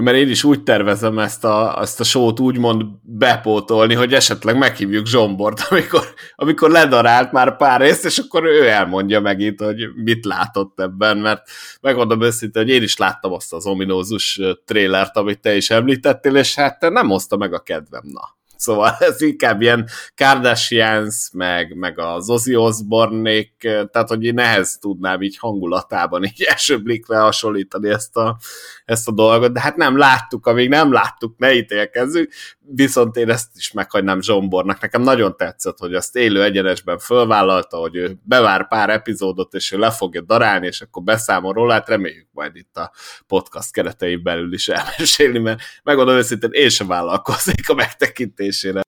[0.00, 5.06] mert én is úgy tervezem ezt a, ezt a sót úgymond bepótolni, hogy esetleg meghívjuk
[5.06, 10.80] Zsombort, amikor, amikor ledarált már pár részt, és akkor ő elmondja megint, hogy mit látott
[10.80, 11.42] ebben, mert
[11.80, 16.54] megmondom őszintén, hogy én is láttam azt az ominózus trélert, amit te is említettél, és
[16.54, 18.37] hát nem hozta meg a kedvem, na.
[18.58, 25.22] Szóval ez inkább ilyen Kardashians, meg, meg az Ozzy osbourne tehát hogy én ehhez tudnám
[25.22, 28.38] így hangulatában így első blikre hasonlítani ezt a,
[28.84, 32.32] ezt a dolgot, de hát nem láttuk, amíg nem láttuk, ne ítélkezzük,
[32.74, 34.80] viszont én ezt is meghagynám Zsombornak.
[34.80, 39.78] Nekem nagyon tetszett, hogy azt élő egyenesben fölvállalta, hogy ő bevár pár epizódot, és ő
[39.78, 42.92] le fogja darálni, és akkor beszámol róla, hát reméljük majd itt a
[43.26, 48.80] podcast keretein belül is elmesélni, mert megmondom őszintén, én sem vállalkoznék a megtekintésére.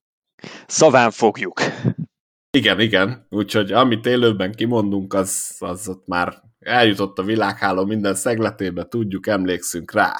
[0.66, 1.61] Szaván fogjuk.
[2.57, 8.85] Igen, igen, úgyhogy amit élőben kimondunk, az, az ott már eljutott a világháló minden szegletébe,
[8.85, 10.15] tudjuk, emlékszünk rá.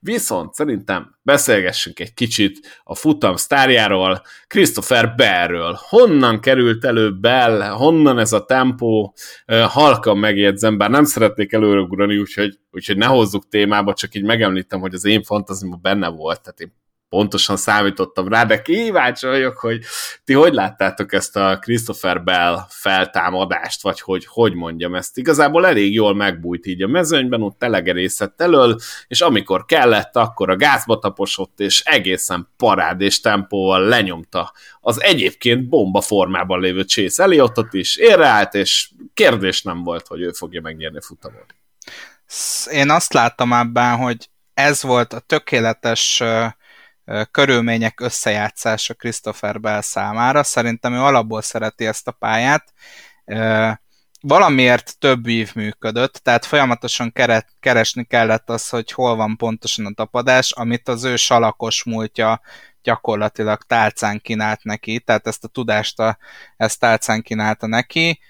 [0.00, 5.78] Viszont szerintem beszélgessünk egy kicsit a futam sztárjáról, Christopher Bellről.
[5.88, 9.14] Honnan került elő Bell, honnan ez a tempó,
[9.46, 14.94] halkan megjegyzem, bár nem szeretnék előreugrani, úgyhogy, úgyhogy ne hozzuk témába, csak így megemlítem, hogy
[14.94, 16.78] az én fantazimban benne volt, tehát én
[17.10, 19.82] pontosan számítottam rá, de kíváncsi vagyok, hogy
[20.24, 25.18] ti hogy láttátok ezt a Christopher Bell feltámadást, vagy hogy hogy mondjam ezt.
[25.18, 28.78] Igazából elég jól megbújt így a mezőnyben, ott telegerészett elől,
[29.08, 35.68] és amikor kellett, akkor a gázba taposott, és egészen parád és tempóval lenyomta az egyébként
[35.68, 40.98] bomba formában lévő Chase Elliotot is, érreállt, és kérdés nem volt, hogy ő fogja megnyerni
[41.00, 41.54] a.
[42.72, 46.22] Én azt láttam ebben, hogy ez volt a tökéletes
[47.30, 50.42] körülmények összejátszása Christopher Bell számára.
[50.42, 52.72] Szerintem ő alapból szereti ezt a pályát.
[54.20, 57.12] valamiért több ív működött, tehát folyamatosan
[57.60, 62.40] keresni kellett az, hogy hol van pontosan a tapadás, amit az ő salakos múltja
[62.82, 66.18] gyakorlatilag tálcán kínált neki, tehát ezt a tudást a,
[66.56, 68.20] ezt tálcán kínálta neki,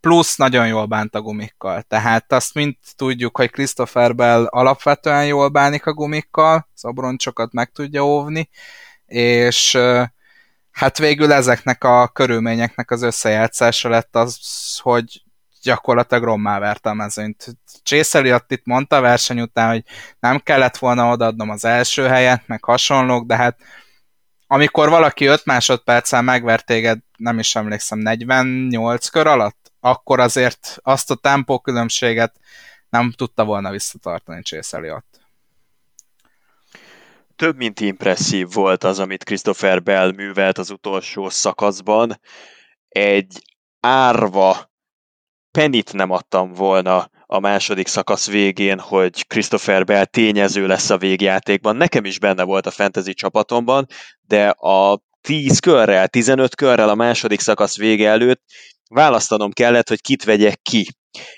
[0.00, 1.82] plusz nagyon jól bánt a gumikkal.
[1.82, 7.70] Tehát azt mind tudjuk, hogy Christopher Bell alapvetően jól bánik a gumikkal, az abroncsokat meg
[7.72, 8.48] tudja óvni,
[9.06, 9.78] és
[10.70, 14.38] hát végül ezeknek a körülményeknek az összejátszása lett az,
[14.82, 15.24] hogy
[15.62, 17.56] gyakorlatilag rommá verte a mezőnyt.
[17.82, 19.84] Csészeli ott itt mondta a verseny után, hogy
[20.20, 23.58] nem kellett volna odaadnom az első helyet, meg hasonlók, de hát
[24.46, 31.10] amikor valaki 5 másodperccel megvert téged, nem is emlékszem, 48 kör alatt, akkor azért azt
[31.10, 32.36] a tempó különbséget
[32.88, 35.24] nem tudta volna visszatartani Csészeli ott
[37.36, 42.20] több mint impresszív volt az, amit Christopher Bell művelt az utolsó szakaszban.
[42.88, 43.42] Egy
[43.80, 44.70] árva
[45.50, 51.76] penit nem adtam volna a második szakasz végén, hogy Christopher Bell tényező lesz a végjátékban.
[51.76, 53.86] Nekem is benne volt a fantasy csapatomban,
[54.20, 58.42] de a 10 körrel, 15 körrel a második szakasz vége előtt
[58.88, 60.86] választanom kellett, hogy kit vegyek ki.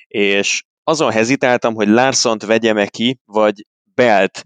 [0.07, 4.45] És azon hezitáltam, hogy Larsont vegyem-e ki, vagy Belt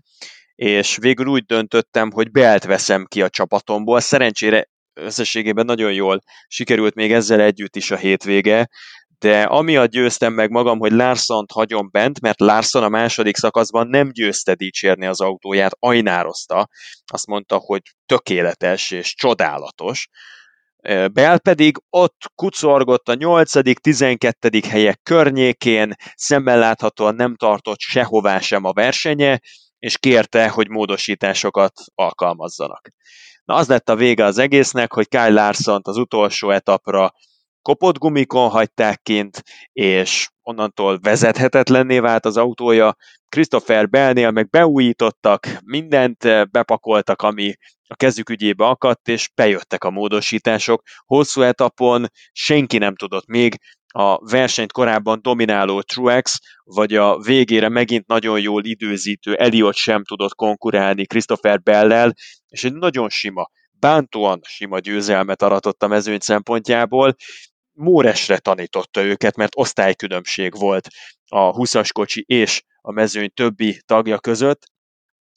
[0.62, 4.00] és végül úgy döntöttem, hogy Belt veszem ki a csapatomból.
[4.00, 8.68] Szerencsére összességében nagyon jól sikerült még ezzel együtt is a hétvége,
[9.18, 14.10] de amiatt győztem meg magam, hogy Larson-t hagyom bent, mert Larson a második szakaszban nem
[14.12, 16.68] győzte dicsérni az autóját, ajnározta,
[17.06, 20.08] azt mondta, hogy tökéletes és csodálatos.
[21.12, 24.60] Bell pedig ott kucorgott a 8., 12.
[24.68, 29.40] helyek környékén, szemmel láthatóan nem tartott sehová sem a versenye,
[29.78, 32.88] és kérte, hogy módosításokat alkalmazzanak.
[33.44, 37.12] Na az lett a vége az egésznek, hogy Kyle larson az utolsó etapra
[37.62, 42.96] kopott gumikon hagyták kint, és onnantól vezethetetlenné vált az autója.
[43.28, 47.54] Christopher Bellnél meg beújítottak, mindent bepakoltak, ami
[47.88, 50.82] a kezük ügyébe akadt, és bejöttek a módosítások.
[51.06, 53.58] Hosszú etapon senki nem tudott még
[53.94, 60.34] a versenyt korábban domináló Truex, vagy a végére megint nagyon jól időzítő Eliott sem tudott
[60.34, 62.14] konkurálni Christopher Bellel,
[62.48, 67.14] és egy nagyon sima, bántóan sima győzelmet aratott a mezőny szempontjából.
[67.72, 70.88] Móresre tanította őket, mert osztálykülönbség volt
[71.28, 74.70] a 20-as kocsi és a mezőny többi tagja között,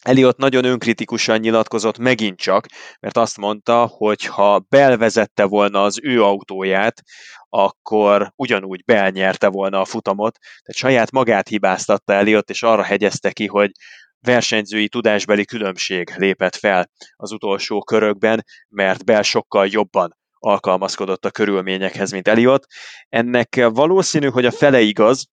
[0.06, 2.66] Eliott nagyon önkritikusan nyilatkozott megint csak,
[3.00, 7.02] mert azt mondta, hogy ha belvezette volna az ő autóját,
[7.50, 13.48] akkor ugyanúgy belnyerte volna a futamot, tehát saját magát hibáztatta Eliott, és arra hegyezte ki,
[13.48, 13.72] hogy
[14.20, 22.12] versenyzői tudásbeli különbség lépett fel az utolsó körökben, mert Bel sokkal jobban alkalmazkodott a körülményekhez,
[22.12, 22.66] mint Eliott.
[23.10, 25.28] Ennek valószínű, hogy a fele igaz,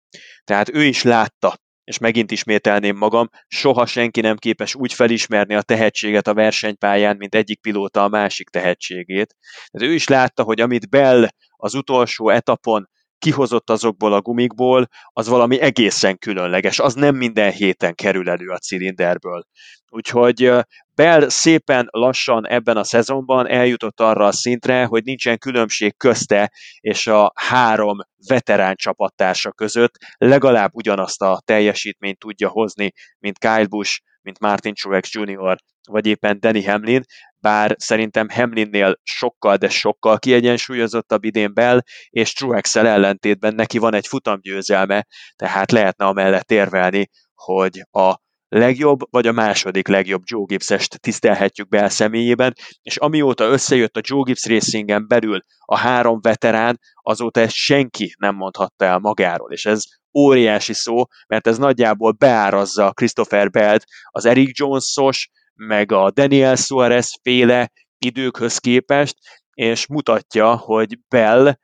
[0.44, 5.62] tehát ő is látta és megint ismételném magam, soha senki nem képes úgy felismerni a
[5.62, 9.36] tehetséget a versenypályán, mint egyik pilóta a másik tehetségét.
[9.72, 12.88] De ő is látta, hogy amit Bell az utolsó etapon
[13.22, 16.78] kihozott azokból a gumikból, az valami egészen különleges.
[16.78, 19.44] Az nem minden héten kerül elő a cilinderből.
[19.88, 20.52] Úgyhogy
[20.94, 27.06] Bell szépen lassan ebben a szezonban eljutott arra a szintre, hogy nincsen különbség közte és
[27.06, 34.38] a három veterán csapattársa között, legalább ugyanazt a teljesítményt tudja hozni, mint Kyle Busch, mint
[34.38, 35.56] Martin Truex Jr.,
[35.88, 37.02] vagy éppen Danny Hamlin,
[37.38, 44.06] bár szerintem Hamlinnél sokkal, de sokkal kiegyensúlyozottabb idén Bell, és truex ellentétben neki van egy
[44.06, 51.68] futamgyőzelme, tehát lehetne amellett érvelni, hogy a legjobb, vagy a második legjobb Joe Gibbs-est tisztelhetjük
[51.68, 57.40] be a személyében, és amióta összejött a Joe Gibbs Racingen belül a három veterán, azóta
[57.40, 59.82] ezt senki nem mondhatta el magáról, és ez
[60.14, 67.18] óriási szó, mert ez nagyjából beárazza Christopher Belt az Eric Jones-os, meg a Daniel Suarez
[67.22, 69.16] féle időkhöz képest,
[69.54, 71.54] és mutatja, hogy Bell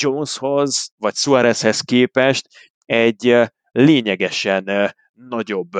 [0.00, 2.48] Joneshoz vagy Suarezhez képest
[2.84, 3.36] egy
[3.70, 5.70] lényegesen nagyobb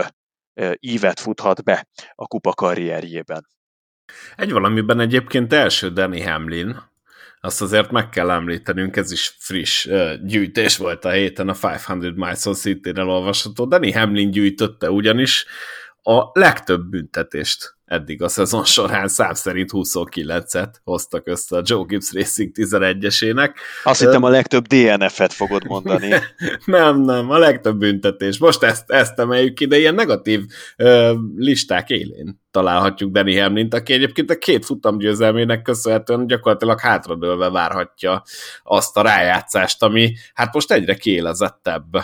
[0.81, 3.47] ívet futhat be a kupa karrierjében.
[4.37, 6.91] Egy valamiben egyébként első Danny Hamlin,
[7.45, 9.89] azt azért meg kell említenünk, ez is friss
[10.25, 13.65] gyűjtés volt a héten a 500 Miles on City-rel olvasható.
[13.67, 15.47] Danny Hamlin gyűjtötte ugyanis
[16.03, 22.13] a legtöbb büntetést eddig a szezon során szám szerint 29-et hoztak össze a Joe Gibbs
[22.13, 23.55] Racing 11-esének.
[23.85, 26.09] Azt hittem a legtöbb DNF-et fogod mondani.
[26.65, 28.39] nem, nem, a legtöbb büntetés.
[28.39, 30.41] Most ezt, ezt emeljük ki, de ilyen negatív
[30.77, 38.23] ö, listák élén találhatjuk Danny Hamlin-t, aki egyébként a két futamgyőzelmének köszönhetően gyakorlatilag hátradőlve várhatja
[38.63, 41.97] azt a rájátszást, ami hát most egyre kiélezettebb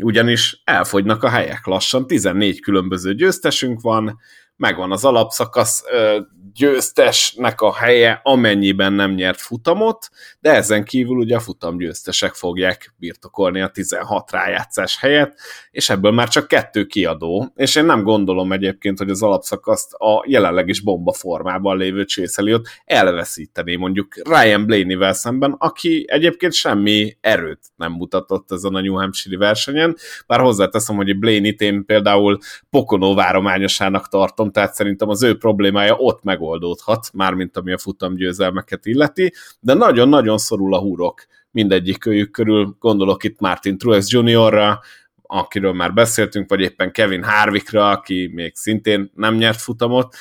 [0.00, 1.66] ugyanis elfogynak a helyek.
[1.66, 4.18] Lassan, 14 különböző győztesünk van,
[4.56, 5.84] megvan az alapszakasz
[6.54, 10.08] győztesnek a helye, amennyiben nem nyert futamot,
[10.40, 15.38] de ezen kívül ugye a futamgyőztesek fogják birtokolni a 16 rájátszás helyet,
[15.70, 20.24] és ebből már csak kettő kiadó, és én nem gondolom egyébként, hogy az alapszakaszt a
[20.26, 27.60] jelenleg is bomba formában lévő Csészeliot elveszíteni mondjuk Ryan Blaney-vel szemben, aki egyébként semmi erőt
[27.76, 32.38] nem mutatott ezen a New Hampshire versenyen, bár hozzáteszem, hogy Blaney-t én például
[32.70, 38.86] Pokonó várományosának tartom, tehát szerintem az ő problémája ott meg megoldódhat, mármint ami a futamgyőzelmeket
[38.86, 44.80] illeti, de nagyon-nagyon szorul a húrok mindegyik kölyük körül, gondolok itt Martin Truex Jr.-ra,
[45.22, 50.14] akiről már beszéltünk, vagy éppen Kevin Harvickra, aki még szintén nem nyert futamot,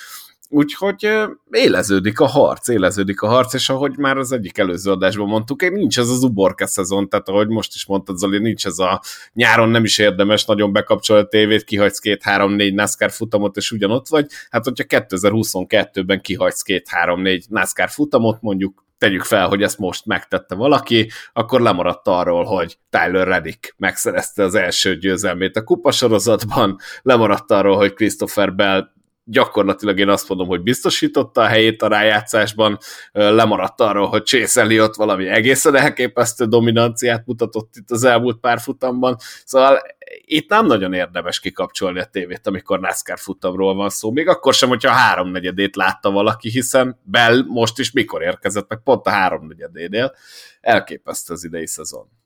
[0.55, 1.09] Úgyhogy
[1.51, 5.99] éleződik a harc, éleződik a harc, és ahogy már az egyik előző adásban mondtuk, nincs
[5.99, 9.01] ez az uborka szezon, tehát ahogy most is mondtad, Zoli, nincs ez a
[9.33, 14.27] nyáron nem is érdemes nagyon bekapcsolni a tévét, kihagysz két-három-négy NASCAR futamot, és ugyanott vagy.
[14.49, 21.11] Hát, hogyha 2022-ben kihagysz két-három-négy NASCAR futamot, mondjuk tegyük fel, hogy ezt most megtette valaki,
[21.33, 27.93] akkor lemaradt arról, hogy Tyler Reddick megszerezte az első győzelmét a kupasorozatban, lemaradt arról, hogy
[27.93, 28.91] Christopher Bell
[29.25, 32.77] gyakorlatilag én azt mondom, hogy biztosította a helyét a rájátszásban,
[33.11, 39.17] lemaradt arról, hogy Chase Elliott valami egészen elképesztő dominanciát mutatott itt az elmúlt pár futamban,
[39.45, 39.81] szóval
[40.25, 44.69] itt nem nagyon érdemes kikapcsolni a tévét, amikor NASCAR futamról van szó, még akkor sem,
[44.69, 48.79] hogyha a háromnegyedét látta valaki, hiszen Bell most is mikor érkezett, meg?
[48.83, 50.15] Pont a háromnegyedénél.
[50.61, 52.22] Elképesztő az idei szezon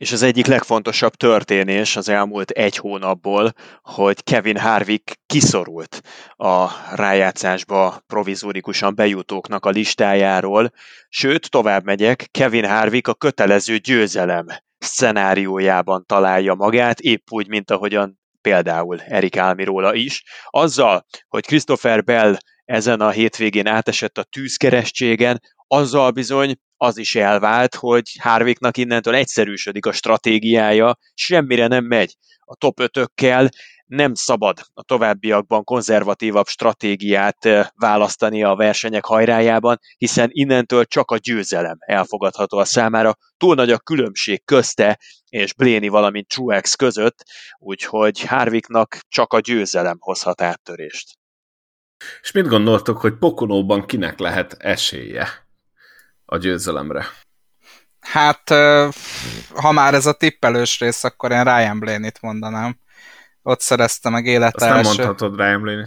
[0.00, 3.52] és az egyik legfontosabb történés az elmúlt egy hónapból,
[3.82, 6.02] hogy Kevin Harvick kiszorult
[6.36, 10.72] a rájátszásba provizórikusan bejutóknak a listájáról,
[11.08, 14.46] sőt, tovább megyek, Kevin Harvick a kötelező győzelem
[14.78, 22.36] szenáriójában találja magát, épp úgy, mint ahogyan például Erik Álmiróla is, azzal, hogy Christopher Bell
[22.64, 29.86] ezen a hétvégén átesett a tűzkeresztségen, azzal bizony az is elvált, hogy Harvicknak innentől egyszerűsödik
[29.86, 32.16] a stratégiája, semmire nem megy.
[32.38, 33.50] A top 5
[33.86, 41.16] nem szabad a továbbiakban konzervatívabb stratégiát eh, választani a versenyek hajrájában, hiszen innentől csak a
[41.16, 43.16] győzelem elfogadható a számára.
[43.36, 44.98] Túl nagy a különbség közte
[45.28, 47.24] és Bléni, valamint Truex között,
[47.58, 51.18] úgyhogy Harvicknak csak a győzelem hozhat áttörést.
[52.22, 55.48] És mit gondoltok, hogy Pokonóban kinek lehet esélye?
[56.30, 57.06] A győzelemre?
[58.00, 58.50] Hát,
[59.54, 62.78] ha már ez a tippelős rész, akkor én Ryan Blaney-t mondanám.
[63.42, 65.84] Ott szerezte meg élet Azt nem mondhatod Ryan Blaney.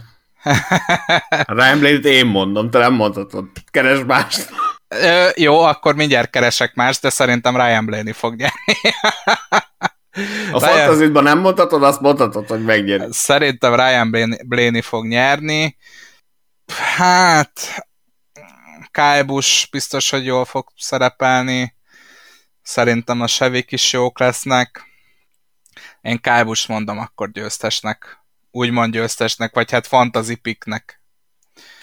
[1.46, 3.46] Ryan Blaney-t én mondom, te nem mondhatod.
[3.70, 4.52] Keres mást.
[4.88, 8.94] Ö, jó, akkor mindjárt keresek más, de szerintem Ryan Blaney fog nyerni.
[10.52, 10.76] A Ryan...
[10.76, 13.04] fantazitban nem mondhatod, azt mondhatod, hogy megnyeri.
[13.10, 14.10] Szerintem Ryan
[14.46, 15.76] Blaney fog nyerni.
[16.96, 17.86] Hát,
[18.94, 21.74] Kyle Busch biztos, hogy jól fog szerepelni.
[22.62, 24.82] Szerintem a Sevik is jók lesznek.
[26.00, 28.18] Én Kyle Busch mondom akkor győztesnek.
[28.50, 31.02] Úgymond győztesnek, vagy hát fantasy picknek.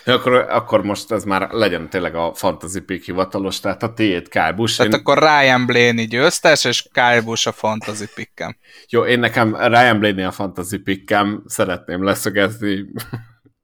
[0.05, 4.29] Ja, akkor, akkor most ez már legyen tényleg a fantasy pick hivatalos, tehát a tiéd
[4.29, 4.77] Kyle Busch.
[4.77, 4.99] Tehát én...
[4.99, 8.57] akkor Ryan Blaney győztes, és Kyle Busch a fantasy pickem.
[8.89, 12.85] Jó, én nekem Ryan Blaney a fantasy pickem, szeretném leszögezni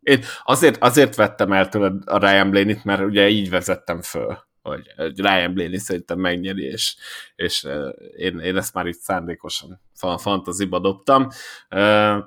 [0.07, 4.93] én azért, azért vettem el tőled a Ryan Blaney-t, mert ugye így vezettem föl, hogy
[5.15, 6.95] Ryan Blaney szerintem megnyeri, és,
[7.35, 7.67] és
[8.15, 9.81] én, én ezt már itt szándékosan
[10.17, 11.27] fantaziba dobtam.
[11.69, 12.17] Uh,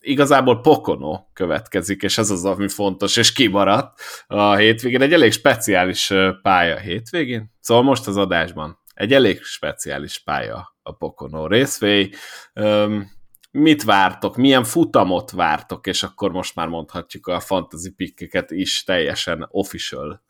[0.00, 5.02] igazából Pokono következik, és ez az, ami fontos, és kimaradt a hétvégén.
[5.02, 6.12] Egy elég speciális
[6.42, 12.10] pálya a hétvégén, szóval most az adásban egy elég speciális pálya a Pokono részvény.
[12.54, 13.17] Um,
[13.50, 19.46] mit vártok, milyen futamot vártok, és akkor most már mondhatjuk a fantasy pickeket is teljesen
[19.50, 20.22] official.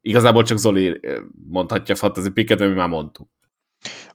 [0.00, 3.28] Igazából csak Zoli eh, mondhatja a fantasy picket, mi már mondtuk.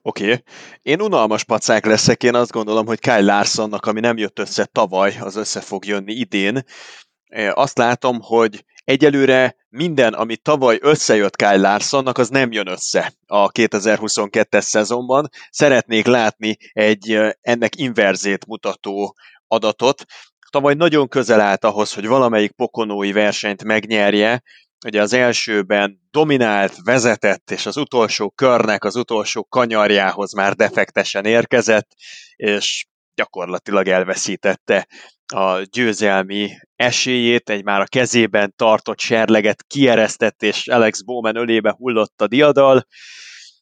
[0.02, 0.24] Oké.
[0.24, 0.44] Okay.
[0.82, 5.18] Én unalmas pacák leszek, én azt gondolom, hogy Kyle Larsonnak, ami nem jött össze tavaly,
[5.20, 6.64] az össze fog jönni idén.
[7.26, 13.14] Eh, azt látom, hogy egyelőre minden, ami tavaly összejött Kyle Larsonnak, az nem jön össze
[13.26, 15.30] a 2022-es szezonban.
[15.50, 19.16] Szeretnék látni egy ennek inverzét mutató
[19.48, 20.04] adatot.
[20.52, 24.44] Tavaly nagyon közel állt ahhoz, hogy valamelyik pokonói versenyt megnyerje,
[24.86, 31.88] ugye az elsőben dominált, vezetett, és az utolsó körnek, az utolsó kanyarjához már defektesen érkezett,
[32.36, 34.88] és gyakorlatilag elveszítette
[35.34, 42.22] a győzelmi esélyét, egy már a kezében tartott serleget kieresztett, és Alex Bowman ölébe hullott
[42.22, 42.88] a diadal.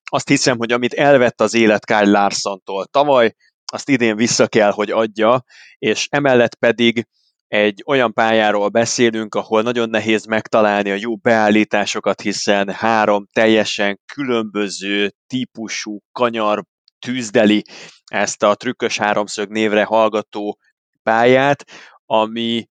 [0.04, 3.36] Azt hiszem, hogy amit elvett az élet Kyle Larsontól tavaly,
[3.72, 5.44] azt idén vissza kell, hogy adja,
[5.78, 7.08] és emellett pedig
[7.48, 15.14] egy olyan pályáról beszélünk, ahol nagyon nehéz megtalálni a jó beállításokat, hiszen három teljesen különböző
[15.28, 16.64] típusú kanyar
[17.06, 17.64] tűzdeli
[18.06, 20.58] ezt a trükkös háromszög névre hallgató
[21.06, 21.64] pályát,
[22.06, 22.70] ami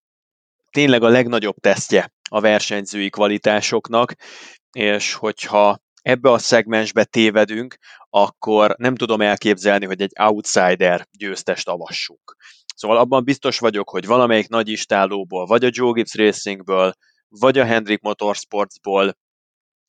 [0.70, 4.14] tényleg a legnagyobb tesztje a versenyzői kvalitásoknak,
[4.72, 7.76] és hogyha ebbe a szegmensbe tévedünk,
[8.10, 12.36] akkor nem tudom elképzelni, hogy egy outsider győztest avassunk.
[12.74, 16.92] Szóval abban biztos vagyok, hogy valamelyik nagy istálóból, vagy a Joe Gibbs Racingből,
[17.28, 19.16] vagy a Hendrik Motorsportsból,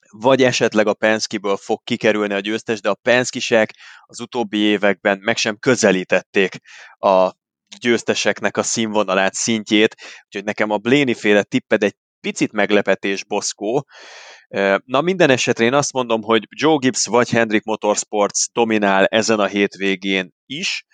[0.10, 3.74] vagy esetleg a Penske-ből fog kikerülni a győztes, de a Penske-sek
[4.06, 6.58] az utóbbi években meg sem közelítették
[6.98, 7.32] a
[7.80, 9.96] győzteseknek a színvonalát, szintjét,
[10.26, 13.86] úgyhogy nekem a Bléni féle tipped egy picit meglepetés boszkó.
[14.86, 19.46] Na minden esetre én azt mondom, hogy Joe Gibbs vagy Hendrik Motorsports dominál ezen a
[19.46, 20.86] hétvégén is,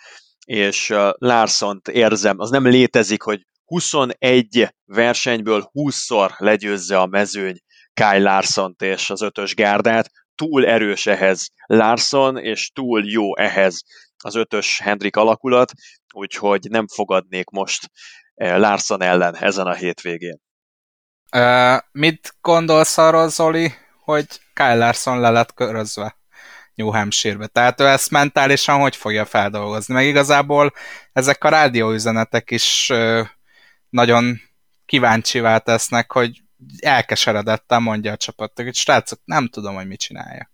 [0.46, 7.56] és Larson-t érzem, az nem létezik, hogy 21 versenyből 20-szor legyőzze a mezőny
[7.94, 13.84] Kyle larson és az ötös gárdát, túl erős ehhez Larson, és túl jó ehhez
[14.22, 15.72] az ötös Hendrik alakulat,
[16.14, 17.92] úgyhogy nem fogadnék most
[18.36, 20.40] Larson ellen ezen a hétvégén.
[21.36, 23.74] Uh, mit gondolsz arról, Zoli,
[24.04, 26.18] hogy Kyle Larson le lett körözve
[26.76, 27.48] New Hampshire-be?
[27.48, 29.94] Tehát ő ezt mentálisan hogy fogja feldolgozni?
[29.94, 30.74] Meg igazából
[31.14, 33.28] ezek a rádióüzenetek is uh,
[33.90, 34.42] nagyon
[34.86, 36.42] kíváncsivá tesznek, hogy
[36.80, 40.52] elkeseredetten mondja a csapatnak, hogy srácok, nem tudom, hogy mit csinálja.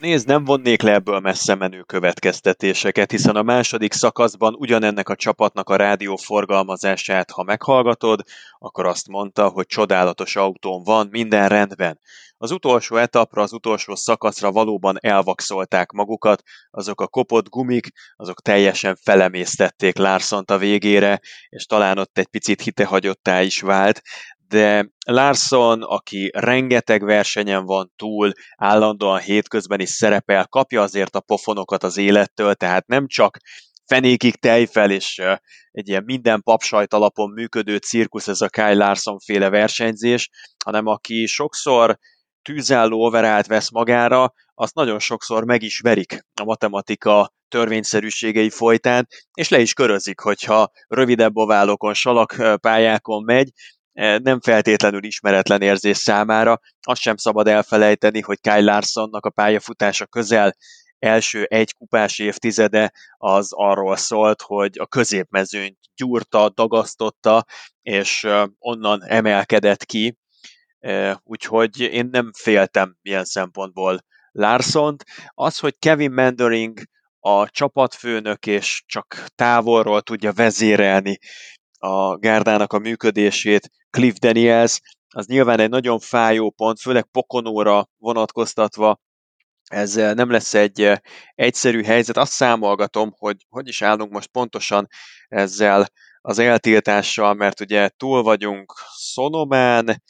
[0.00, 5.68] Nézd, nem vonnék le ebből messze menő következtetéseket, hiszen a második szakaszban ugyanennek a csapatnak
[5.68, 8.22] a rádió forgalmazását, ha meghallgatod,
[8.58, 12.00] akkor azt mondta, hogy csodálatos autón van, minden rendben.
[12.36, 18.96] Az utolsó etapra, az utolsó szakaszra valóban elvakszolták magukat, azok a kopott gumik, azok teljesen
[19.02, 24.02] felemésztették Larsont a végére, és talán ott egy picit hitehagyottá is vált,
[24.50, 31.82] de Larson, aki rengeteg versenyen van túl, állandóan hétközben is szerepel, kapja azért a pofonokat
[31.82, 33.38] az élettől, tehát nem csak
[33.86, 35.22] fenékig tejfel, és
[35.70, 40.30] egy ilyen minden papsajt alapon működő cirkusz ez a Kyle Larson féle versenyzés,
[40.64, 41.98] hanem aki sokszor
[42.42, 49.48] tűzálló overált vesz magára, azt nagyon sokszor meg is verik a matematika törvényszerűségei folytán, és
[49.48, 53.79] le is körözik, hogyha rövidebb oválokon, salakpályákon megy, E,
[54.22, 56.60] nem feltétlenül ismeretlen érzés számára.
[56.80, 60.54] Azt sem szabad elfelejteni, hogy Kyle Larsonnak a pályafutása közel
[60.98, 67.44] első egy kupás évtizede az arról szólt, hogy a középmezőnyt gyúrta, dagasztotta,
[67.82, 68.26] és
[68.58, 70.18] onnan emelkedett ki,
[70.78, 75.04] e, úgyhogy én nem féltem ilyen szempontból Larsont.
[75.34, 76.78] Az, hogy Kevin Mandering
[77.18, 81.18] a csapatfőnök és csak távolról tudja vezérelni
[81.78, 89.00] a gárdának a működését Cliff Daniels, az nyilván egy nagyon fájó pont, főleg Pokonóra vonatkoztatva,
[89.70, 90.98] ez eh, nem lesz egy eh,
[91.34, 92.16] egyszerű helyzet.
[92.16, 94.88] Azt számolgatom, hogy hogy is állunk most pontosan
[95.28, 95.88] ezzel
[96.20, 100.02] az eltiltással, mert ugye túl vagyunk Szonomán,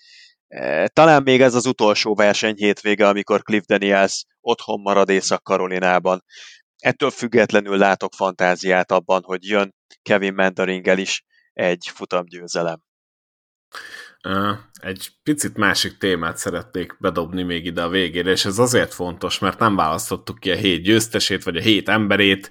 [0.49, 6.25] eh, talán még ez az utolsó verseny hétvége, amikor Cliff Daniels otthon marad Észak-Karolinában.
[6.77, 12.90] Ettől függetlenül látok fantáziát abban, hogy jön Kevin Menderingel is egy futamgyőzelem.
[14.81, 19.59] Egy picit másik témát szeretnék bedobni még ide a végére, és ez azért fontos, mert
[19.59, 22.51] nem választottuk ki a hét győztesét, vagy a hét emberét,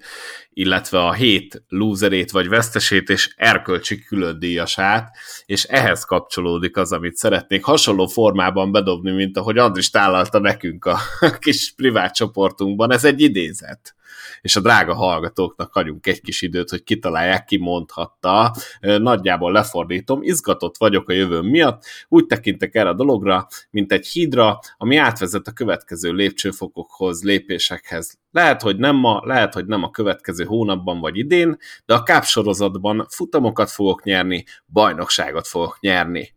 [0.50, 5.16] illetve a hét lúzerét, vagy vesztesét, és erkölcsi külön díjasát,
[5.46, 11.00] és ehhez kapcsolódik az, amit szeretnék hasonló formában bedobni, mint ahogy Andris tálalta nekünk a
[11.40, 12.92] kis privát csoportunkban.
[12.92, 13.96] Ez egy idézet
[14.42, 18.56] és a drága hallgatóknak hagyunk egy kis időt, hogy kitalálják, ki mondhatta.
[18.80, 24.60] Nagyjából lefordítom, izgatott vagyok a jövőm miatt, úgy tekintek erre a dologra, mint egy hídra,
[24.78, 28.18] ami átvezet a következő lépcsőfokokhoz, lépésekhez.
[28.32, 33.06] Lehet, hogy nem ma, lehet, hogy nem a következő hónapban vagy idén, de a kápsorozatban
[33.10, 36.34] futamokat fogok nyerni, bajnokságot fogok nyerni.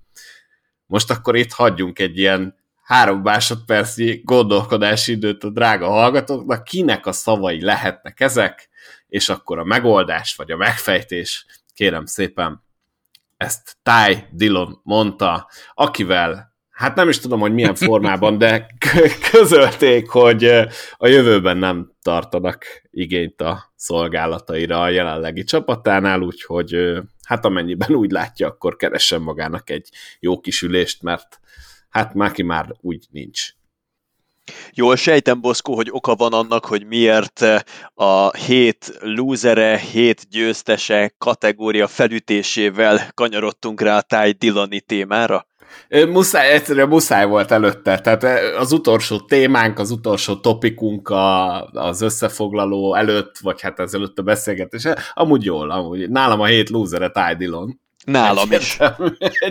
[0.87, 7.13] Most akkor itt hagyjunk egy ilyen három másodpercnyi gondolkodási időt a drága hallgatóknak, kinek a
[7.13, 8.69] szavai lehetnek ezek,
[9.09, 12.63] és akkor a megoldás, vagy a megfejtés, kérem szépen,
[13.37, 18.67] ezt Ty Dillon mondta, akivel hát nem is tudom, hogy milyen formában, de
[19.31, 20.45] közölték, hogy
[20.97, 28.47] a jövőben nem tartanak igényt a szolgálataira a jelenlegi csapatánál, úgyhogy hát amennyiben úgy látja,
[28.47, 29.89] akkor keressen magának egy
[30.21, 31.41] jó kis ülést, mert
[31.93, 33.49] hát Máki már úgy nincs.
[34.75, 37.45] Jól sejtem, Boszkó, hogy oka van annak, hogy miért
[37.95, 45.47] a hét lúzere, hét győztese kategória felütésével kanyarodtunk rá a Ty Dilloni témára?
[46.09, 47.99] Muszáj, egyszerűen muszáj volt előtte.
[47.99, 48.25] Tehát
[48.57, 54.87] az utolsó témánk, az utolsó topikunk a, az összefoglaló előtt, vagy hát ezelőtt a beszélgetés.
[55.15, 56.11] Amúgy jól, amúgy.
[56.11, 57.81] Nálam a hét lúzere Ty Dillon.
[58.05, 58.79] Nálam is.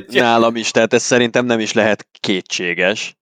[0.08, 3.16] Nálam is, tehát ez szerintem nem is lehet kétséges.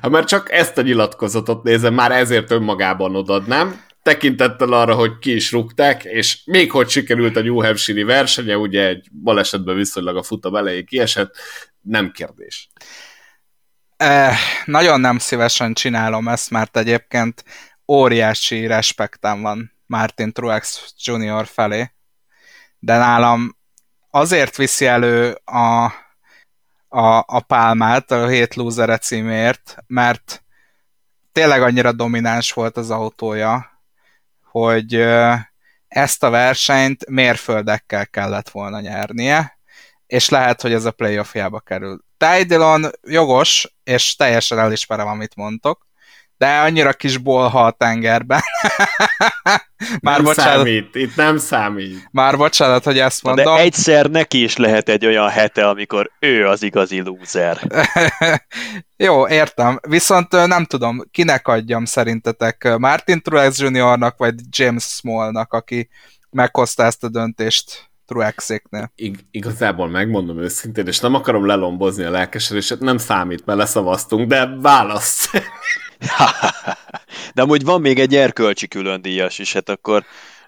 [0.00, 5.34] Ha már csak ezt a nyilatkozatot nézem, már ezért önmagában odadnám, tekintettel arra, hogy ki
[5.34, 10.22] is rúgták, és még hogy sikerült a New Hampshire versenye, ugye egy balesetben viszonylag a
[10.22, 11.34] futam elején kiesett,
[11.80, 12.70] nem kérdés.
[13.96, 17.44] Eh, nagyon nem szívesen csinálom ezt, mert egyébként
[17.88, 21.46] óriási respektem van Martin Truex Jr.
[21.46, 21.90] felé,
[22.78, 23.58] de nálam
[24.10, 25.84] azért viszi elő a,
[26.88, 30.44] a, a pálmát a hét losere címért, mert
[31.32, 33.70] tényleg annyira domináns volt az autója,
[34.42, 34.94] hogy
[35.88, 39.58] ezt a versenyt mérföldekkel kellett volna nyernie,
[40.06, 42.04] és lehet, hogy ez a playoffjába kerül.
[42.16, 45.86] Ty Dillon jogos, és teljesen elismerem, amit mondtok,
[46.36, 48.40] de annyira kis bolha a tengerben.
[50.00, 52.08] Már nem bocsánat, számít, itt nem számít.
[52.10, 53.54] Már bocsánat, hogy ezt mondom.
[53.54, 57.58] De egyszer neki is lehet egy olyan hete, amikor ő az igazi loser.
[58.96, 59.78] Jó, értem.
[59.88, 65.88] Viszont nem tudom, kinek adjam szerintetek Martin Truex Jr.-nak, vagy James Smallnak, aki
[66.30, 68.92] meghozta ezt a döntést Truexéknél.
[68.94, 74.46] Ig- igazából megmondom őszintén, és nem akarom lelombozni a lelkesedéset, nem számít, mert leszavaztunk, de
[74.60, 75.30] válasz.
[77.34, 80.04] de amúgy van még egy erkölcsi külön díjas is, hát akkor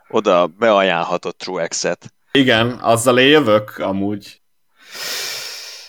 [0.08, 2.12] oda beajánlhatott Truexet.
[2.32, 4.40] Igen, azzal én jövök amúgy.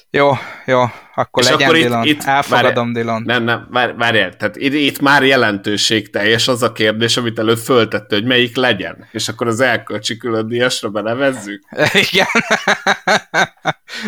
[0.10, 0.31] Jó,
[0.65, 0.84] jó,
[1.15, 2.06] akkor és legyen akkor Dylan.
[2.06, 3.23] Itt, itt, Elfogadom, várjál, Dylan.
[3.26, 7.60] Nem, nem, várj, várjál, tehát itt, itt már jelentőség teljes az a kérdés, amit előtt
[7.60, 9.07] föltette, hogy melyik legyen.
[9.11, 11.64] És akkor az elkölcsi külön díjasra benevezzük.
[12.10, 12.27] Igen.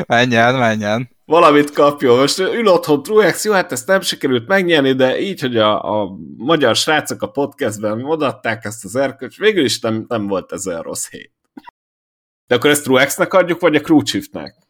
[0.07, 1.10] menjen, menjen.
[1.26, 2.18] Valamit kapjon.
[2.18, 6.18] Most ül otthon Truex, jó, hát ezt nem sikerült megnyerni, de így, hogy a, a
[6.38, 10.82] magyar srácok a podcastben odatták ezt az erkölcs, végül is nem, nem volt ez olyan
[10.82, 11.32] rossz hét.
[12.48, 14.65] De akkor ezt Truexnek adjuk, vagy a Crew Chiefnek?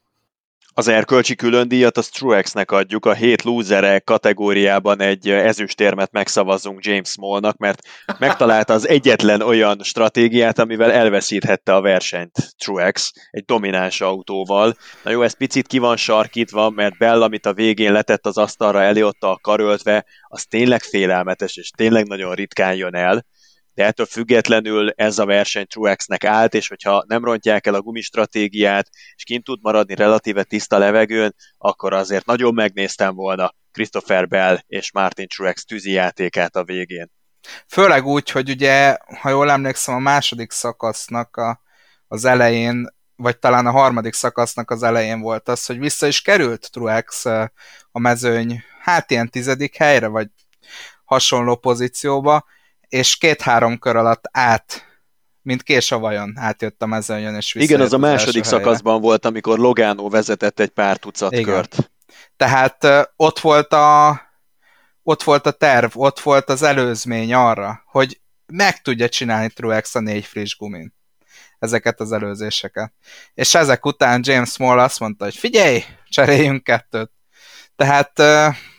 [0.77, 7.57] Az erkölcsi különdíjat az Truexnek adjuk, a hét lúzere kategóriában egy ezüstérmet megszavazzunk James Smallnak,
[7.57, 7.81] mert
[8.19, 14.75] megtalálta az egyetlen olyan stratégiát, amivel elveszíthette a versenyt Truex egy domináns autóval.
[15.03, 18.81] Na jó, ez picit ki van sarkítva, mert Bell, amit a végén letett az asztalra
[18.81, 23.25] elé ott a karöltve, az tényleg félelmetes, és tényleg nagyon ritkán jön el
[23.75, 28.89] de ettől függetlenül ez a verseny Truexnek állt, és hogyha nem rontják el a gumistratégiát,
[29.15, 34.91] és kint tud maradni relatíve tiszta levegőn, akkor azért nagyon megnéztem volna Christopher Bell és
[34.91, 37.11] Martin Truex tűzijátékát a végén.
[37.67, 41.61] Főleg úgy, hogy ugye, ha jól emlékszem, a második szakasznak a,
[42.07, 46.71] az elején, vagy talán a harmadik szakasznak az elején volt az, hogy vissza is került
[46.71, 47.25] Truex
[47.91, 50.27] a mezőny, hát ilyen tizedik helyre, vagy
[51.03, 52.45] hasonló pozícióba,
[52.89, 54.85] és két-három kör alatt át
[55.41, 59.07] mint kés a vajon átjött a mezőnyön, és Igen, az a második szakaszban helyre.
[59.07, 61.43] volt, amikor Logano vezetett egy pár tucat Igen.
[61.43, 61.91] kört.
[62.37, 64.21] Tehát ott volt a
[65.03, 69.99] ott volt a terv, ott volt az előzmény arra, hogy meg tudja csinálni Truex a
[69.99, 70.93] négy friss gumin
[71.59, 72.93] ezeket az előzéseket.
[73.33, 77.11] És ezek után James Small azt mondta, hogy figyelj, cseréljünk kettőt.
[77.75, 78.19] Tehát,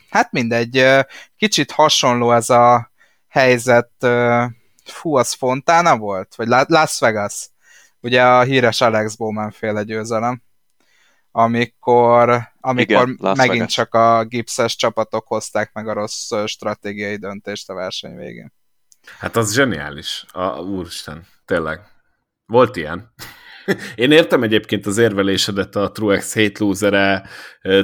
[0.09, 0.85] hát mindegy,
[1.37, 2.91] kicsit hasonló ez a
[3.37, 3.91] helyzet,
[4.83, 6.35] fú, az Fontana volt?
[6.35, 7.49] Vagy Las Vegas?
[8.01, 10.41] Ugye a híres Alex Bowman féle győzelem
[11.39, 13.73] amikor, amikor Igen, megint Vegas.
[13.73, 18.53] csak a gipszes csapatok hozták meg a rossz stratégiai döntést a verseny végén.
[19.19, 21.79] Hát az zseniális, a úristen, tényleg.
[22.45, 23.13] Volt ilyen.
[23.95, 27.27] Én értem egyébként az érvelésedet a Truex 7 losere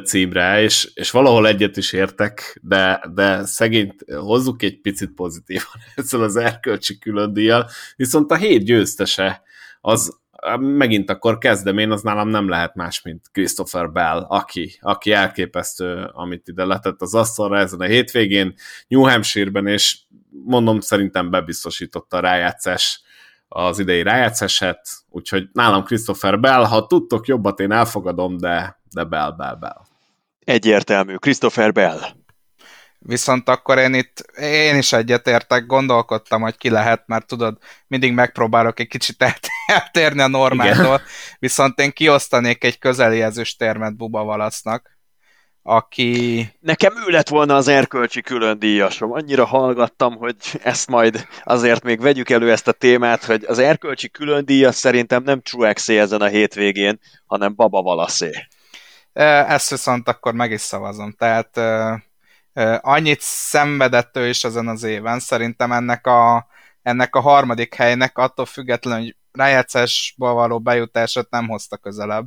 [0.06, 6.22] címre, és, és valahol egyet is értek, de, de szegényt hozzuk egy picit pozitívan ezzel
[6.22, 9.42] az erkölcsi külön díjjal, viszont a hét győztese
[9.82, 10.22] az
[10.60, 16.10] megint akkor kezdem én, az nálam nem lehet más, mint Christopher Bell, aki, aki elképesztő,
[16.12, 18.54] amit ide letett az asztalra ezen a hétvégén,
[18.88, 20.00] New Hampshire-ben, és
[20.30, 23.03] mondom, szerintem bebiztosította a rájátszás
[23.56, 29.32] az idei rájátszását, úgyhogy nálam Christopher Bell, ha tudtok jobbat, én elfogadom, de, de Bell,
[29.32, 29.82] Bell, Bell.
[30.40, 32.00] Egyértelmű, Christopher Bell.
[33.00, 37.58] Viszont akkor én itt, én is egyetértek, gondolkodtam, hogy ki lehet, mert tudod,
[37.88, 39.24] mindig megpróbálok egy kicsit
[39.68, 41.02] eltérni a normától, Igen.
[41.40, 44.93] viszont én kiosztanék egy közeli ezüstérmet Buba Valasznak,
[45.64, 46.50] aki...
[46.60, 49.12] Nekem ő lett volna az erkölcsi külön díjasom.
[49.12, 54.10] Annyira hallgattam, hogy ezt majd azért még vegyük elő ezt a témát, hogy az erkölcsi
[54.10, 58.32] külön díjas szerintem nem truex ezen a hétvégén, hanem Baba Valaszé.
[59.14, 61.16] Ezt viszont akkor meg is szavazom.
[61.18, 61.60] Tehát
[62.82, 66.48] annyit szenvedett ő is ezen az éven, szerintem ennek a,
[66.82, 72.26] ennek a harmadik helynek attól függetlenül, hogy rájátszásba való bejutását nem hozta közelebb,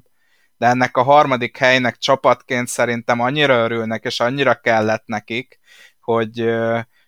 [0.59, 5.59] de ennek a harmadik helynek csapatként szerintem annyira örülnek, és annyira kellett nekik,
[6.01, 6.45] hogy,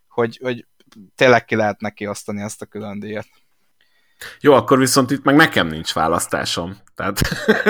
[0.08, 0.66] hogy, hogy
[1.14, 3.26] tényleg ki lehet neki osztani ezt a külön díjat.
[4.40, 6.76] Jó, akkor viszont itt meg nekem nincs választásom.
[6.94, 7.20] Tehát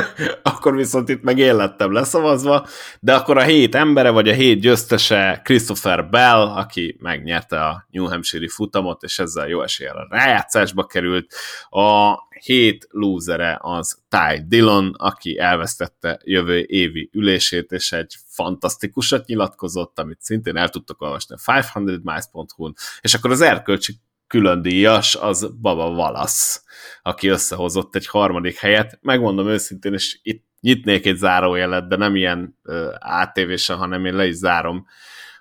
[0.43, 2.67] akkor viszont itt meg én lettem leszavazva,
[3.01, 8.07] de akkor a hét embere, vagy a hét győztese Christopher Bell, aki megnyerte a New
[8.07, 11.35] Hampshire-i futamot, és ezzel jó eséllyel a rájátszásba került.
[11.69, 19.99] A hét lúzere az Ty Dillon, aki elvesztette jövő évi ülését, és egy fantasztikusat nyilatkozott,
[19.99, 25.91] amit szintén el tudtok olvasni a 500miles.hu-n, és akkor az erkölcsi külön díjas, az Baba
[25.91, 26.65] Valasz,
[27.03, 28.99] aki összehozott egy harmadik helyet.
[29.03, 34.35] Megmondom őszintén, és itt nyitnék egy zárójelet, de nem ilyen uh, hanem én le is
[34.35, 34.87] zárom,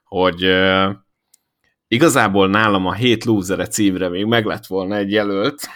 [0.03, 0.89] hogy uh,
[1.87, 5.67] igazából nálam a hét lúzere címre még meg lett volna egy jelölt,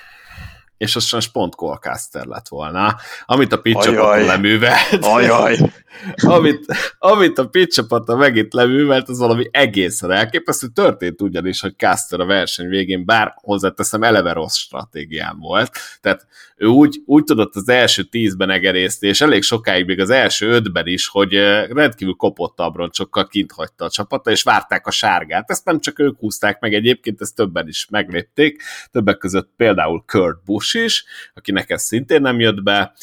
[0.81, 2.95] és az sajnos pont Colcaster lett volna,
[3.25, 4.97] amit a pitch csapata leművelt.
[5.01, 5.57] Ajaj.
[6.15, 6.65] amit,
[6.99, 10.67] amit a pitch csapata megint leművelt, az valami egészen elképesztő.
[10.67, 15.71] Történt ugyanis, hogy Caster a verseny végén, bár hozzáteszem, eleve rossz stratégiám volt.
[16.01, 20.49] Tehát ő úgy, úgy tudott az első tízben egerészni, és elég sokáig még az első
[20.49, 21.33] ötben is, hogy
[21.69, 25.49] rendkívül kopott abroncsokkal kint hagyta a csapata, és várták a sárgát.
[25.51, 30.43] Ezt nem csak ők húzták meg, egyébként ezt többen is meglépték, többek között például Kurt
[30.43, 32.93] Busch is, akinek ez szintén nem jött be.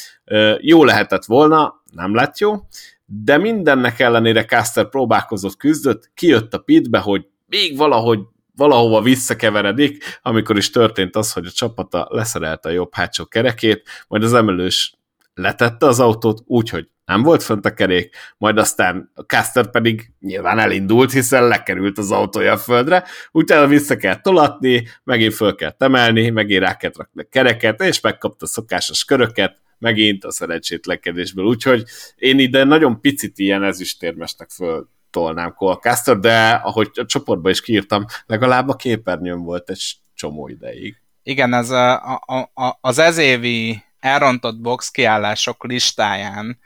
[0.61, 2.55] Jó lehetett volna, nem lett jó,
[3.07, 8.20] de mindennek ellenére Caster próbálkozott, küzdött, kijött a pitbe, hogy még valahogy
[8.57, 14.23] valahova visszakeveredik, amikor is történt az, hogy a csapata leszerelte a jobb hátsó kerekét, majd
[14.23, 14.95] az emelős
[15.35, 20.10] letette az autót úgy, hogy nem volt fönt a kerék, majd aztán a Caster pedig
[20.20, 25.74] nyilván elindult, hiszen lekerült az autója a földre, utána vissza kell tolatni, megint föl kell
[25.78, 31.44] emelni, megint rá kell rakni a kereket, és megkapta a szokásos köröket, megint a szerencsétlenkedésből,
[31.44, 31.85] úgyhogy
[32.16, 38.05] én ide nagyon picit ilyen ezüstérmesnek föl tolnám Colcaster, de ahogy a csoportban is kiírtam,
[38.26, 40.97] legalább a képernyőn volt egy csomó ideig.
[41.22, 41.94] Igen, ez a,
[42.26, 46.59] a, a, az ezévi elrontott box kiállások listáján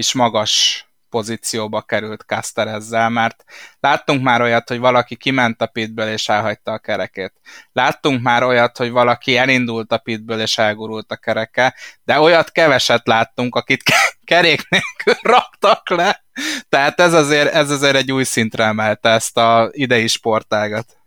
[0.00, 3.44] is magas pozícióba került Caster ezzel, mert
[3.80, 7.32] láttunk már olyat, hogy valaki kiment a pitből és elhagyta a kerekét.
[7.72, 11.74] Láttunk már olyat, hogy valaki elindult a pitből és elgurult a kereke,
[12.04, 13.82] de olyat keveset láttunk, akit
[14.30, 16.24] kerék nélkül raktak le.
[16.68, 21.00] Tehát ez azért, ez azért egy új szintre emelte ezt a idei sportágat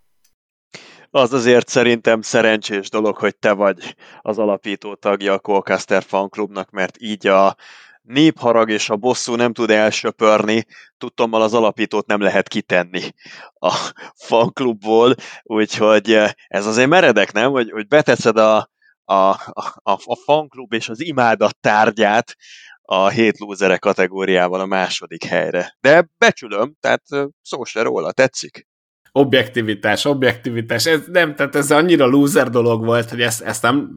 [1.15, 6.95] az azért szerintem szerencsés dolog, hogy te vagy az alapító tagja a Colcaster fanklubnak, mert
[6.99, 7.55] így a
[8.03, 10.65] népharag és a bosszú nem tud elsöpörni,
[10.97, 13.13] tudtommal az alapítót nem lehet kitenni
[13.53, 13.73] a
[14.15, 17.51] fanklubból, úgyhogy eh, ez azért meredek, nem?
[17.51, 18.69] Hogy, hogy beteszed a,
[19.03, 22.35] a, a, a fanklub és az imádat tárgyát
[22.81, 25.77] a hét lúzere kategóriában a második helyre.
[25.81, 28.67] De becsülöm, tehát eh, szó se róla, tetszik
[29.15, 33.89] objektivitás, objektivitás, ez nem, tehát ez annyira loser dolog volt, hogy ezt, ezt nem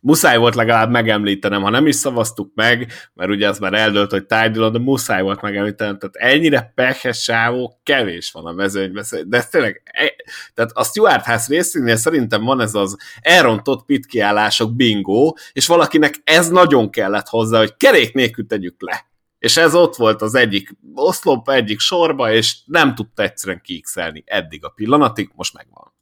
[0.00, 4.26] muszáj volt legalább megemlítenem, ha nem is szavaztuk meg, mert ugye az már eldőlt, hogy
[4.26, 9.48] tárgyalod, de muszáj volt megemlítenem, tehát ennyire pehes sávó kevés van a mezőnyben, de ez
[9.48, 10.14] tényleg, e,
[10.54, 16.48] tehát a Stuart House részénél szerintem van ez az elrontott pitkiállások bingo, és valakinek ez
[16.48, 19.06] nagyon kellett hozzá, hogy kerék nélkül tegyük le
[19.38, 24.64] és ez ott volt az egyik oszlop, egyik sorba, és nem tudta egyszerűen kiixelni eddig
[24.64, 25.94] a pillanatig, most megvan.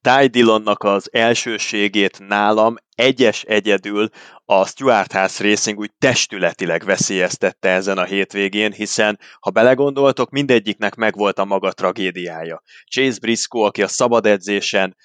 [0.00, 4.08] Ty Dillonnak az elsőségét nálam egyes egyedül
[4.44, 11.38] a Stuart House Racing úgy testületileg veszélyeztette ezen a hétvégén, hiszen ha belegondoltok, mindegyiknek megvolt
[11.38, 12.62] a maga tragédiája.
[12.90, 14.96] Chase Briscoe, aki a szabad edzésen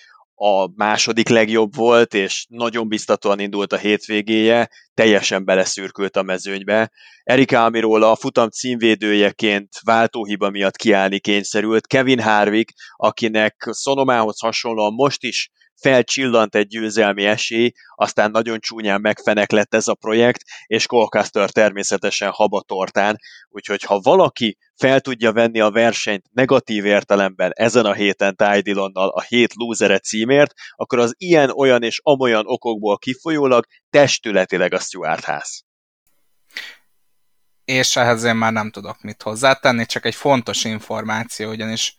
[0.45, 6.91] a második legjobb volt, és nagyon biztatóan indult a hétvégéje, teljesen beleszürkült a mezőnybe.
[7.23, 11.87] Erika Amirola a futam címvédőjeként váltóhiba miatt kiállni kényszerült.
[11.87, 15.51] Kevin Harvick, akinek Szonomához hasonlóan most is
[15.83, 22.29] felcsillant egy győzelmi esély, aztán nagyon csúnyán megfenek lett ez a projekt, és Colcaster természetesen
[22.29, 23.17] habatortán,
[23.49, 29.21] úgyhogy ha valaki fel tudja venni a versenyt negatív értelemben ezen a héten Ty a
[29.21, 35.63] hét lúzere címért, akkor az ilyen, olyan és amolyan okokból kifolyólag testületileg a Stuart ház.
[37.65, 41.95] És ehhez én már nem tudok mit hozzátenni, csak egy fontos információ, ugyanis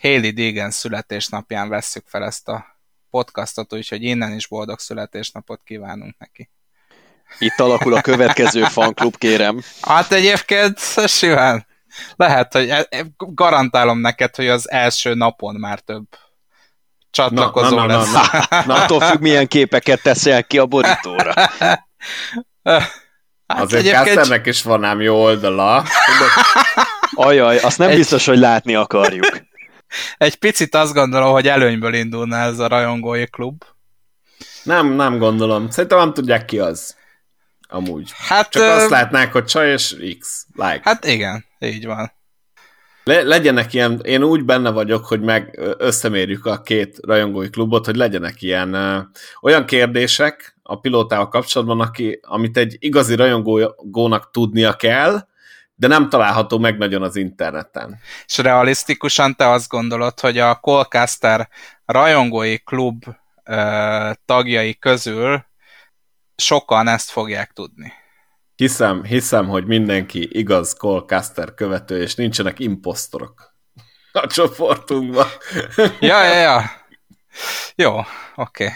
[0.00, 2.77] Haley Deegan születésnapján vesszük fel ezt a
[3.10, 6.50] podcastot, úgyhogy innen is boldog születésnapot kívánunk neki.
[7.38, 9.62] Itt alakul a következő fanklub, kérem.
[9.80, 11.66] Hát egyébként simán.
[12.16, 16.06] Lehet, hogy e- e- garantálom neked, hogy az első napon már több
[17.10, 18.12] csatlakozó na, na, na, lesz.
[18.12, 18.82] Na, na, na.
[18.82, 21.32] attól függ, milyen képeket teszel ki a borítóra.
[23.48, 24.46] Hát Azért egyébként...
[24.46, 25.84] is van ám jó oldala.
[27.14, 27.96] Ajaj, azt nem Egy...
[27.96, 29.47] biztos, hogy látni akarjuk.
[30.18, 33.64] Egy picit azt gondolom, hogy előnyből indulna ez a rajongói klub.
[34.62, 35.70] Nem, nem gondolom.
[35.70, 36.96] Szerintem nem tudják ki az.
[37.68, 38.12] Amúgy.
[38.16, 38.66] Hát, Csak ö...
[38.66, 40.46] azt látnák, hogy csaj és X.
[40.54, 40.80] Like.
[40.82, 42.12] Hát igen, így van.
[43.04, 47.96] Le, legyenek ilyen, én úgy benne vagyok, hogy meg összemérjük a két rajongói klubot, hogy
[47.96, 48.98] legyenek ilyen ö,
[49.40, 55.26] olyan kérdések a pilótával kapcsolatban, aki, amit egy igazi rajongónak tudnia kell,
[55.78, 57.98] de nem található meg nagyon az interneten.
[58.26, 61.48] És realisztikusan te azt gondolod, hogy a Colcaster
[61.84, 63.04] rajongói klub
[63.44, 65.46] ö, tagjai közül
[66.36, 67.92] sokan ezt fogják tudni.
[68.56, 73.54] Hiszem, hiszem, hogy mindenki igaz Colcaster követő, és nincsenek imposztorok
[74.12, 75.26] a csoportunkban.
[76.00, 76.62] ja, ja, ja.
[77.74, 78.64] Jó, oké.
[78.64, 78.68] Okay.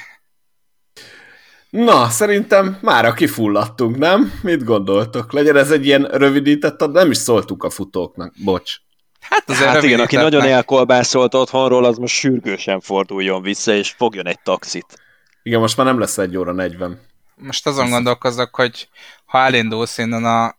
[1.73, 4.33] Na, szerintem mára kifulladtunk, nem?
[4.43, 5.33] Mit gondoltok?
[5.33, 8.77] Legyen ez egy ilyen rövidített, nem is szóltuk a futóknak, bocs.
[9.21, 14.27] Hát, azért hát igen, aki nagyon elkolbászolt otthonról, az most sürgősen forduljon vissza, és fogjon
[14.27, 15.03] egy taxit.
[15.43, 17.01] Igen, most már nem lesz egy óra 40.
[17.35, 18.89] Most azon gondolkozok, hogy
[19.25, 20.57] ha elindulsz innen a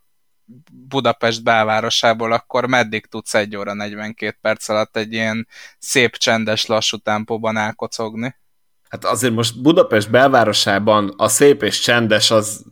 [0.72, 5.48] Budapest belvárosából, akkor meddig tudsz egy óra 42 perc alatt egy ilyen
[5.80, 8.36] szép, csendes, lassú tempóban elkocogni?
[8.94, 12.64] Hát azért most Budapest belvárosában a szép és csendes az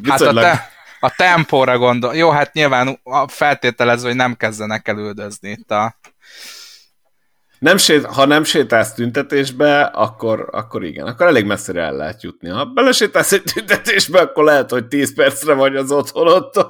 [0.00, 0.44] viszonylag...
[0.44, 0.70] Hát a, te,
[1.00, 2.14] a tempóra gondol.
[2.14, 5.98] Jó, hát nyilván feltételező, hogy nem kezdenek el üldözni itt a...
[7.58, 12.48] Nem sét, ha nem sétálsz tüntetésbe, akkor, akkor igen, akkor elég messzire el lehet jutni.
[12.48, 16.66] Ha belesétálsz egy tüntetésbe, akkor lehet, hogy 10 percre vagy az otthonot.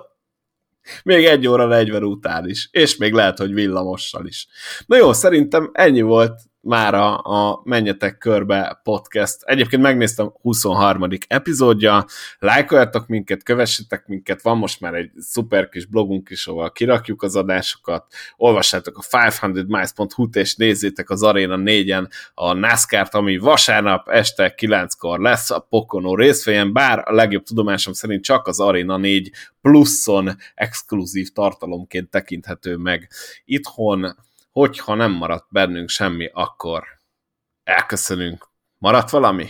[1.04, 2.68] Még egy óra 40 után is.
[2.70, 4.46] És még lehet, hogy villamossal is.
[4.86, 9.42] Na jó, szerintem ennyi volt már a, a Menjetek Körbe podcast.
[9.42, 11.08] Egyébként megnéztem 23.
[11.26, 12.04] epizódja,
[12.38, 17.36] lájkoljatok minket, kövessetek minket, van most már egy szuper kis blogunk is, ahol kirakjuk az
[17.36, 25.20] adásokat, olvassátok a 500miles.hu-t és nézzétek az Arena 4-en a NASCAR-t, ami vasárnap este 9-kor
[25.20, 29.30] lesz a Pocono részfélyen, bár a legjobb tudomásom szerint csak az Arena 4
[29.60, 33.08] pluszon exkluzív tartalomként tekinthető meg
[33.44, 34.16] itthon,
[34.54, 36.84] hogyha nem maradt bennünk semmi, akkor
[37.64, 38.48] elköszönünk.
[38.78, 39.46] Maradt valami?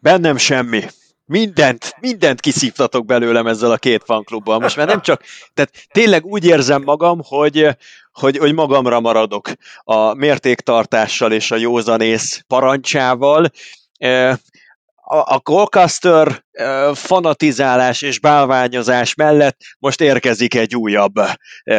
[0.00, 0.82] Bennem semmi.
[1.24, 4.58] Mindent, mindent kiszívtatok belőlem ezzel a két fanklubbal.
[4.58, 5.22] Most már nem csak,
[5.54, 7.68] tehát tényleg úgy érzem magam, hogy,
[8.12, 9.48] hogy, hogy magamra maradok
[9.84, 13.50] a mértéktartással és a józanész parancsával
[15.04, 16.44] a, a Colcaster
[16.94, 21.14] fanatizálás és bálványozás mellett most érkezik egy újabb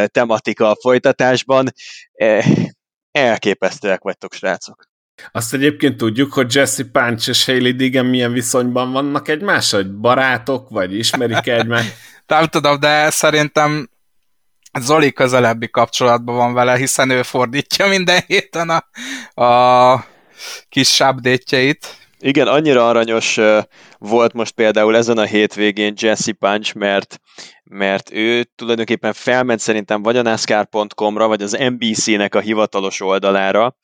[0.05, 1.73] tematika a folytatásban.
[3.11, 4.89] Elképesztőek vagytok, srácok.
[5.31, 9.81] Azt egyébként tudjuk, hogy Jesse Punch és Hailey Digan milyen viszonyban vannak egymással?
[9.81, 11.93] Hogy barátok, vagy ismerik egymást?
[12.27, 13.89] Nem tudom, de szerintem
[14.79, 18.85] Zoli közelebbi kapcsolatban van vele, hiszen ő fordítja minden héten a,
[19.43, 20.05] a
[20.69, 21.43] kis update
[22.25, 23.39] igen, annyira aranyos
[23.97, 27.19] volt most például ezen a hétvégén Jesse Punch, mert,
[27.69, 33.75] mert ő tulajdonképpen felment szerintem vagy a NASCAR.com-ra, vagy az NBC-nek a hivatalos oldalára,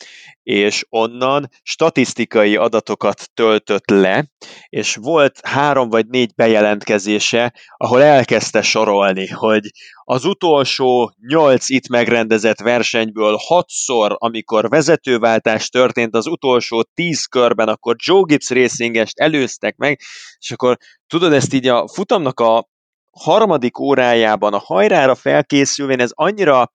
[0.44, 4.26] és onnan statisztikai adatokat töltött le,
[4.70, 9.62] és volt három vagy négy bejelentkezése, ahol elkezdte sorolni, hogy
[10.03, 17.95] az utolsó nyolc itt megrendezett versenyből hatszor, amikor vezetőváltás történt az utolsó tíz körben, akkor
[17.98, 19.99] Joe Gibbs Racingest előztek meg,
[20.40, 20.78] és akkor
[21.08, 22.70] tudod, ezt így a futamnak a
[23.11, 26.71] harmadik órájában a hajrára felkészülvén, ez annyira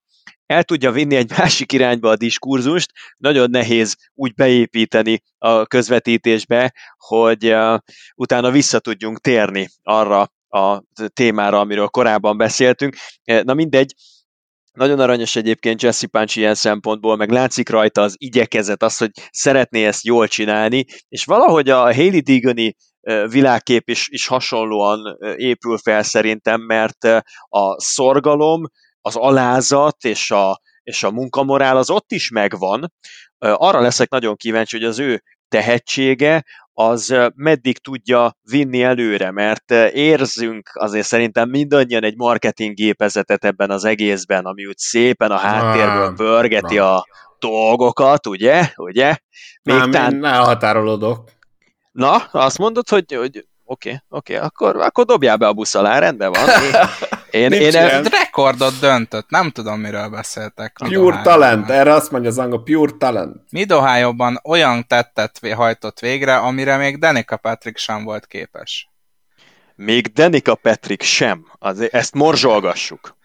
[0.47, 7.55] el tudja vinni egy másik irányba a diskurzust, nagyon nehéz úgy beépíteni a közvetítésbe, hogy
[8.15, 10.83] utána vissza tudjunk térni arra a
[11.13, 12.97] témára, amiről korábban beszéltünk.
[13.25, 13.95] Na mindegy,
[14.73, 19.87] nagyon aranyos egyébként Jesse Punch ilyen szempontból, meg látszik rajta az igyekezet, az, hogy szeretné
[19.87, 22.75] ezt jól csinálni, és valahogy a Haley Digony
[23.29, 27.05] világkép is, is hasonlóan épül fel szerintem, mert
[27.49, 28.65] a szorgalom,
[29.01, 32.93] az alázat és a, és a munkamorál az ott is megvan.
[33.39, 40.71] Arra leszek nagyon kíváncsi, hogy az ő tehetsége az meddig tudja vinni előre, mert érzünk
[40.73, 46.79] azért szerintem mindannyian egy marketing gépezetet ebben az egészben, ami úgy szépen a háttérből pörgeti
[46.79, 47.05] a
[47.39, 48.73] dolgokat, ugye?
[48.77, 49.17] ugye?
[49.63, 50.17] Még nem, tán...
[50.17, 51.36] ne határolódok.
[51.97, 55.75] Na, azt mondod, hogy, hogy oké, okay, oké, okay, akkor, akkor dobjál be a busz
[55.75, 56.49] alá, rendben van.
[57.31, 58.03] Én, én, én el...
[58.03, 60.77] rekordot döntött, nem tudom, miről beszéltek.
[60.85, 63.37] Pure talent, erre azt mondja az angol, pure talent.
[63.51, 68.91] Midohájóban olyan tettet hajtott végre, amire még Danica Patrick sem volt képes.
[69.75, 71.47] Még Danica Patrick sem.
[71.59, 73.17] Az, ezt morzsolgassuk.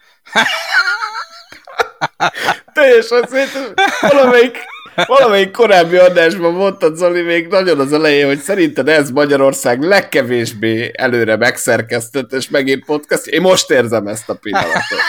[2.74, 4.58] Teljesen szét, valamelyik
[4.96, 11.36] Valamelyik korábbi adásban mondtad, Zoli, még nagyon az elején, hogy szerinted ez Magyarország legkevésbé előre
[11.36, 13.26] megszerkesztett és megint podcast.
[13.26, 15.00] Én most érzem ezt a pillanatot.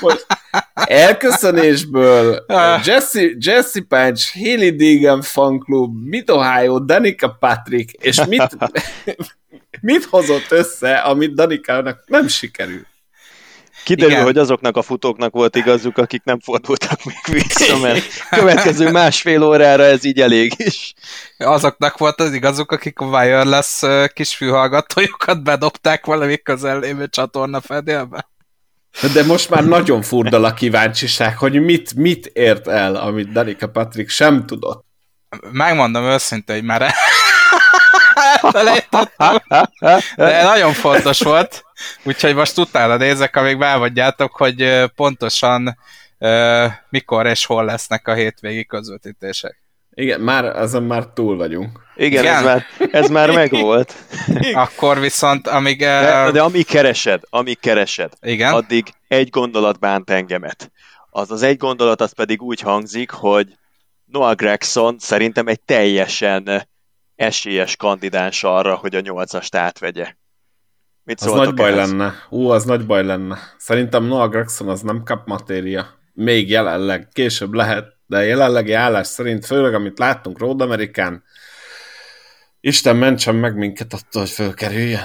[0.00, 0.26] Most
[0.74, 2.44] elköszönésből
[2.84, 8.56] Jesse, Jesse Patch, Haley Deegan Fan Club, Mid Ohio, Danica Patrick, és mit,
[9.80, 12.86] mit hozott össze, amit Danikának nem sikerült?
[13.84, 14.24] Kiderül, Igen.
[14.24, 18.04] hogy azoknak a futóknak volt igazuk, akik nem fordultak még vissza, mert
[18.38, 20.94] következő másfél órára ez így elég is.
[21.38, 23.82] Azoknak volt az igazuk, akik a wireless
[24.14, 28.30] kis fülhallgatójukat bedobták valami közellévő csatorna fedélbe.
[29.12, 34.08] De most már nagyon furdal a kíváncsiság, hogy mit, mit ért el, amit Danica Patrick
[34.08, 34.84] sem tudott.
[35.50, 36.94] Megmondom őszintén, hogy már
[40.16, 41.64] De nagyon fontos volt,
[42.04, 45.78] úgyhogy most utána nézek, amíg elmondjátok, hogy pontosan
[46.18, 49.62] uh, mikor és hol lesznek a hétvégi közvetítések.
[49.94, 51.80] Igen, már, azon már túl vagyunk.
[51.96, 52.34] Igen, Igen?
[52.34, 53.94] Ez, már, ez már megvolt.
[54.54, 55.78] Akkor viszont, amíg...
[55.78, 58.52] De, de amíg keresed, amíg keresed, Igen?
[58.52, 60.70] addig egy gondolat bánt engemet.
[61.10, 63.56] Az az egy gondolat, az pedig úgy hangzik, hogy
[64.04, 66.68] Noah Gregson szerintem egy teljesen
[67.22, 70.14] esélyes kandidáns arra, hogy a nyolcast átvegye.
[71.04, 71.90] Mit az nagy baj ehhez?
[71.90, 72.14] lenne.
[72.28, 73.38] Ú, az nagy baj lenne.
[73.58, 75.86] Szerintem Noah Gregson az nem kap matéria.
[76.12, 81.24] Még jelenleg, később lehet, de jelenlegi állás szerint, főleg amit láttunk Road Amerikán,
[82.60, 85.00] Isten mentsen meg minket attól, hogy fölkerüljön.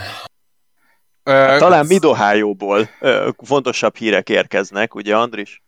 [1.24, 2.90] Talán Midohájóból
[3.38, 5.62] fontosabb hírek érkeznek, ugye Andris?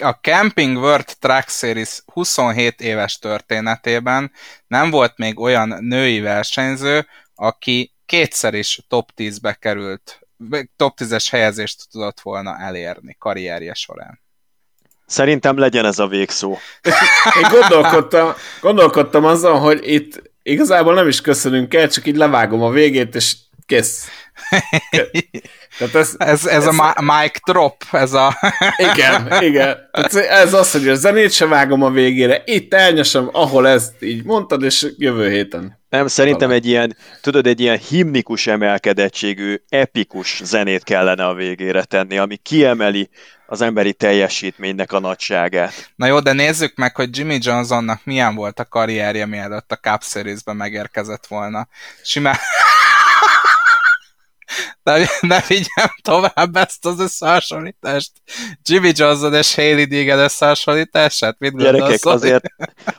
[0.00, 4.32] A Camping World Truck Series 27 éves történetében
[4.66, 10.20] nem volt még olyan női versenyző, aki kétszer is top 10-be került,
[10.76, 14.20] top 10-es helyezést tudott volna elérni karrierje során.
[15.06, 16.58] Szerintem legyen ez a végszó.
[17.42, 22.70] Én gondolkodtam, gondolkodtam azon, hogy itt igazából nem is köszönünk el, csak így levágom a
[22.70, 23.36] végét, és
[23.66, 24.08] kész.
[25.78, 28.38] Tehát ez, ez, ez, ez a mic drop, ez a...
[28.92, 29.76] igen, igen.
[29.92, 34.24] Tehát ez az, hogy a zenét se vágom a végére, itt elnyesem, ahol ezt így
[34.24, 35.80] mondtad, és jövő héten.
[35.88, 42.18] Nem, szerintem egy ilyen, tudod, egy ilyen himnikus emelkedettségű, epikus zenét kellene a végére tenni,
[42.18, 43.10] ami kiemeli
[43.46, 45.92] az emberi teljesítménynek a nagyságát.
[45.96, 50.02] Na jó, de nézzük meg, hogy Jimmy Johnsonnak milyen volt a karrierje, mielőtt a Cup
[50.02, 51.68] Series-be megérkezett volna.
[52.02, 52.36] Simán
[54.82, 58.10] ne, ne vigyem tovább ezt az összehasonlítást.
[58.62, 61.36] Jimmy Johnson és Haley Deegan összehasonlítását?
[61.38, 62.44] Mit Gyerekek, azért,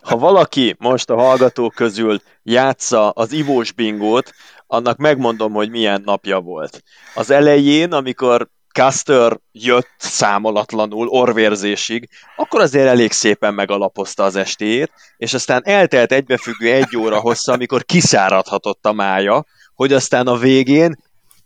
[0.01, 4.33] ha valaki most a hallgatók közül játsza az ivós bingót,
[4.67, 6.83] annak megmondom, hogy milyen napja volt.
[7.13, 15.33] Az elején, amikor Custer jött számolatlanul, orvérzésig, akkor azért elég szépen megalapozta az estéjét, és
[15.33, 20.95] aztán eltelt egybefüggő egy óra hossza, amikor kiszáradhatott a mája, hogy aztán a végén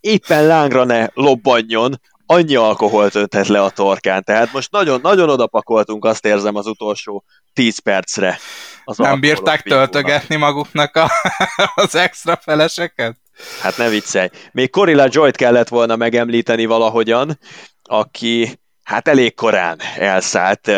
[0.07, 4.23] éppen lángra ne lobbanjon, annyi alkoholt önthet le a torkán.
[4.23, 7.23] Tehát most nagyon-nagyon odapakoltunk, azt érzem az utolsó
[7.53, 8.39] 10 percre.
[8.83, 11.09] Az Nem bírták töltögetni maguknak a,
[11.75, 13.17] az extra feleseket?
[13.61, 14.29] Hát ne viccelj.
[14.51, 17.39] Még Corilla Joyt kellett volna megemlíteni valahogyan,
[17.83, 20.71] aki hát elég korán elszállt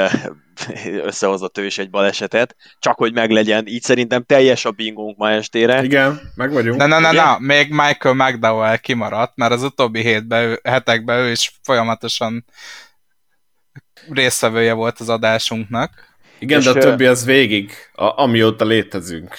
[1.10, 3.68] összehozott ő is egy balesetet, csak hogy meglegyen.
[3.68, 5.84] Így szerintem teljes a bingónk ma estére.
[5.84, 6.78] Igen, meg vagyunk.
[6.78, 11.60] Na, na, na, na, még Michael McDowell kimaradt, mert az utóbbi hétben, hetekben ő is
[11.64, 12.46] folyamatosan
[14.10, 16.08] részvevője volt az adásunknak.
[16.40, 19.36] Igen, és de a többi az végig, a, amióta létezünk.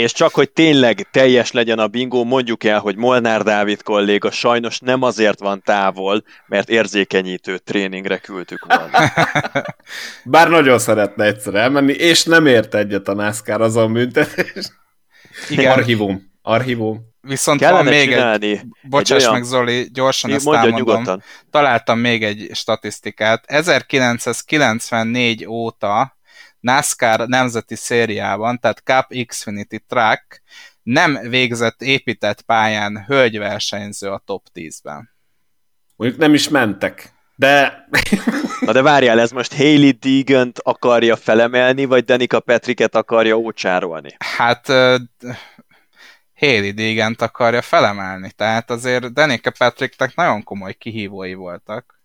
[0.00, 4.78] És csak, hogy tényleg teljes legyen a bingó, mondjuk el, hogy Molnár Dávid kolléga sajnos
[4.78, 9.12] nem azért van távol, mert érzékenyítő tréningre küldtük volna.
[10.24, 14.72] Bár nagyon szeretne egyszer elmenni, és nem ért egyet a NASCAR azon büntetés.
[15.48, 15.72] Igen.
[15.72, 16.30] Archívum.
[16.42, 17.08] Archívum.
[17.20, 20.74] Viszont Kellene van még egy, bocsáss egy meg Zoli, gyorsan ezt elmondom.
[20.74, 21.22] Nyugodtan.
[21.50, 23.44] Találtam még egy statisztikát.
[23.46, 26.18] 1994 óta
[26.60, 30.42] NASCAR nemzeti szériában, tehát Cup Xfinity Track
[30.82, 35.10] nem végzett épített pályán hölgyversenyző a top 10-ben.
[35.96, 37.84] Mondjuk nem is mentek, de...
[38.66, 44.16] Na de várjál, ez most Hayley deegan akarja felemelni, vagy Danica Patricket akarja ócsárolni?
[44.18, 45.00] Hát uh,
[46.36, 51.99] Hayley deegan akarja felemelni, tehát azért Danica Patricknek nagyon komoly kihívói voltak.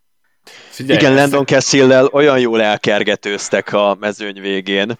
[0.70, 5.00] Figyelj, Igen, Landon cassill olyan jól elkergetőztek a mezőny végén.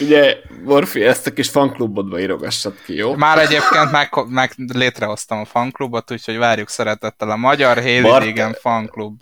[0.00, 3.14] Ugye, Morfi, ezt a kis fanklubodba írogassad ki, jó?
[3.14, 9.20] Már egyébként meg, meg létrehoztam a fanklubot, úgyhogy várjuk szeretettel a Magyar Héli fanklub.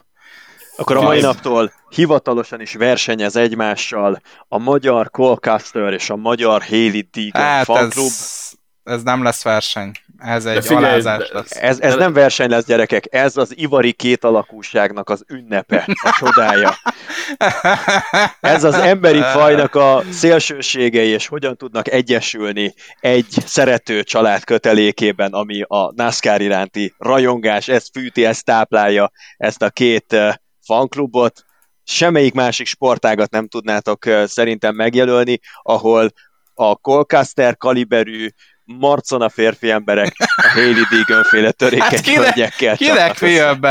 [0.76, 7.08] Akkor a mai naptól hivatalosan is versenyez egymással a magyar Colcaster és a magyar Haley
[7.12, 8.06] Deegan hát fanklub.
[8.06, 8.43] Ez,
[8.84, 9.90] ez nem lesz verseny.
[10.18, 11.56] Ez egy figyelj, alázás lesz.
[11.56, 16.74] Ez, ez nem verseny lesz, gyerekek, ez az ivari két alakúságnak az ünnepe, a csodája.
[18.40, 25.62] Ez az emberi fajnak a szélsőségei, és hogyan tudnak egyesülni egy szerető család kötelékében, ami
[25.68, 30.34] a NASCAR iránti rajongás, ez fűti, ez táplálja ezt a két eh,
[30.66, 31.44] fanklubot.
[31.84, 36.12] Semmelyik másik sportágat nem tudnátok eh, szerintem megjelölni, ahol
[36.54, 38.28] a Colcaster kaliberű
[38.64, 42.36] marcona férfi emberek a Hailey Deegan féle törékeny hát kinek,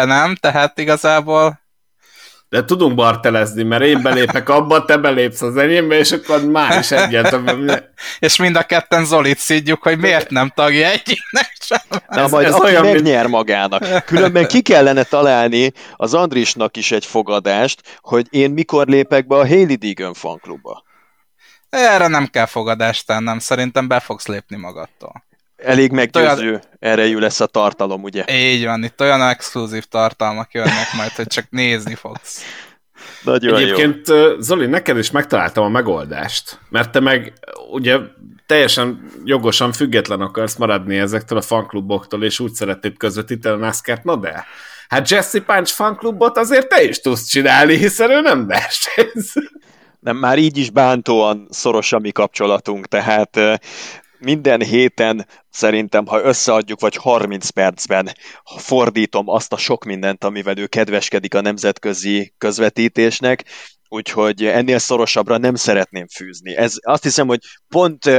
[0.05, 0.35] nem?
[0.35, 1.61] Tehát igazából
[2.53, 6.91] de tudunk bartelezni, mert én belépek abba, te belépsz az enyémbe, és akkor már is
[6.91, 7.39] egyet.
[8.19, 12.01] és mind a ketten Zolit szidjuk, hogy miért nem tagja egyiknek sem.
[12.07, 13.35] Na ez, majd ez aki olyan, megnyer mint...
[13.35, 14.05] magának.
[14.05, 19.47] Különben ki kellene találni az Andrisnak is egy fogadást, hogy én mikor lépek be a
[19.47, 20.83] Hailey Deegan fanklubba.
[21.73, 25.23] Erre nem kell fogadást tennem, szerintem be fogsz lépni magadtól.
[25.55, 26.61] Elég meggyőző olyan...
[26.79, 28.25] erejű lesz a tartalom, ugye?
[28.33, 32.41] Így van, itt olyan exkluzív tartalmak jönnek majd, hogy csak nézni fogsz.
[33.23, 34.39] Nagyon Egyébként, jó.
[34.39, 37.33] Zoli, neked is megtaláltam a megoldást, mert te meg
[37.71, 37.97] ugye
[38.45, 44.15] teljesen jogosan független akarsz maradni ezektől a fankluboktól, és úgy szeretnéd közvetíteni a nascar na
[44.15, 44.45] de,
[44.87, 49.33] hát Jesse Punch fanklubot azért te is tudsz csinálni, hiszen ő nem versenyz
[50.03, 53.39] nem, már így is bántóan szoros a mi kapcsolatunk, tehát
[54.19, 58.09] minden héten szerintem, ha összeadjuk, vagy 30 percben
[58.57, 63.43] fordítom azt a sok mindent, amivel ő kedveskedik a nemzetközi közvetítésnek,
[63.89, 66.55] úgyhogy ennél szorosabbra nem szeretném fűzni.
[66.55, 68.09] Ez azt hiszem, hogy pont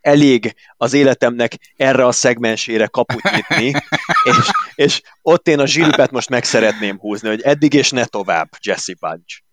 [0.00, 3.72] elég az életemnek erre a szegmensére kaput nyitni,
[4.30, 8.48] és, és ott én a zsilipet most meg szeretném húzni, hogy eddig és ne tovább,
[8.62, 9.43] Jesse Bunch.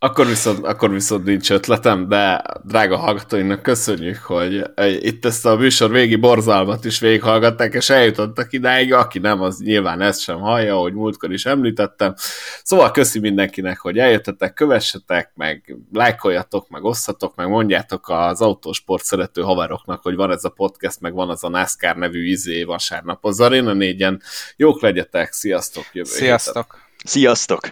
[0.00, 4.64] Akkor viszont, akkor viszont nincs ötletem, de drága hallgatóinak köszönjük, hogy
[5.00, 10.00] itt ezt a műsor végi borzalmat is végighallgatták, és eljutottak idáig, aki nem, az nyilván
[10.00, 12.14] ezt sem hallja, ahogy múltkor is említettem.
[12.62, 19.42] Szóval köszi mindenkinek, hogy eljöttetek, kövessetek, meg lájkoljatok, meg osszatok, meg mondjátok az autósport szerető
[19.42, 23.40] haveroknak, hogy van ez a podcast, meg van az a NASCAR nevű izé vasárnap az
[23.40, 24.22] Arena négyen.
[24.56, 25.84] Jók legyetek, sziasztok!
[25.92, 26.66] Jövő Sziasztok!
[26.72, 26.88] Héten.
[27.04, 27.70] Sziasztok!